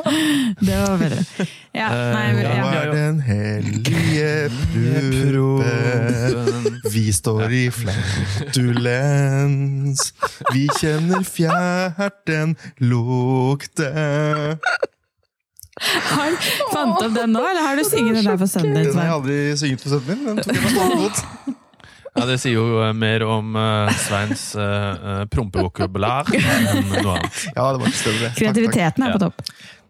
det 0.60 0.78
var 0.80 0.96
bedre. 1.00 1.20
Ja, 1.76 1.88
nei, 2.14 2.26
Eh, 2.30 2.42
ja. 2.42 2.62
Hva 2.64 2.70
er 2.80 2.90
den 2.94 3.20
hellige 3.26 4.50
prompe. 4.72 5.74
Vi 6.90 7.04
står 7.14 7.52
i 7.54 7.64
flatulens. 8.70 10.00
Vi 10.54 10.64
kjenner 10.80 11.22
fjerten 11.26 12.56
lukte. 12.80 13.90
Har, 15.80 16.34
fant 16.74 16.98
opp 17.00 17.14
den 17.16 17.32
nå, 17.32 17.40
eller 17.40 17.64
har 17.64 17.78
du 17.80 17.84
sunget 17.88 18.20
den 18.20 18.28
der 18.28 18.36
for 18.40 18.50
sønnen 18.50 18.76
din? 18.76 18.90
Den 18.90 18.98
har 19.00 19.08
jeg 19.08 19.16
aldri 19.16 19.38
synget 19.62 19.84
for 19.84 19.94
sønnen 19.96 20.24
min. 20.26 20.36
Den 20.36 20.44
tok 20.44 20.60
jeg 20.60 21.00
fot. 21.00 21.24
Ja, 22.10 22.24
Det 22.26 22.40
sier 22.42 22.56
jo 22.56 22.80
eh, 22.82 22.88
mer 22.98 23.22
om 23.22 23.52
uh, 23.54 23.86
Sveins 24.02 24.40
uh, 24.58 25.20
prompevokabular 25.30 26.26
enn 26.34 26.88
noe 26.90 27.12
annet. 27.14 27.36
Ja, 27.56 27.68
det 27.70 27.78
var 27.78 27.86
ikke 27.86 28.00
større. 28.00 28.16
Takk, 28.18 28.32
takk. 28.32 28.40
Kreativiteten 28.40 29.06
er 29.06 29.12
på 29.14 29.20
topp. 29.22 29.44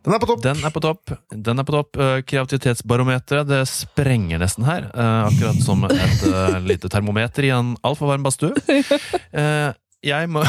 Den 0.04 0.14
er 0.14 0.20
på 0.20 0.28
topp. 0.28 0.42
Den 0.44 0.60
er 0.68 0.74
på 0.74 0.82
topp. 0.84 1.14
Den 1.48 1.62
er 1.62 1.66
på 1.68 1.74
topp. 1.78 1.98
Kreativitetsbarometeret 2.28 3.48
det 3.48 3.62
sprenger 3.72 4.40
nesten 4.44 4.68
her. 4.68 4.90
eh, 4.92 5.22
akkurat 5.30 5.64
som 5.64 5.88
et 5.88 6.62
lite 6.68 6.92
termometer 6.92 7.48
i 7.48 7.54
en 7.56 7.72
altfor 7.80 8.12
varm 8.12 8.28
badstue. 8.28 8.52
Eh, 9.40 9.72
jeg 10.04 10.28
må 10.32 10.44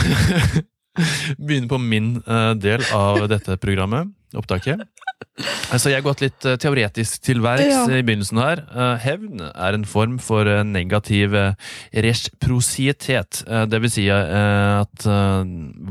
begynne 1.40 1.70
på 1.72 1.80
min 1.82 2.18
eh, 2.26 2.52
del 2.60 2.84
av 2.96 3.24
dette 3.32 3.56
programmet, 3.62 4.12
opptaket. 4.36 4.84
Altså, 5.72 5.90
jeg 5.92 6.00
har 6.02 6.06
gått 6.06 6.24
litt 6.24 6.46
eh, 6.48 6.58
teoretisk 6.60 7.22
til 7.24 7.42
verks 7.44 7.72
Ja. 7.72 7.86
i 7.88 8.04
begynnelsen 8.04 8.42
her. 8.42 8.64
Eh, 8.68 8.94
hevn 9.06 9.42
er 9.48 9.78
en 9.78 9.88
form 9.88 10.18
for 10.24 10.48
negativ 10.68 11.36
resprosietet. 11.94 13.44
Det 13.72 13.82
vil 13.84 13.94
si 13.94 14.08
at 14.12 15.08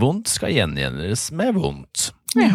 vondt 0.00 0.30
skal 0.32 0.54
gjengjeldes 0.56 1.30
med 1.36 1.56
vondt. 1.56 2.10
Ja. 2.38 2.52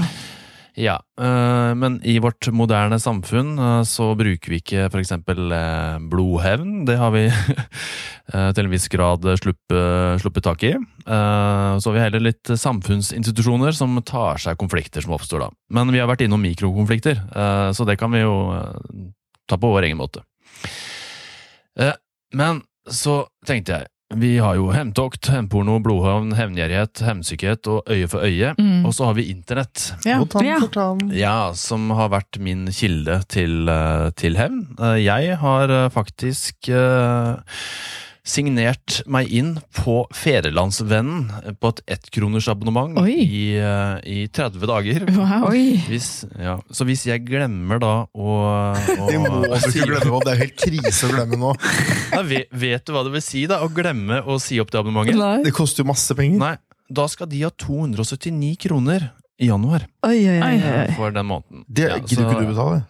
Ja, 0.75 0.97
øh, 1.21 1.71
men 1.79 2.01
i 2.03 2.17
vårt 2.19 2.49
moderne 2.51 2.97
samfunn 2.99 3.53
øh, 3.55 3.83
så 3.87 4.09
bruker 4.19 4.51
vi 4.51 4.59
ikke 4.59 4.89
eksempel 4.99 5.53
øh, 5.55 6.01
blodhevn. 6.11 6.83
Det 6.87 6.97
har 6.99 7.13
vi 7.15 7.29
til 8.57 8.65
en 8.65 8.71
viss 8.73 8.89
grad 8.91 9.23
sluppet, 9.39 10.21
sluppet 10.21 10.43
tak 10.43 10.63
i. 10.65 10.73
Så 11.05 11.85
har 11.85 11.93
vi 11.93 12.01
heller 12.01 12.23
litt 12.25 12.49
samfunnsinstitusjoner 12.49 13.75
som 13.77 13.99
tar 14.01 14.41
seg 14.41 14.57
konflikter 14.57 15.05
som 15.05 15.13
oppstår 15.15 15.45
da. 15.45 15.49
Men 15.69 15.93
vi 15.93 16.01
har 16.01 16.09
vært 16.09 16.25
innom 16.25 16.41
mikrokonflikter, 16.41 17.21
så 17.77 17.85
det 17.85 17.99
kan 18.01 18.11
vi 18.11 18.23
jo 18.23 18.33
ta 19.45 19.59
på 19.61 19.69
vår 19.75 19.87
egen 19.87 20.01
måte. 20.01 20.25
Eh, 21.79 21.93
Men 22.33 22.61
så 22.91 23.25
tenkte 23.47 23.71
jeg, 23.71 23.87
vi 24.15 24.37
har 24.41 24.55
jo 24.55 24.69
hevntokt, 24.73 25.27
hevnporno, 25.33 25.77
blodhavn, 25.83 26.31
hevngjerrighet, 26.37 27.01
hevnsykhet 27.05 27.67
og 27.71 27.89
øye 27.91 28.07
for 28.11 28.23
øye. 28.25 28.53
Mm. 28.57 28.85
Og 28.87 28.93
så 28.95 29.09
har 29.09 29.17
vi 29.17 29.27
internett. 29.31 29.91
Ja. 30.05 30.19
Og 30.21 30.29
tann 30.33 30.45
Ja. 30.47 30.59
for 30.59 30.67
tann. 30.75 31.09
Ja, 31.15 31.51
som 31.53 31.89
har 31.91 32.09
vært 32.09 32.39
min 32.39 32.67
kilde 32.71 33.21
til, 33.27 33.67
eh, 33.69 34.09
til 34.15 34.35
hevn. 34.39 34.65
Eh, 34.79 35.03
Jeg 35.05 35.37
har 35.37 35.69
eh, 35.69 35.89
faktisk 35.89 36.69
eh, 36.69 37.35
signert 38.25 39.03
meg 39.11 39.29
inn 39.29 39.51
på 39.77 39.99
Fedrelandsvennen 40.17 41.55
på 41.61 41.69
et 41.73 41.81
ettkronersabonnement 41.95 42.97
i, 43.05 43.53
eh, 43.61 43.99
i 44.09 44.17
30 44.33 44.65
dager. 44.69 45.05
Wow. 45.15 45.45
Hvis, 45.87 46.25
ja. 46.41 46.57
Så 46.73 46.87
hvis 46.89 47.05
jeg 47.05 47.21
glemmer 47.27 47.79
da 47.83 47.93
å, 48.09 48.37
å 48.73 49.07
Det 49.11 49.19
må 49.21 49.29
du 49.43 49.47
ikke 49.53 49.85
glemme. 49.91 50.21
Det 50.25 50.33
er 50.33 50.41
helt 50.41 50.57
krise 50.65 51.05
å 51.09 51.13
glemme 51.13 51.39
nå. 51.41 51.53
Ja, 52.15 52.21
vet, 52.25 52.49
vet 52.55 52.85
du 52.87 52.93
hva 52.95 53.03
det 53.05 53.11
vil 53.15 53.23
si, 53.25 53.45
da? 53.49 53.61
Å 53.65 53.69
glemme 53.73 54.21
å 54.25 54.39
si 54.41 54.57
opp 54.63 54.71
det 54.73 54.79
abonnementet? 54.81 55.17
Nei. 55.19 55.37
Det 55.45 55.53
koster 55.55 55.83
jo 55.83 55.89
masse 55.91 56.15
penger. 56.17 56.39
Nei, 56.41 56.55
da 56.89 57.05
skal 57.11 57.29
de 57.31 57.41
ha 57.45 57.51
279 57.51 58.55
kroner 58.65 59.09
i 59.41 59.49
januar 59.49 59.83
Oi, 60.07 60.17
oi, 60.31 60.37
oi. 60.39 60.83
for 60.95 61.11
den 61.11 61.27
måneden. 61.27 61.65
Det 61.67 61.89
Ja, 61.89 61.97
gidder 61.99 62.23
så- 62.23 62.29
ikke 62.31 62.41
du 62.45 62.51
betale. 62.53 62.83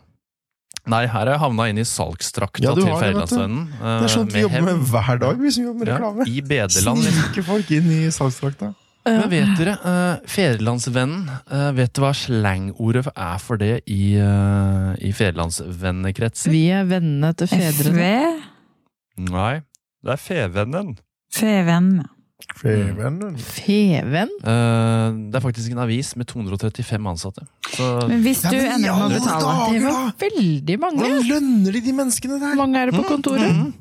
Nei, 0.91 1.01
her 1.09 1.25
har 1.25 1.31
jeg 1.33 1.41
havna 1.41 1.67
inn 1.71 1.81
i 1.81 1.85
salgstrakta 1.87 2.61
Ja, 2.61 2.73
til 2.77 2.85
har 2.91 3.01
det, 3.01 3.25
eh, 3.33 3.59
Det 3.81 4.05
er 4.05 4.13
sånt 4.13 4.33
vi 4.35 4.43
jobber 4.45 4.65
med 4.67 4.87
hver 4.91 5.19
dag, 5.21 5.39
vi 5.41 5.51
som 5.51 5.63
jobber 5.65 5.79
med 5.81 5.87
Ja, 5.89 5.97
reklame. 5.97 6.27
I 6.29 6.41
BD-land. 6.41 7.01
liksom. 7.01 7.21
Snike 7.21 7.45
folk 7.47 7.71
inn 7.71 7.91
i 7.91 8.01
salgstrakta. 8.13 8.73
Men 9.05 9.29
vet 9.29 9.51
dere, 9.59 9.75
uh, 9.85 10.23
Fedrelandsvennen, 10.25 11.27
eh, 11.53 11.67
vet 11.77 11.93
du 11.93 12.01
hva 12.01 12.09
slangordet 12.17 13.05
er 13.13 13.37
for 13.37 13.61
det 13.61 13.83
i, 13.85 14.17
uh, 14.17 14.95
i 14.97 15.11
fedrelandsvennekretser? 15.13 16.49
Vi 16.49 16.63
er 16.73 16.87
vennene 16.89 17.29
til 17.37 17.51
fedrene. 17.51 17.93
FV? 17.93 19.29
Nei, 19.29 19.53
det 20.01 20.17
er 20.17 20.21
Fevennen. 20.21 20.97
Feven. 21.29 22.01
Fevennen. 22.01 22.14
Feven? 22.55 24.29
Eh, 24.43 25.07
det 25.31 25.37
er 25.39 25.43
faktisk 25.43 25.71
en 25.71 25.79
avis 25.85 26.11
med 26.19 26.27
235 26.29 27.07
ansatte. 27.09 27.45
Så 27.75 27.87
Men 28.09 28.21
hvis 28.25 28.43
Ja, 28.43 28.49
du 28.51 28.57
men 28.57 28.71
ender 28.75 28.91
med 28.95 29.05
å 29.05 29.09
betale 29.15 29.41
dager, 29.45 29.73
Det 29.73 29.81
var 29.85 30.11
veldig 30.19 30.77
mange. 30.79 30.99
Hvordan 30.99 31.29
lønner 31.29 31.71
de 31.73 31.81
de 31.81 31.93
menneskene 31.93 32.37
Hvor 32.39 32.49
der? 32.49 32.55
mange 32.59 32.77
er 32.81 32.85
det 32.91 32.95
på 32.99 33.03
kontoret? 33.07 33.73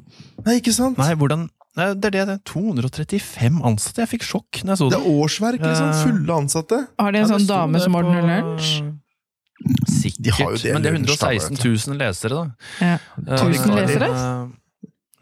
Nei, 0.47 0.55
ikke 0.61 0.73
sant? 0.73 0.99
Nei, 0.99 1.15
hvordan 1.15 1.49
Nei, 1.77 1.89
Det 1.95 2.05
er 2.07 2.11
det, 2.15 2.27
det 2.29 2.35
er 2.39 2.43
235 2.47 3.57
ansatte. 3.67 3.99
Jeg 4.05 4.09
fikk 4.13 4.23
sjokk 4.23 4.61
når 4.63 4.71
jeg 4.71 4.79
så 4.79 4.91
Det 4.91 4.99
det. 4.99 5.07
er 5.07 5.11
årsverk, 5.11 5.61
liksom. 5.61 5.89
Fulle 6.05 6.33
ansatte. 6.39 6.87
Har 7.01 7.11
de 7.11 7.19
en 7.19 7.25
Ja, 7.29 7.35
sånn 7.37 7.47
dame 7.49 7.81
som 7.81 7.91
som 7.91 7.93
på- 7.93 7.99
ordner 7.99 8.23
lunsj? 8.23 8.95
Sikkert. 9.91 10.23
De 10.23 10.31
har 10.31 10.51
jo 10.53 10.57
det 10.63 10.73
men 10.73 10.83
det 10.83 10.91
er 10.93 10.95
116 10.95 11.59
000 11.59 11.99
lesere, 11.99 12.31
da. 12.31 12.51
Ja. 12.81 12.99
Eh, 13.27 13.39
1000 13.43 13.71
eh, 13.71 13.87
lesere? 13.87 14.09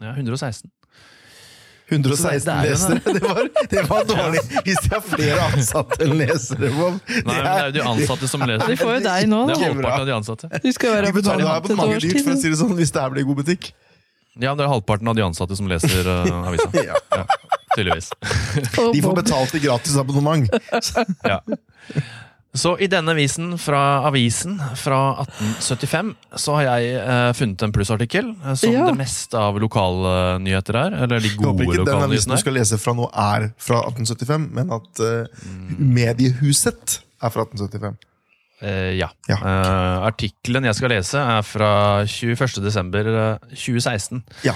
Ja, 0.01 0.13
116. 0.13 0.69
116 1.93 2.33
det- 2.33 2.43
det 2.45 2.53
er 2.53 2.63
jo 2.63 2.73
lesere. 2.73 2.99
Det 3.13 3.23
var, 3.23 3.49
det 3.73 3.83
var 3.89 4.03
dårlig. 4.09 4.41
Hvis 4.67 4.81
de 4.83 4.91
har 4.95 5.03
flere 5.05 5.47
ansatte 5.53 5.99
enn 6.07 6.13
lesere, 6.19 6.69
Bob. 6.75 6.99
Nei, 7.07 7.21
men 7.23 7.43
det 7.45 7.53
er 7.53 7.65
jo 7.69 7.75
de 7.77 7.83
ansatte 7.93 8.29
som 8.31 8.43
leser. 8.49 8.67
De 8.73 8.77
får 8.81 8.93
jo 8.97 9.01
deg 9.07 9.29
nå, 9.31 9.41
Det 9.49 9.55
er 9.57 9.63
halvparten 9.69 10.03
av 10.03 10.09
de 10.11 10.15
ansatte. 10.17 10.51
Du 10.63 10.69
skal 10.75 10.95
være 10.97 11.09
De 11.11 11.15
betaler 11.21 11.49
abonnementet 11.53 12.05
dyrt, 12.09 12.23
for 12.25 12.33
å 12.35 12.41
si 12.43 12.49
det 12.53 12.59
sånn, 12.61 12.75
hvis 12.79 12.93
det 12.95 13.01
her 13.05 13.13
blir 13.15 13.27
god 13.29 13.41
butikk. 13.43 13.71
Ja, 14.41 14.55
det 14.57 14.65
er 14.65 14.71
halvparten 14.73 15.07
av 15.11 15.15
de 15.17 15.21
ansatte 15.21 15.55
som 15.59 15.67
leser 15.69 16.07
uh, 16.09 16.47
avisa. 16.49 16.69
Ja. 16.89 16.97
Ja, 17.13 17.25
tydeligvis. 17.77 18.09
De 18.93 19.01
får 19.05 19.15
betalt 19.21 19.53
i 19.57 19.61
gratis 19.61 19.95
abonnement. 20.01 20.49
Ja. 21.25 21.39
Så 22.53 22.75
i 22.77 22.85
denne 22.85 23.09
avisen 23.15 23.55
fra 23.57 23.79
avisen 24.05 24.59
fra 24.77 24.99
1875 25.23 26.11
så 26.37 26.53
har 26.59 26.63
jeg 26.67 26.91
eh, 27.01 27.31
funnet 27.33 27.63
en 27.65 27.71
plussartikkel, 27.73 28.27
eh, 28.45 28.53
som 28.61 28.71
Ja. 28.75 28.85
det 28.91 28.97
meste 28.99 29.33
av 29.41 29.57
lokalnyheter 29.57 30.77
er. 30.77 30.97
Eller 31.03 31.19
de 31.19 31.31
Jeg 31.31 31.37
gode 31.39 31.49
håper 31.55 31.63
ikke 31.65 31.85
den 31.87 31.95
avisen 31.97 32.29
lokalnyhetene 32.29 32.29
du 32.29 32.37
er. 32.37 32.43
skal 32.43 32.53
lese 32.59 32.77
fra 32.83 32.93
nå, 32.93 33.09
er 33.09 33.47
fra 33.57 33.81
1875, 33.89 34.49
men 34.53 34.69
at 34.77 35.01
eh, 35.01 35.43
mediehuset 35.97 36.99
er 37.23 37.33
fra 37.33 37.45
1875. 37.47 37.97
Eh, 38.63 38.93
ja. 39.01 39.09
Ja. 39.27 39.35
Eh, 39.41 40.07
artikkelen 40.07 40.69
jeg 40.69 40.77
skal 40.77 40.93
lese, 40.93 41.19
er 41.19 41.41
fra 41.43 41.71
21. 42.05 42.61
desember 42.63 43.09
eh, 43.13 43.37
2016. 43.57 44.21
Ja. 44.45 44.53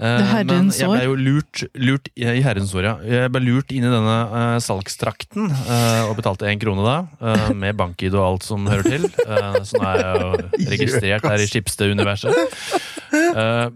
Eh, 0.00 0.44
men 0.46 0.70
jeg 0.72 0.88
ble 0.88 1.00
jo 1.04 1.16
lurt, 1.18 1.62
lurt 1.76 2.06
i 2.16 2.24
herrens 2.40 2.70
år, 2.78 2.84
ja. 2.86 2.92
Jeg 3.04 3.32
ble 3.34 3.40
lurt 3.42 3.72
inn 3.74 3.84
i 3.84 3.90
denne 3.90 4.14
uh, 4.30 4.54
salgstrakten 4.62 5.50
uh, 5.50 6.06
og 6.06 6.14
betalte 6.20 6.46
én 6.48 6.60
krone 6.62 6.84
da, 6.86 6.94
Uh, 7.20 7.50
med 7.52 7.76
bank-ID 7.76 8.14
og 8.16 8.22
alt 8.24 8.46
som 8.46 8.64
hører 8.70 8.86
til. 8.86 9.04
Uh, 9.26 9.58
så 9.66 9.76
er 9.82 10.00
jeg 10.00 10.22
jo 10.22 10.30
registrert 10.72 11.26
her 11.28 11.42
i 11.44 11.48
Skipsted-universet. 11.50 12.32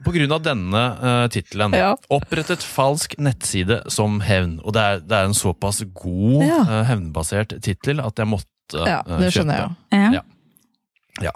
På 0.05 0.15
grunn 0.15 0.33
av 0.33 0.43
denne 0.47 0.83
uh, 1.03 1.27
tittelen. 1.35 1.75
Ja. 1.77 1.93
Opprettet 2.15 2.63
falsk 2.65 3.19
nettside 3.21 3.83
som 3.93 4.21
hevn. 4.25 4.61
Og 4.65 4.73
det 4.77 4.85
er, 4.87 5.03
det 5.05 5.19
er 5.19 5.29
en 5.29 5.37
såpass 5.37 5.83
god 5.99 6.45
Ja. 6.47 6.61
hevnbasert 6.89 7.57
tittel 7.65 8.01
at 8.01 8.17
jeg 8.23 8.31
måtte 8.31 8.87
Ja, 8.87 9.03
eh, 9.05 9.19
det 9.21 9.33
skjønner 9.35 9.59
kjøpe. 9.67 9.75
jeg 9.93 10.15
jo. 10.15 10.23
Ja. 11.21 11.29
Ja. 11.29 11.33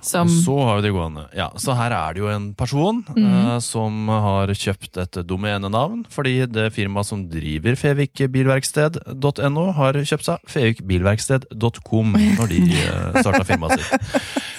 Som 0.00 0.30
Og 0.30 0.32
så 0.46 0.54
har 0.64 0.78
vi 0.78 0.82
det 0.86 0.94
gående. 0.94 1.26
Ja, 1.36 1.50
så 1.60 1.74
her 1.76 1.92
er 1.92 2.14
det 2.16 2.22
jo 2.22 2.30
en 2.32 2.56
person 2.56 3.04
eh, 3.12 3.60
som 3.60 4.08
har 4.08 4.48
kjøpt 4.56 4.96
et 5.02 5.12
domenenavn, 5.28 6.06
fordi 6.08 6.48
det 6.48 6.72
firmaet 6.72 7.04
som 7.10 7.28
driver 7.28 7.76
fevikbilverksted.no, 7.76 9.64
har 9.76 10.00
kjøpt 10.00 10.24
seg 10.30 10.40
fevikbilverksted.com 10.54 12.16
når 12.16 12.46
de 12.54 12.64
uh, 12.80 13.20
starta 13.20 13.44
firmaet 13.44 13.76
sitt. 13.76 13.92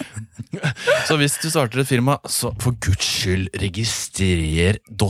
Så 1.08 1.16
hvis 1.20 1.36
du 1.42 1.48
starter 1.50 1.82
et 1.84 1.88
firma, 1.90 2.18
så 2.30 2.52
for 2.62 2.76
guds 2.84 3.06
skyld, 3.06 3.48
registrer 3.62 4.78
.no. 4.90 5.10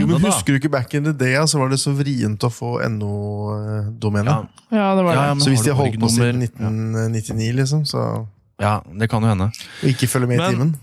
Jo, 0.00 0.06
men. 0.06 0.18
Husker 0.24 0.54
du 0.54 0.60
ikke 0.60 0.70
back 0.72 0.94
in 0.94 1.04
the 1.04 1.12
day, 1.16 1.34
så 1.48 1.58
var 1.62 1.72
det 1.72 1.78
så 1.82 1.92
vrient 1.96 2.44
å 2.46 2.50
få 2.52 2.76
NO-domene? 2.92 4.30
Ja, 4.30 4.46
Ja, 4.72 4.94
det 4.96 5.04
var 5.04 5.12
det. 5.12 5.18
Ja, 5.20 5.26
ja, 5.32 5.34
så 5.42 5.50
hvis 5.52 5.64
de 5.66 5.72
har 5.74 5.80
holdt 5.82 5.98
på 6.00 6.08
siden 6.12 6.42
1999, 6.46 7.52
liksom, 7.60 7.84
så 7.88 8.26
Ja, 8.62 8.80
det 8.86 9.08
kan 9.10 9.22
jo 9.22 9.28
hende. 9.32 9.50
og 9.82 9.88
ikke 9.88 10.08
følge 10.08 10.26
med 10.28 10.36
i 10.36 10.38
Men- 10.42 10.52
timen 10.54 10.74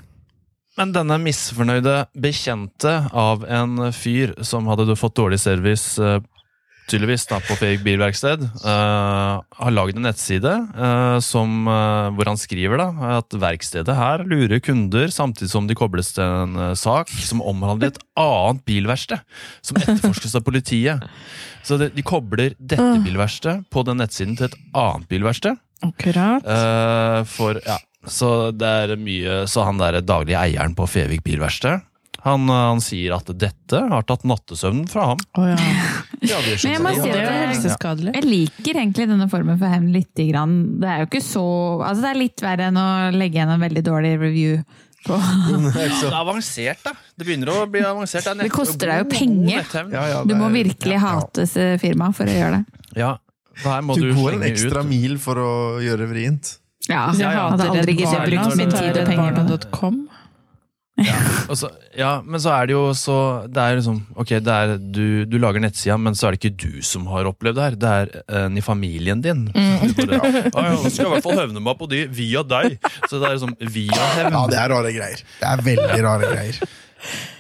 Men 0.78 0.92
denne 0.94 1.18
misfornøyde 1.20 2.06
bekjente 2.16 3.12
av 3.12 3.44
en 3.44 3.92
fyr 3.92 4.32
som 4.46 4.66
hadde 4.68 4.96
fått 4.96 5.16
dårlig 5.16 5.40
service, 5.40 5.98
eh, 6.00 6.20
tydeligvis, 6.90 7.28
da, 7.30 7.40
på 7.46 7.58
Fevik 7.60 7.84
bilverksted, 7.86 8.44
uh, 8.66 9.40
har 9.42 9.74
lagd 9.76 9.98
en 10.00 10.08
nettside 10.08 10.52
uh, 10.76 11.18
som, 11.24 11.68
uh, 11.70 12.10
hvor 12.16 12.30
han 12.32 12.40
skriver 12.40 12.82
da, 12.82 12.90
at 13.20 13.38
verkstedet 13.40 13.96
her 13.98 14.26
lurer 14.28 14.62
kunder 14.64 15.12
samtidig 15.14 15.52
som 15.52 15.68
de 15.70 15.78
kobles 15.78 16.14
til 16.16 16.24
en 16.24 16.56
eh, 16.60 16.76
sak 16.78 17.12
som 17.24 17.42
omhandler 17.46 17.92
et 17.92 18.00
annet 18.20 18.64
bilverksted, 18.68 19.22
som 19.66 19.80
etterforskes 19.80 20.36
av 20.38 20.46
politiet. 20.48 21.04
Så 21.66 21.80
det, 21.82 21.92
de 21.96 22.06
kobler 22.06 22.56
dette 22.60 23.02
bilverkstedet 23.06 23.68
på 23.74 23.84
den 23.88 24.00
nettsiden 24.02 24.38
til 24.40 24.50
et 24.50 24.58
annet 24.78 25.10
bilverksted. 25.12 25.60
Akkurat. 25.86 26.46
Eh, 26.46 27.20
for, 27.30 27.60
ja, 27.66 27.78
så 28.10 28.52
det 28.56 28.68
er 28.68 28.92
mye 29.00 29.44
Så 29.48 29.64
han 29.68 29.80
der 29.80 30.00
daglige 30.04 30.40
eieren 30.40 30.76
på 30.76 30.88
Fevik 30.88 31.24
bilverksted 31.24 31.84
han, 32.26 32.50
eh, 32.50 32.64
han 32.74 32.82
sier 32.84 33.14
at 33.16 33.30
dette 33.40 33.80
har 33.92 34.04
tatt 34.08 34.26
nattesøvnen 34.28 34.88
fra 34.92 35.12
ham. 35.14 35.22
Oh, 35.40 35.48
ja. 35.50 35.58
Ja, 36.20 36.36
det 36.44 36.58
Men 36.66 36.74
jeg 36.74 36.82
må 36.84 36.90
si 36.92 37.00
er 37.00 37.14
at 37.14 37.16
det 37.16 37.24
jeg, 37.24 37.48
helseskadelig. 37.54 38.12
jeg 38.18 38.26
liker 38.28 38.80
egentlig 38.82 39.06
denne 39.08 39.28
formen 39.32 39.56
for 39.62 39.72
hevn 39.72 39.86
lite 39.96 40.26
grann. 40.28 40.56
Det 40.82 40.90
er 40.92 40.98
jo 41.00 41.08
ikke 41.08 41.22
så 41.24 41.44
Altså, 41.80 42.02
det 42.04 42.10
er 42.12 42.20
litt 42.20 42.44
verre 42.44 42.66
enn 42.68 42.80
å 42.82 42.88
legge 43.16 43.40
igjen 43.40 43.54
en 43.54 43.64
veldig 43.64 43.84
dårlig 43.88 44.12
review 44.20 44.58
på 45.08 45.16
Det 45.70 45.86
er 45.88 46.18
avansert, 46.20 46.82
da. 46.84 46.92
Det 47.16 47.24
begynner 47.30 47.54
å 47.54 47.62
bli 47.72 47.86
avansert. 47.88 48.28
Det, 48.28 48.50
Det 48.50 48.52
koster 48.52 48.92
deg 48.92 49.06
jo 49.06 49.08
penger. 49.14 49.72
Ja, 49.96 50.04
ja, 50.12 50.20
Du 50.28 50.36
må 50.36 50.50
er- 50.52 50.58
virkelig 50.60 50.98
ja. 50.98 51.06
hate 51.06 51.48
firmaet 51.80 52.20
for 52.20 52.28
å 52.28 52.36
gjøre 52.36 52.60
det. 52.60 52.84
Ja, 53.00 53.14
Du 53.64 53.96
du, 54.04 54.12
går 54.20 54.36
en 54.42 54.44
ekstra 54.52 54.84
ut. 54.84 54.92
mil 54.92 55.16
for 55.24 55.40
å 55.40 55.50
gjøre 55.80 56.04
det 56.04 56.10
vrient. 56.12 56.52
Ja, 56.90 57.06
jeg 57.16 57.24
jeg 57.24 57.40
hadde 57.40 57.70
aldri 57.70 57.96
giddet 57.96 58.20
å 58.20 58.28
bruke 58.28 58.56
min 58.60 58.76
tid 58.76 58.98
og 59.00 59.08
penger 59.08 59.40
på 59.40 59.60
.com. 59.72 60.00
Ja, 61.00 61.16
Og 61.48 61.56
så, 61.56 61.70
ja, 62.00 62.12
men 62.24 62.40
så 62.42 62.54
er 62.56 62.70
det 62.70 62.76
jo 62.76 62.84
så 62.98 63.16
Det 63.52 63.60
er 63.60 63.78
liksom 63.80 63.98
Ok, 64.20 64.32
det 64.46 64.54
er, 64.56 64.74
du, 64.80 65.26
du 65.28 65.36
lager 65.42 65.64
nettsida, 65.64 65.98
men 66.00 66.16
så 66.18 66.30
er 66.30 66.36
det 66.36 66.40
ikke 66.42 66.60
du 66.64 66.84
som 66.86 67.08
har 67.12 67.28
opplevd 67.30 67.60
det 67.60 67.66
her. 67.66 67.78
Det 67.80 67.92
er 68.00 68.46
en 68.46 68.60
i 68.60 68.64
familien 68.64 69.24
din. 69.24 69.48
Mm. 69.52 69.96
Bare, 70.00 70.46
«Ah, 70.54 70.70
ja, 70.70 70.78
nå 70.78 70.88
skal 70.88 71.04
jeg 71.04 71.10
i 71.10 71.14
hvert 71.16 71.28
fall 71.28 71.42
hevne 71.42 71.64
meg 71.66 71.80
på 71.80 71.90
de 71.92 72.06
via 72.16 72.46
deg. 72.48 72.78
Så 73.10 73.20
det 73.20 73.26
er 73.28 73.36
liksom 73.36 73.56
via 73.76 74.08
hevn. 74.16 74.38
Ja, 74.38 74.46
det 74.52 74.62
er 74.62 74.72
rare 74.76 74.94
greier. 74.96 75.26
Det 75.42 75.52
er 75.52 75.66
veldig 75.68 76.00
rare 76.08 76.32
greier. 76.32 76.64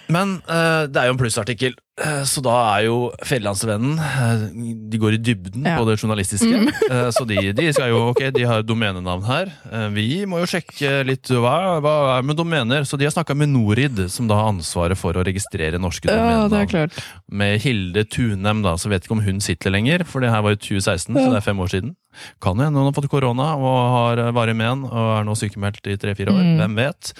Men 0.09 0.39
uh, 0.49 0.87
det 0.89 0.97
er 0.97 1.05
jo 1.09 1.13
en 1.13 1.19
plussartikkel, 1.21 1.75
uh, 2.01 2.23
så 2.25 2.41
da 2.41 2.53
er 2.79 2.87
jo 2.87 2.95
Fjellandsvennen 3.29 3.99
uh, 4.01 4.47
De 4.89 4.97
går 5.01 5.17
i 5.17 5.21
dybden 5.21 5.67
Ja. 5.69 5.75
på 5.77 5.85
det 5.89 5.99
journalistiske. 6.01 6.63
Eh, 6.89 7.09
så 7.13 7.21
de, 7.29 7.35
de 7.53 7.67
skal 7.75 7.91
jo, 7.91 7.97
ok, 8.09 8.19
de 8.33 8.41
har 8.49 8.63
domenenavn 8.65 9.21
her. 9.27 9.51
Eh, 9.69 9.83
vi 9.93 10.05
må 10.25 10.39
jo 10.41 10.47
sjekke 10.49 11.03
litt 11.05 11.29
hva, 11.29 11.77
hva 11.83 11.91
er 12.15 12.23
med 12.25 12.39
domener. 12.39 12.81
Så 12.89 12.97
de 12.97 13.05
har 13.05 13.13
snakka 13.13 13.35
med 13.37 13.51
Norid, 13.53 13.99
som 14.09 14.25
da 14.25 14.39
har 14.39 14.49
ansvaret 14.49 14.97
for 14.97 15.13
å 15.13 15.21
registrere 15.27 15.77
norske 15.77 16.09
Ja, 16.09 16.15
det 16.17 16.23
domenenavn. 16.49 16.71
klart. 16.71 16.97
med 17.29 17.59
Hilde 17.61 18.07
Tunem, 18.09 18.63
da, 18.65 18.73
så 18.81 18.89
vet 18.89 19.05
ikke 19.05 19.19
om 19.19 19.21
hun 19.27 19.37
sitter 19.45 19.69
lenger, 19.75 20.01
for 20.09 20.25
det 20.25 20.31
her 20.33 20.41
var 20.41 20.57
i 20.57 20.59
2016, 20.59 21.13
så 21.13 21.27
det 21.29 21.37
er 21.43 21.45
fem 21.45 21.61
år 21.61 21.69
siden. 21.75 21.93
Kan 22.41 22.57
jo 22.57 22.65
hende 22.65 22.81
hun 22.81 22.89
har 22.89 22.97
fått 22.97 23.11
korona 23.13 23.51
og 23.61 23.79
har 23.93 24.23
eh, 24.25 24.33
varig 24.33 24.57
men 24.57 24.87
og 24.89 25.13
er 25.19 25.29
nå 25.29 25.37
sykemeldt 25.37 25.85
i 25.93 25.99
tre-fire 26.01 26.33
år. 26.33 26.41
Mm. 26.41 26.55
Hvem 26.63 26.79
vet? 26.81 27.13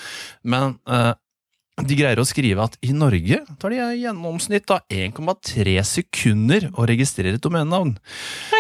Men 0.50 0.80
eh, 0.90 1.12
de 1.86 1.96
greier 2.00 2.20
å 2.20 2.26
skrive 2.28 2.64
at 2.66 2.76
i 2.86 2.92
Norge 2.96 3.38
tar 3.62 3.70
de 3.74 3.78
i 3.84 4.02
gjennomsnitt 4.04 4.66
1,3 4.70 5.84
sekunder 5.88 6.62
å 6.76 6.82
registrere 6.90 7.36
et 7.40 7.46
domenenavn. 7.46 7.92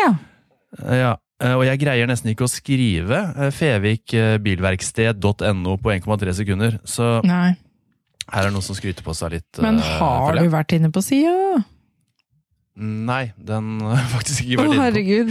Ja. 0.03 0.11
Eh, 0.83 0.97
Ja, 0.99 1.13
eh, 1.41 1.55
og 1.55 1.63
jeg 1.65 1.79
greier 1.81 2.07
nesten 2.09 2.29
ikke 2.33 2.45
å 2.45 2.51
skrive 2.51 3.17
eh, 3.37 3.51
fevikbilverksted.no 3.55 5.77
på 5.81 5.87
1,3 5.95 6.33
sekunder, 6.43 6.71
så 6.85 7.05
Nei. 7.25 7.51
her 8.29 8.41
er 8.43 8.47
det 8.49 8.53
noen 8.55 8.65
som 8.65 8.75
skryter 8.77 9.03
på 9.05 9.13
seg 9.17 9.31
litt. 9.37 9.51
Men 9.63 9.75
eh, 9.81 9.91
har 9.99 10.33
du 10.39 10.47
vært 10.53 10.71
inne 10.77 10.89
på 10.93 11.01
sida? 11.03 11.63
Nei, 12.79 13.25
den 13.35 13.81
har 13.83 14.05
faktisk 14.15 14.39
ikke 14.45 14.57
vært 14.61 14.69
inne 14.69 14.77
på. 14.77 14.83
herregud. 14.85 15.29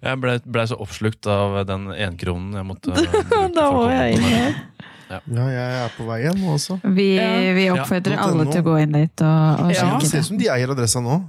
Jeg 0.00 0.16
ble, 0.22 0.32
ble 0.56 0.62
så 0.70 0.76
oppslukt 0.80 1.24
av 1.28 1.48
den 1.68 1.82
enkronen 1.92 2.54
jeg 2.56 2.64
måtte 2.68 2.88
Da 3.58 3.64
må 3.74 3.82
jeg 3.92 4.06
inn 4.16 4.24
her. 4.30 4.52
Ja, 5.10 5.20
jeg 5.26 5.84
er 5.84 5.90
på 5.96 6.04
vei 6.08 6.20
igjen 6.24 6.40
nå 6.42 6.54
også. 6.56 6.80
Vi, 6.82 7.14
Ja. 7.16 7.52
vi 7.54 7.68
oppfordrer 7.70 8.16
Ja. 8.16 8.24
alle 8.26 8.46
til 8.50 8.62
å 8.62 8.64
gå 8.66 8.76
inn 8.82 8.92
dit 8.92 9.22
og, 9.22 9.60
og 9.60 9.70
Ja. 9.72 9.80
sjekke 9.84 10.00
Det 10.00 10.10
ser 10.10 10.18
ut 10.18 10.24
som 10.26 10.38
de 10.38 10.48
eier 10.50 10.70
adressa 10.70 11.00
nå. 11.00 11.20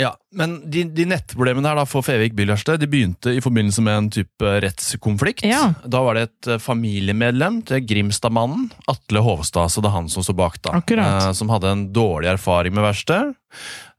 Ja, 0.00 0.14
Men 0.36 0.56
de, 0.70 0.84
de 0.94 1.04
nettproblemene 1.10 1.68
her 1.68 1.78
da 1.80 1.84
for 1.88 2.06
Fevik 2.06 2.36
bilverksted 2.38 2.80
de 2.80 2.88
begynte 2.90 3.34
i 3.34 3.42
forbindelse 3.44 3.82
med 3.84 3.98
en 3.98 4.10
type 4.14 4.54
rettskonflikt. 4.64 5.44
Ja. 5.48 5.74
Da 5.84 6.02
var 6.06 6.16
det 6.16 6.28
et 6.28 6.50
eh, 6.54 6.62
familiemedlem 6.62 7.60
til 7.68 7.84
Grimstadmannen, 7.84 8.70
Atle 8.90 9.24
Hovstad, 9.26 9.72
så 9.74 9.82
det 9.84 9.90
er 9.90 9.98
han 9.98 10.08
som 10.12 10.24
står 10.24 10.38
bak, 10.40 10.60
da. 10.64 10.78
Akkurat. 10.80 11.28
eh, 11.28 11.32
som 11.36 11.52
hadde 11.52 11.74
en 11.74 11.86
dårlig 11.94 12.32
erfaring 12.32 12.76
med 12.76 12.86
verksted. 12.86 13.34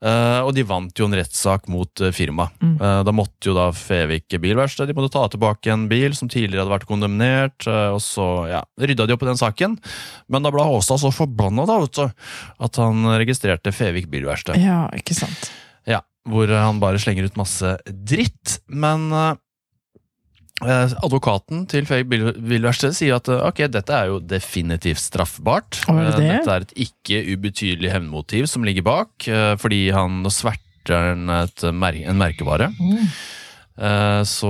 Eh, 0.01 0.39
og 0.41 0.55
de 0.57 0.63
vant 0.65 0.97
jo 0.97 1.05
en 1.05 1.13
rettssak 1.13 1.67
mot 1.69 2.01
uh, 2.01 2.09
firmaet. 2.15 2.55
Mm. 2.63 2.73
Eh, 2.81 3.01
da 3.05 3.13
måtte 3.13 3.51
jo 3.51 3.53
da 3.53 3.67
Fevik 3.75 4.33
bilverksted 4.41 4.89
de 4.89 4.95
måtte 4.97 5.11
ta 5.13 5.27
tilbake 5.29 5.69
en 5.69 5.85
bil 5.91 6.15
som 6.17 6.31
tidligere 6.31 6.63
hadde 6.63 6.73
vært 6.73 6.87
kondemnert, 6.89 7.67
eh, 7.69 7.89
og 7.93 8.01
så 8.01 8.27
ja, 8.49 8.63
rydda 8.81 9.05
de 9.05 9.13
opp 9.13 9.25
i 9.27 9.29
den 9.29 9.41
saken. 9.41 9.77
Men 10.31 10.47
da 10.47 10.53
ble 10.53 10.65
Hovstad 10.65 11.03
så 11.03 11.13
forbanna 11.13 11.67
da, 11.69 11.77
vet 11.83 11.99
du, 11.99 12.29
at 12.65 12.81
han 12.81 13.11
registrerte 13.21 13.75
Fevik 13.75 14.09
bilverksted. 14.09 14.57
Ja, 14.63 14.87
ikke 14.97 15.17
sant. 15.17 15.51
Ja, 15.89 16.01
hvor 16.29 16.49
eh, 16.49 16.61
han 16.61 16.81
bare 16.81 16.99
slenger 17.01 17.27
ut 17.27 17.39
masse 17.39 17.75
dritt. 17.87 18.59
Men 18.67 19.07
eh, 19.15 19.33
eh, 20.67 20.95
advokaten 21.01 21.65
til 21.71 21.87
Fake 21.89 22.07
Bilverksted 22.11 22.95
sier 22.97 23.17
at 23.17 23.31
eh, 23.31 23.43
ok, 23.49 23.65
dette 23.73 23.97
er 23.97 24.11
jo 24.11 24.21
definitivt 24.21 25.03
straffbart. 25.03 25.83
Det. 25.87 26.07
Dette 26.17 26.55
er 26.55 26.67
et 26.67 26.75
ikke 26.87 27.21
ubetydelig 27.33 27.93
hevnmotiv 27.93 28.49
som 28.51 28.65
ligger 28.67 28.85
bak, 28.87 29.29
fordi 29.61 29.87
han 29.95 30.23
sverter 30.29 31.13
en, 31.13 31.29
mer 31.77 32.01
en 32.01 32.19
merkevare. 32.19 32.71
Mm. 32.79 33.05
Så 34.27 34.49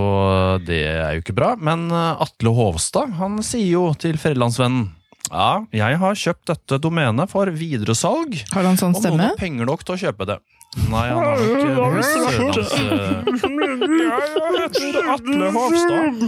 det 0.65 0.79
er 0.89 1.13
jo 1.15 1.21
ikke 1.21 1.35
bra. 1.37 1.53
Men 1.55 1.85
Atle 1.93 2.51
Hovstad 2.55 3.13
han 3.19 3.37
sier 3.45 3.77
jo 3.77 3.83
til 3.99 4.17
Fredlandsvennen 4.19 4.89
ja, 5.31 5.61
jeg 5.71 5.99
har 6.01 6.17
kjøpt 6.17 6.49
dette 6.49 6.79
domenet 6.83 7.31
for 7.31 7.47
videresalg. 7.55 8.35
Har 8.51 8.67
han 8.67 8.79
sånn 8.79 8.97
Om 8.97 9.05
noen 9.05 9.23
har 9.29 9.37
penger 9.39 9.69
nok 9.69 9.85
til 9.87 9.95
å 9.95 10.01
kjøpe 10.01 10.27
det. 10.27 10.37
Nei, 10.71 11.07
han 11.11 11.17
har 11.19 11.35
nok 11.41 11.59
eh, 11.59 11.73
noe 11.75 12.03
sørlands... 12.07 12.71
eh, 12.79 13.25
Jeg 14.61 15.03
Atle 15.11 15.49
Hovstad. 15.51 16.21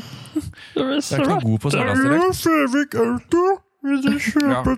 Jeg 0.73 0.83
er 0.83 0.97
ikke 0.99 1.29
noe 1.29 1.37
god 1.45 1.59
på 1.63 1.71
sørlandsdialekt. 1.71 2.41
Fevik 2.43 2.97
Auto. 2.99 3.43
Vil 3.83 3.99
du 4.03 4.13
kjøpe 4.23 4.73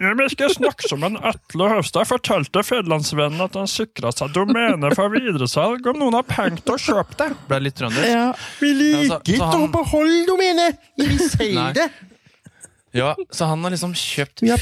Ja, 0.00 0.14
Jeg 0.16 0.30
skal 0.32 0.50
snakke 0.54 0.88
som 0.88 1.02
en 1.06 1.18
Atle 1.28 1.66
Høvstad 1.74 2.06
fortalte 2.08 2.62
Fjellandsvennen 2.66 3.42
at 3.44 3.58
han 3.58 3.68
sikra 3.70 4.10
seg 4.16 4.32
domene 4.34 4.90
for 4.96 5.12
videresalg 5.12 5.86
om 5.92 5.98
noen 6.00 6.16
har 6.16 6.26
penger 6.30 6.62
til 6.64 6.74
å 6.74 6.80
kjøpe 6.86 7.18
det. 7.20 7.28
Ble 7.50 7.58
litt 7.66 7.76
trøndersk. 7.78 8.08
Ja. 8.08 8.30
Vi 8.62 8.70
liker 8.78 9.02
så- 9.10 9.18
så 9.18 9.34
ikke 9.34 9.50
han- 9.50 9.66
å 9.66 9.72
beholde 9.76 10.22
domenet! 10.30 10.78
Vi 10.96 11.18
selge 11.26 11.66
det! 11.74 11.88
Ja, 12.96 13.12
så 13.30 13.46
han 13.46 13.62
har 13.62 13.70
liksom 13.70 13.92
kjøpt 13.94 14.42
har 14.50 14.58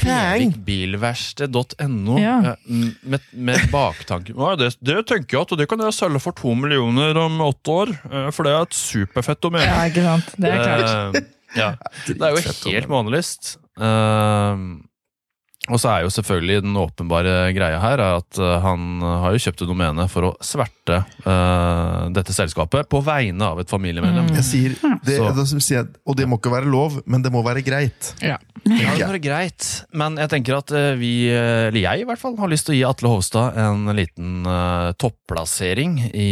Ja. 2.21 2.53
eh, 2.53 2.91
med, 3.01 3.23
med 3.33 3.63
baktanke 3.73 4.35
ja, 4.37 4.51
det, 4.59 4.75
det 4.85 4.99
tenker 5.09 5.37
jeg 5.39 5.47
at 5.47 5.55
det 5.57 5.65
kan 5.71 5.81
jeg 5.81 5.95
selge 5.97 6.21
for 6.21 6.37
to 6.37 6.53
millioner 6.57 7.17
om 7.17 7.39
åtte 7.41 7.73
år, 7.73 7.93
eh, 8.11 8.29
for 8.35 8.45
det 8.45 8.53
er 8.53 8.67
et 8.67 8.77
superfett 8.77 9.41
domene. 9.41 9.65
ja, 9.65 9.79
ikke 9.89 10.05
sant. 10.05 10.29
Det 10.37 10.51
er 10.53 10.61
klart. 10.61 11.15
Uh, 11.17 11.33
ja. 11.57 11.71
Det 12.05 12.19
er 12.21 12.35
jo 12.35 12.43
helt 12.45 12.91
månelyst. 12.91 13.55
Eh, 13.81 14.63
Og 15.69 15.81
så 15.81 15.91
er 15.93 16.05
jo 16.05 16.11
selvfølgelig 16.13 16.63
den 16.65 16.77
åpenbare 16.79 17.35
greia 17.55 17.79
her 17.81 18.01
er 18.01 18.19
at 18.19 18.39
eh, 18.41 18.55
han 18.63 19.03
har 19.03 19.35
jo 19.35 19.43
kjøpt 19.45 19.63
et 19.63 19.69
domene 19.69 20.05
for 20.11 20.29
å 20.29 20.33
sverte 20.43 21.01
uh, 21.25 22.09
dette 22.13 22.33
selskapet 22.33 22.89
på 22.89 23.01
vegne 23.05 23.51
av 23.51 23.61
et 23.61 23.69
familiemedlem. 23.69 24.31
Jeg 24.39 24.47
sier, 24.47 24.77
det, 25.05 25.19
det 25.19 25.33
da 25.37 25.45
sier 25.49 25.81
jeg, 25.81 25.89
og 26.05 26.17
det 26.17 26.27
må 26.29 26.39
ikke 26.39 26.53
være 26.53 26.69
lov, 26.69 26.99
men 27.09 27.25
det 27.25 27.31
må 27.33 27.43
være 27.45 27.63
greit. 27.65 28.13
Ja. 28.25 28.39
Ja, 28.67 28.91
det 28.97 29.05
må 29.07 29.15
er 29.15 29.21
greit, 29.23 29.65
men 29.95 30.17
jeg 30.19 30.29
tenker 30.33 30.57
at 30.57 30.71
eh, 30.75 30.91
vi, 30.99 31.13
eller 31.31 31.79
jeg 31.79 32.03
i 32.03 32.07
hvert 32.09 32.19
fall, 32.21 32.35
har 32.41 32.51
lyst 32.51 32.67
til 32.67 32.75
å 32.75 32.77
gi 32.77 32.83
Atle 32.89 33.11
Hovstad 33.13 33.59
en 33.61 33.87
liten 33.95 34.43
uh, 34.47 34.91
topplassering 34.99 35.95
i, 36.09 36.29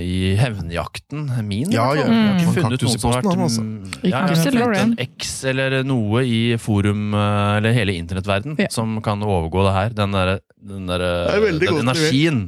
i 0.00 0.20
hevnjakten 0.40 1.28
min. 1.46 1.74
Ja. 1.74 1.90
Jeg 1.96 2.06
har 2.06 2.14
ja. 2.14 2.30
ikke 2.38 2.54
funnet 2.56 2.86
noen 2.86 2.94
som 2.94 3.10
har 3.10 3.20
vært 3.20 3.44
altså. 3.46 3.66
mm, 3.66 3.98
Ikke 4.00 4.56
ja, 4.56 4.70
en. 4.80 4.96
X 5.06 5.34
eller 5.52 5.78
noe 5.86 6.24
i 6.26 6.40
forum, 6.60 7.10
eller 7.16 7.76
hele 7.76 7.96
internettverden, 7.98 8.56
Ja. 8.62 8.70
Som 8.76 9.00
kan 9.04 9.24
overgå 9.24 9.64
det 9.66 9.74
her. 9.76 9.96
Den 9.96 10.14
derre 10.16 10.38
den, 10.66 10.86
der, 10.88 11.00
er 11.00 11.58
godt 11.62 11.82
energien 11.84 12.38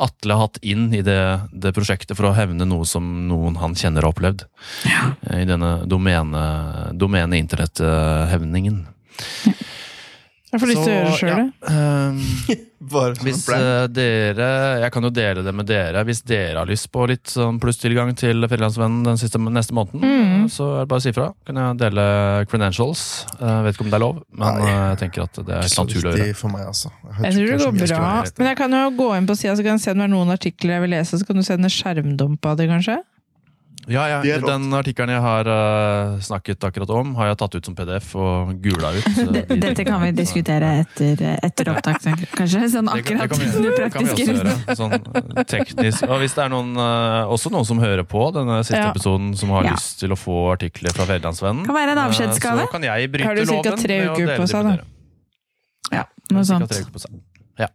Atle 0.00 0.36
har 0.36 0.46
hatt 0.46 0.60
inn 0.64 0.86
i 0.96 1.02
det, 1.04 1.18
det 1.52 1.74
prosjektet 1.76 2.16
for 2.16 2.30
å 2.30 2.36
hevne 2.36 2.64
noe 2.64 2.86
som 2.88 3.04
noen 3.28 3.58
han 3.60 3.74
kjenner 3.76 4.06
har 4.06 4.14
opplevd. 4.14 4.46
Ja. 4.88 5.10
I 5.36 5.44
denne 5.48 5.82
domene, 5.90 6.44
domene 6.96 7.40
internetthevningen. 7.42 8.80
Jeg 10.50 10.58
får 10.60 10.66
lyst 10.72 10.80
til 10.82 10.90
å 10.90 10.94
gjøre 10.96 11.10
det 11.10 11.18
sjøl, 11.20 11.38
jeg. 11.38 11.50
ehm, 11.70 12.66
Bare 12.90 13.12
hvis 13.22 13.42
eh, 13.52 13.84
dere 13.92 14.46
Jeg 14.80 14.90
kan 14.94 15.04
jo 15.04 15.10
dele 15.12 15.42
det 15.44 15.52
med 15.54 15.66
dere. 15.68 16.00
Hvis 16.08 16.22
dere 16.26 16.56
har 16.62 16.66
lyst 16.66 16.88
på 16.90 17.04
litt 17.06 17.28
sånn 17.28 17.58
plusstilgang 17.60 18.14
til 18.18 18.40
Frilandsvennen 18.48 19.04
den 19.06 19.20
siste, 19.20 19.38
neste 19.38 19.76
måneden, 19.76 20.00
Mm. 20.40 20.46
så 20.48 20.64
er 20.78 20.80
det 20.80 20.88
bare 20.88 21.02
å 21.02 21.04
si 21.04 21.12
fra. 21.12 21.26
Kan 21.46 21.58
jeg 21.60 21.76
dele 21.82 22.04
credentials. 22.50 23.26
Jeg 23.38 23.64
vet 23.66 23.76
ikke 23.76 23.84
om 23.84 23.90
det 23.92 23.98
er 24.00 24.04
lov, 24.06 24.22
men 24.32 24.56
Nei. 24.56 24.70
eh, 24.70 24.80
jeg 24.94 24.98
tenker 25.04 25.22
at 25.28 25.32
det 25.36 25.44
er 25.44 25.60
Ikke 25.60 25.68
helt 25.68 25.76
så 25.76 25.84
naturlig 25.84 26.00
å 26.00 26.10
gjøre. 26.14 26.24
viktig 26.24 26.36
for 26.40 26.48
meg, 26.56 26.66
altså. 26.72 26.90
Jeg 27.20 27.34
tror 27.36 27.44
det 27.44 27.52
går 27.52 27.60
så 27.60 27.72
mye 27.76 27.90
bra. 27.92 28.24
Men 28.40 28.46
jeg 28.50 28.56
kan 28.64 28.70
jo 28.80 28.82
gå 29.04 29.08
inn 29.18 29.26
på 29.30 29.36
sida 29.36 29.54
så 29.60 29.62
kan 29.68 29.76
jeg 29.76 29.84
se 29.84 29.90
om 29.94 29.98
det 30.00 30.08
er 30.08 30.14
noen 30.16 30.34
artikler 30.34 30.72
jeg 30.78 30.80
vil 30.86 30.94
lese, 30.96 31.20
så 31.20 31.26
kan 31.28 31.36
du 31.36 31.42
sende 31.46 31.68
skjermdump 31.70 32.46
av 32.50 32.56
det, 32.56 32.68
kanskje? 32.72 32.98
Ja, 33.90 34.04
ja, 34.06 34.18
Det 34.22 34.30
er 34.36 34.42
Den 34.44 34.68
artikkelen 34.76 35.10
jeg 35.10 35.22
har 35.24 35.48
uh, 35.50 36.18
snakket 36.22 36.62
akkurat 36.62 36.90
om, 36.94 37.08
har 37.18 37.26
jeg 37.32 37.38
tatt 37.40 37.56
ut 37.58 37.66
som 37.66 37.74
PDF 37.74 38.12
og 38.14 38.52
gula 38.62 38.92
ut. 38.94 39.08
så 39.16 39.24
de- 39.34 39.42
Dette 39.64 39.84
kan 39.88 39.98
vi 40.04 40.12
diskutere 40.14 40.68
etter, 40.84 41.24
etter 41.42 41.70
opptak, 41.72 41.98
kanskje? 42.38 42.68
Sånn 42.70 42.86
Det 42.86 43.00
akkurat 43.00 43.24
det 43.24 43.30
kan 43.32 43.42
vi, 43.42 43.64
det 43.64 43.74
det 43.80 43.88
kan 43.96 44.06
vi 44.06 44.12
også 44.14 44.36
gjøre. 44.36 44.76
Sånn 44.78 44.94
eh, 44.94 45.42
teknisk. 45.50 46.06
Og 46.06 46.22
hvis 46.22 46.36
det 46.38 46.44
er 46.46 46.52
noen, 46.54 46.70
uh, 46.78 47.26
også 47.34 47.50
noen 47.50 47.66
som 47.66 47.82
hører 47.82 48.06
på 48.06 48.28
denne 48.38 48.60
siste 48.62 48.78
Ja. 48.78 48.92
episoden, 48.94 49.34
som 49.36 49.50
har 49.56 49.64
Ja. 49.66 49.74
lyst 49.74 49.98
til 50.04 50.14
å 50.14 50.20
få 50.20 50.38
artikler 50.54 50.94
fra 50.94 51.08
Fedrelandsvennen, 51.10 51.66
Kan 51.66 51.74
være 51.74 51.96
en 51.98 52.04
avskjedsgave. 52.06 52.68
så 52.68 52.70
kan 52.70 52.82
jeg 52.86 53.10
bryte 53.10 53.26
Har 53.26 53.34
du 53.34 53.44
loven 53.44 53.78
tre 53.82 54.00
uker 54.06 54.36
på 54.38 54.46
seg, 54.48 54.70
da? 54.70 54.78
Ja, 55.92 56.04
noe 56.30 56.44
sånt. 56.46 56.70
Ja. 57.58 57.66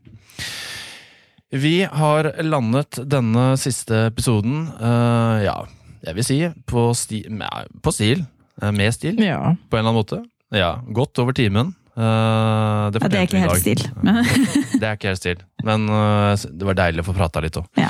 Vi 1.52 1.84
har 1.84 2.32
landet 2.44 2.98
denne 3.08 3.56
siste 3.60 4.08
episoden, 4.10 4.66
uh, 4.80 5.44
ja, 5.44 5.58
jeg 6.06 6.16
vil 6.20 6.26
si, 6.28 6.38
på, 6.70 6.86
sti 6.98 7.24
på 7.82 7.92
stil. 7.96 8.26
eh, 8.62 8.72
Med 8.72 8.94
stil, 8.96 9.18
Ja. 9.24 9.40
på 9.70 9.78
en 9.78 9.82
eller 9.84 9.90
annen 9.92 10.00
måte. 10.04 10.22
Ja, 10.56 10.76
godt 10.94 11.18
over 11.20 11.34
timen. 11.34 11.74
Uh, 11.96 12.92
det 12.92 13.00
Ja, 13.02 13.08
det 13.08 13.20
er 13.20 13.28
ikke 13.28 13.40
helt 13.40 13.62
stil. 13.64 13.82
Det 14.80 14.84
er 14.84 14.98
ikke 14.98 15.08
helt 15.14 15.22
stil, 15.22 15.40
men 15.64 15.86
uh, 15.88 16.36
det 16.36 16.68
var 16.68 16.76
deilig 16.76 17.06
å 17.06 17.08
få 17.08 17.14
prata 17.16 17.40
litt 17.44 17.56
òg. 17.56 17.70
Ja. 17.80 17.88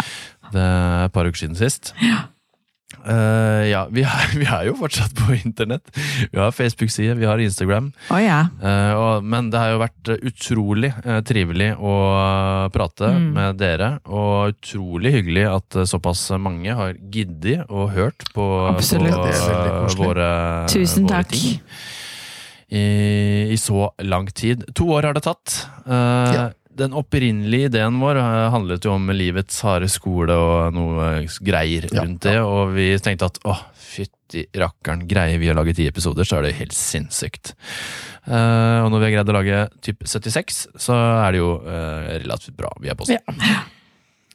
Det 0.53 0.61
er 0.61 1.05
et 1.07 1.13
par 1.15 1.25
uker 1.25 1.39
siden 1.41 1.57
sist. 1.57 1.89
Eh, 3.05 3.44
ja, 3.69 3.85
vi 3.91 4.03
er, 4.05 4.27
vi 4.41 4.45
er 4.47 4.67
jo 4.69 4.75
fortsatt 4.79 5.13
på 5.17 5.35
internett. 5.37 5.89
Vi 6.31 6.39
har 6.39 6.51
Facebook-side, 6.55 7.15
vi 7.19 7.25
har 7.29 7.41
Instagram. 7.43 7.91
Oh, 8.11 8.19
ja. 8.21 8.39
Eh, 8.61 8.93
og, 8.97 9.23
men 9.25 9.49
det 9.53 9.61
har 9.61 9.73
jo 9.73 9.81
vært 9.83 10.11
utrolig 10.31 10.91
eh, 11.03 11.19
trivelig 11.27 11.71
å 11.79 11.95
eh, 12.19 12.69
prate 12.75 13.11
Mm. 13.15 13.27
med 13.35 13.59
dere. 13.61 13.89
Og 14.09 14.53
utrolig 14.55 15.11
hyggelig 15.19 15.45
at 15.51 15.75
eh, 15.81 15.85
såpass 15.89 16.25
mange 16.41 16.73
har 16.75 16.95
giddet 17.11 17.65
og 17.69 17.91
hørt 17.95 18.25
på, 18.33 18.45
på 18.75 19.03
eh, 19.05 19.95
våre, 19.99 20.29
Tusen 20.71 21.05
våre 21.05 21.21
takk. 21.21 21.29
ting 21.35 21.61
i, 22.69 23.51
i 23.53 23.57
så 23.61 23.89
lang 24.03 24.25
tid. 24.33 24.65
To 24.75 24.87
år 24.97 25.09
har 25.09 25.17
det 25.17 25.25
tatt. 25.27 25.59
Uh, 25.85 26.33
Ja. 26.35 26.45
Den 26.75 26.95
opprinnelige 26.97 27.69
ideen 27.69 27.99
vår 28.01 28.19
eh, 28.19 28.47
handlet 28.51 28.85
jo 28.85 28.95
om 28.97 29.11
livets 29.15 29.61
harde 29.63 29.87
skole 29.91 30.35
og 30.35 30.75
noe 30.75 31.11
greier 31.45 31.87
Ja, 31.91 32.03
rundt 32.03 32.25
det, 32.27 32.37
og 32.43 32.73
vi 32.75 32.89
tenkte 33.03 33.29
at 33.31 33.39
åh, 33.47 33.61
fytti 33.79 34.43
rakkeren, 34.59 35.05
greier 35.07 35.39
vi 35.39 35.51
å 35.51 35.55
lage 35.55 35.75
ti 35.77 35.85
episoder, 35.87 36.27
så 36.27 36.39
er 36.39 36.47
det 36.49 36.57
helt 36.59 36.75
sinnssykt. 36.75 37.53
Uh, 38.25 38.81
og 38.83 38.89
når 38.91 38.97
vi 38.97 39.05
har 39.05 39.13
greid 39.19 39.31
å 39.31 39.37
lage 39.37 39.61
typ 39.85 40.03
76, 40.03 40.65
så 40.81 40.97
er 40.97 41.35
det 41.35 41.39
jo 41.43 41.51
uh, 41.61 42.11
relativt 42.17 42.57
bra. 42.57 42.73
Vi 42.81 42.91
er 42.91 42.99
på 42.99 43.07
Ja. 43.13 43.21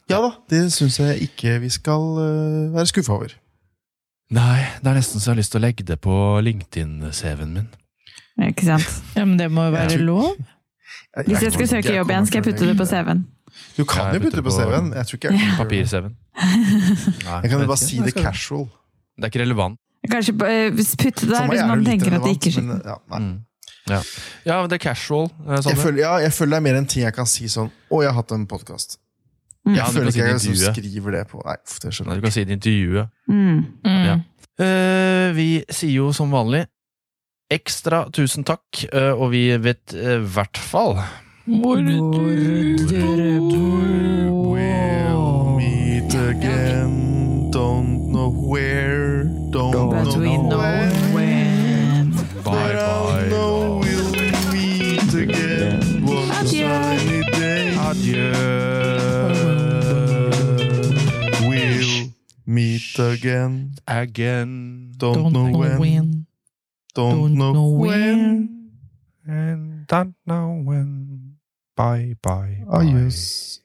Ja 0.09 0.17
da, 0.19 0.31
det 0.51 0.65
syns 0.75 0.97
jeg 0.99 1.29
ikke 1.29 1.59
vi 1.63 1.69
skal 1.71 2.07
uh, 2.17 2.71
være 2.73 2.89
skuffa 2.89 3.15
over. 3.15 3.35
Nei, 4.31 4.63
det 4.81 4.87
er 4.87 4.97
nesten 4.97 5.19
så 5.19 5.29
jeg 5.29 5.35
har 5.35 5.39
lyst 5.41 5.53
til 5.53 5.61
å 5.61 5.65
legge 5.65 5.85
det 5.87 5.97
på 6.03 6.15
LinkedIn-CV-en 6.43 7.53
min. 7.59 7.69
Ikke 8.47 8.65
sant? 8.65 8.87
ja, 9.17 9.25
men 9.27 9.37
det 9.39 9.49
må 9.51 9.67
jo 9.67 9.75
være 9.75 9.99
lov. 10.01 10.39
Hvis 11.27 11.41
jeg 11.43 11.51
skal 11.57 11.67
søke 11.67 11.95
jobb 11.97 12.09
igjen, 12.13 12.25
skal 12.29 12.39
jeg 12.41 12.45
putte 12.53 12.67
det 12.69 12.77
på 12.79 12.85
CV-en. 12.87 13.21
Du 13.77 13.83
kan 13.83 14.13
jo 14.15 14.19
putte 14.23 14.37
det 14.39 14.43
på 14.47 14.53
CV-en. 14.55 14.91
Jeg 14.95 15.07
tror 15.09 15.17
ikke 15.19 15.31
jeg 15.33 15.39
kan. 15.43 15.57
Papir-CV-en. 15.59 16.13
Jeg 17.43 17.49
kan 17.51 17.59
jo 17.59 17.67
bare 17.67 17.77
si 17.81 17.97
det 17.99 18.13
casual. 18.15 18.65
Det 19.17 19.27
er 19.27 19.31
ikke 19.33 19.41
relevant. 19.43 19.75
Kanskje 20.11 20.33
eh, 20.47 20.71
putte 20.71 21.27
det 21.27 21.33
der 21.35 21.49
hvis 21.51 21.65
man 21.67 21.83
tenker 21.85 22.15
at 22.15 22.23
det 22.25 22.31
ikke 22.37 22.51
skjer. 22.55 22.69
ja. 22.87 22.95
Mm. 23.19 23.39
Ja. 23.89 23.97
ja, 24.45 24.55
men 24.61 24.69
det 24.69 24.77
er 24.77 24.83
casual. 24.93 25.27
eh, 25.49 25.59
jeg, 25.67 25.77
føler, 25.77 25.99
ja, 26.05 26.13
jeg 26.23 26.33
føler 26.33 26.51
det 26.55 26.57
er 26.61 26.65
mer 26.69 26.79
en 26.79 26.87
ting 26.87 27.03
jeg 27.03 27.13
kan 27.17 27.25
si 27.27 27.47
sånn 27.49 27.67
Å, 27.89 28.01
jeg 28.03 28.11
har 28.11 28.17
hatt 28.21 28.31
en 28.37 28.43
podkast. 28.47 28.99
Mm. 29.65 29.73
Jeg 29.75 29.77
Ja, 29.81 29.87
føler 29.93 30.09
ikke 30.13 30.27
jeg 30.31 30.41
som 30.41 30.55
skriver 30.73 31.11
det 31.17 31.23
på 31.29 31.41
Nei, 31.45 31.55
det 31.65 31.91
skjønner 31.93 32.15
jeg 32.15 32.21
ikke. 32.21 32.21
Du 32.21 32.27
kan 32.29 32.35
si 32.37 32.43
det 32.45 32.53
i 32.53 32.57
intervjuet. 32.59 33.11
Mm. 33.27 33.59
Mm. 33.85 34.03
Ja. 34.07 34.15
Uh, 34.61 35.27
vi 35.35 35.47
sier 35.73 35.95
jo 35.97 36.11
som 36.15 36.31
vanlig 36.33 36.63
ekstra 37.51 38.05
tusen 38.15 38.43
takk, 38.47 38.85
eh, 38.93 39.11
og 39.11 39.31
vi 39.33 39.43
vet 39.59 39.93
i 39.93 40.17
hvert 40.23 40.57
fall 40.57 40.95
Hvor 41.45 41.81
We'll 44.51 45.57
meet 45.57 46.13
again, 46.13 47.49
don't 47.51 48.11
know 48.11 48.29
where, 48.29 49.23
don't 49.51 49.71
don't 49.73 50.17
we 50.19 50.37
know 50.37 50.49
know 50.49 50.57
when. 50.59 51.13
when. 51.13 52.11
Bye, 52.43 52.73
bye. 52.73 53.27
know 53.29 53.81
we'll 53.81 54.11
meet 54.53 55.13
again 55.13 56.05
one 56.05 56.29
a 56.29 56.45
sunny 56.47 57.21
day. 57.31 57.75
Adjø. 57.89 58.31
We'll 61.41 62.11
meet 62.45 62.99
again, 62.99 63.73
Again. 63.87 64.91
don't, 64.97 65.33
know 65.33 65.51
when, 65.51 66.25
don't, 66.93 67.33
know 67.33 67.53
know 67.53 67.67
when. 67.67 68.71
And 69.25 69.87
don't 69.87 70.15
know 70.25 70.61
when. 70.63 71.37
Bye, 71.75 72.15
bye, 72.21 72.65
bye. 72.73 72.79
Adios. 72.81 73.60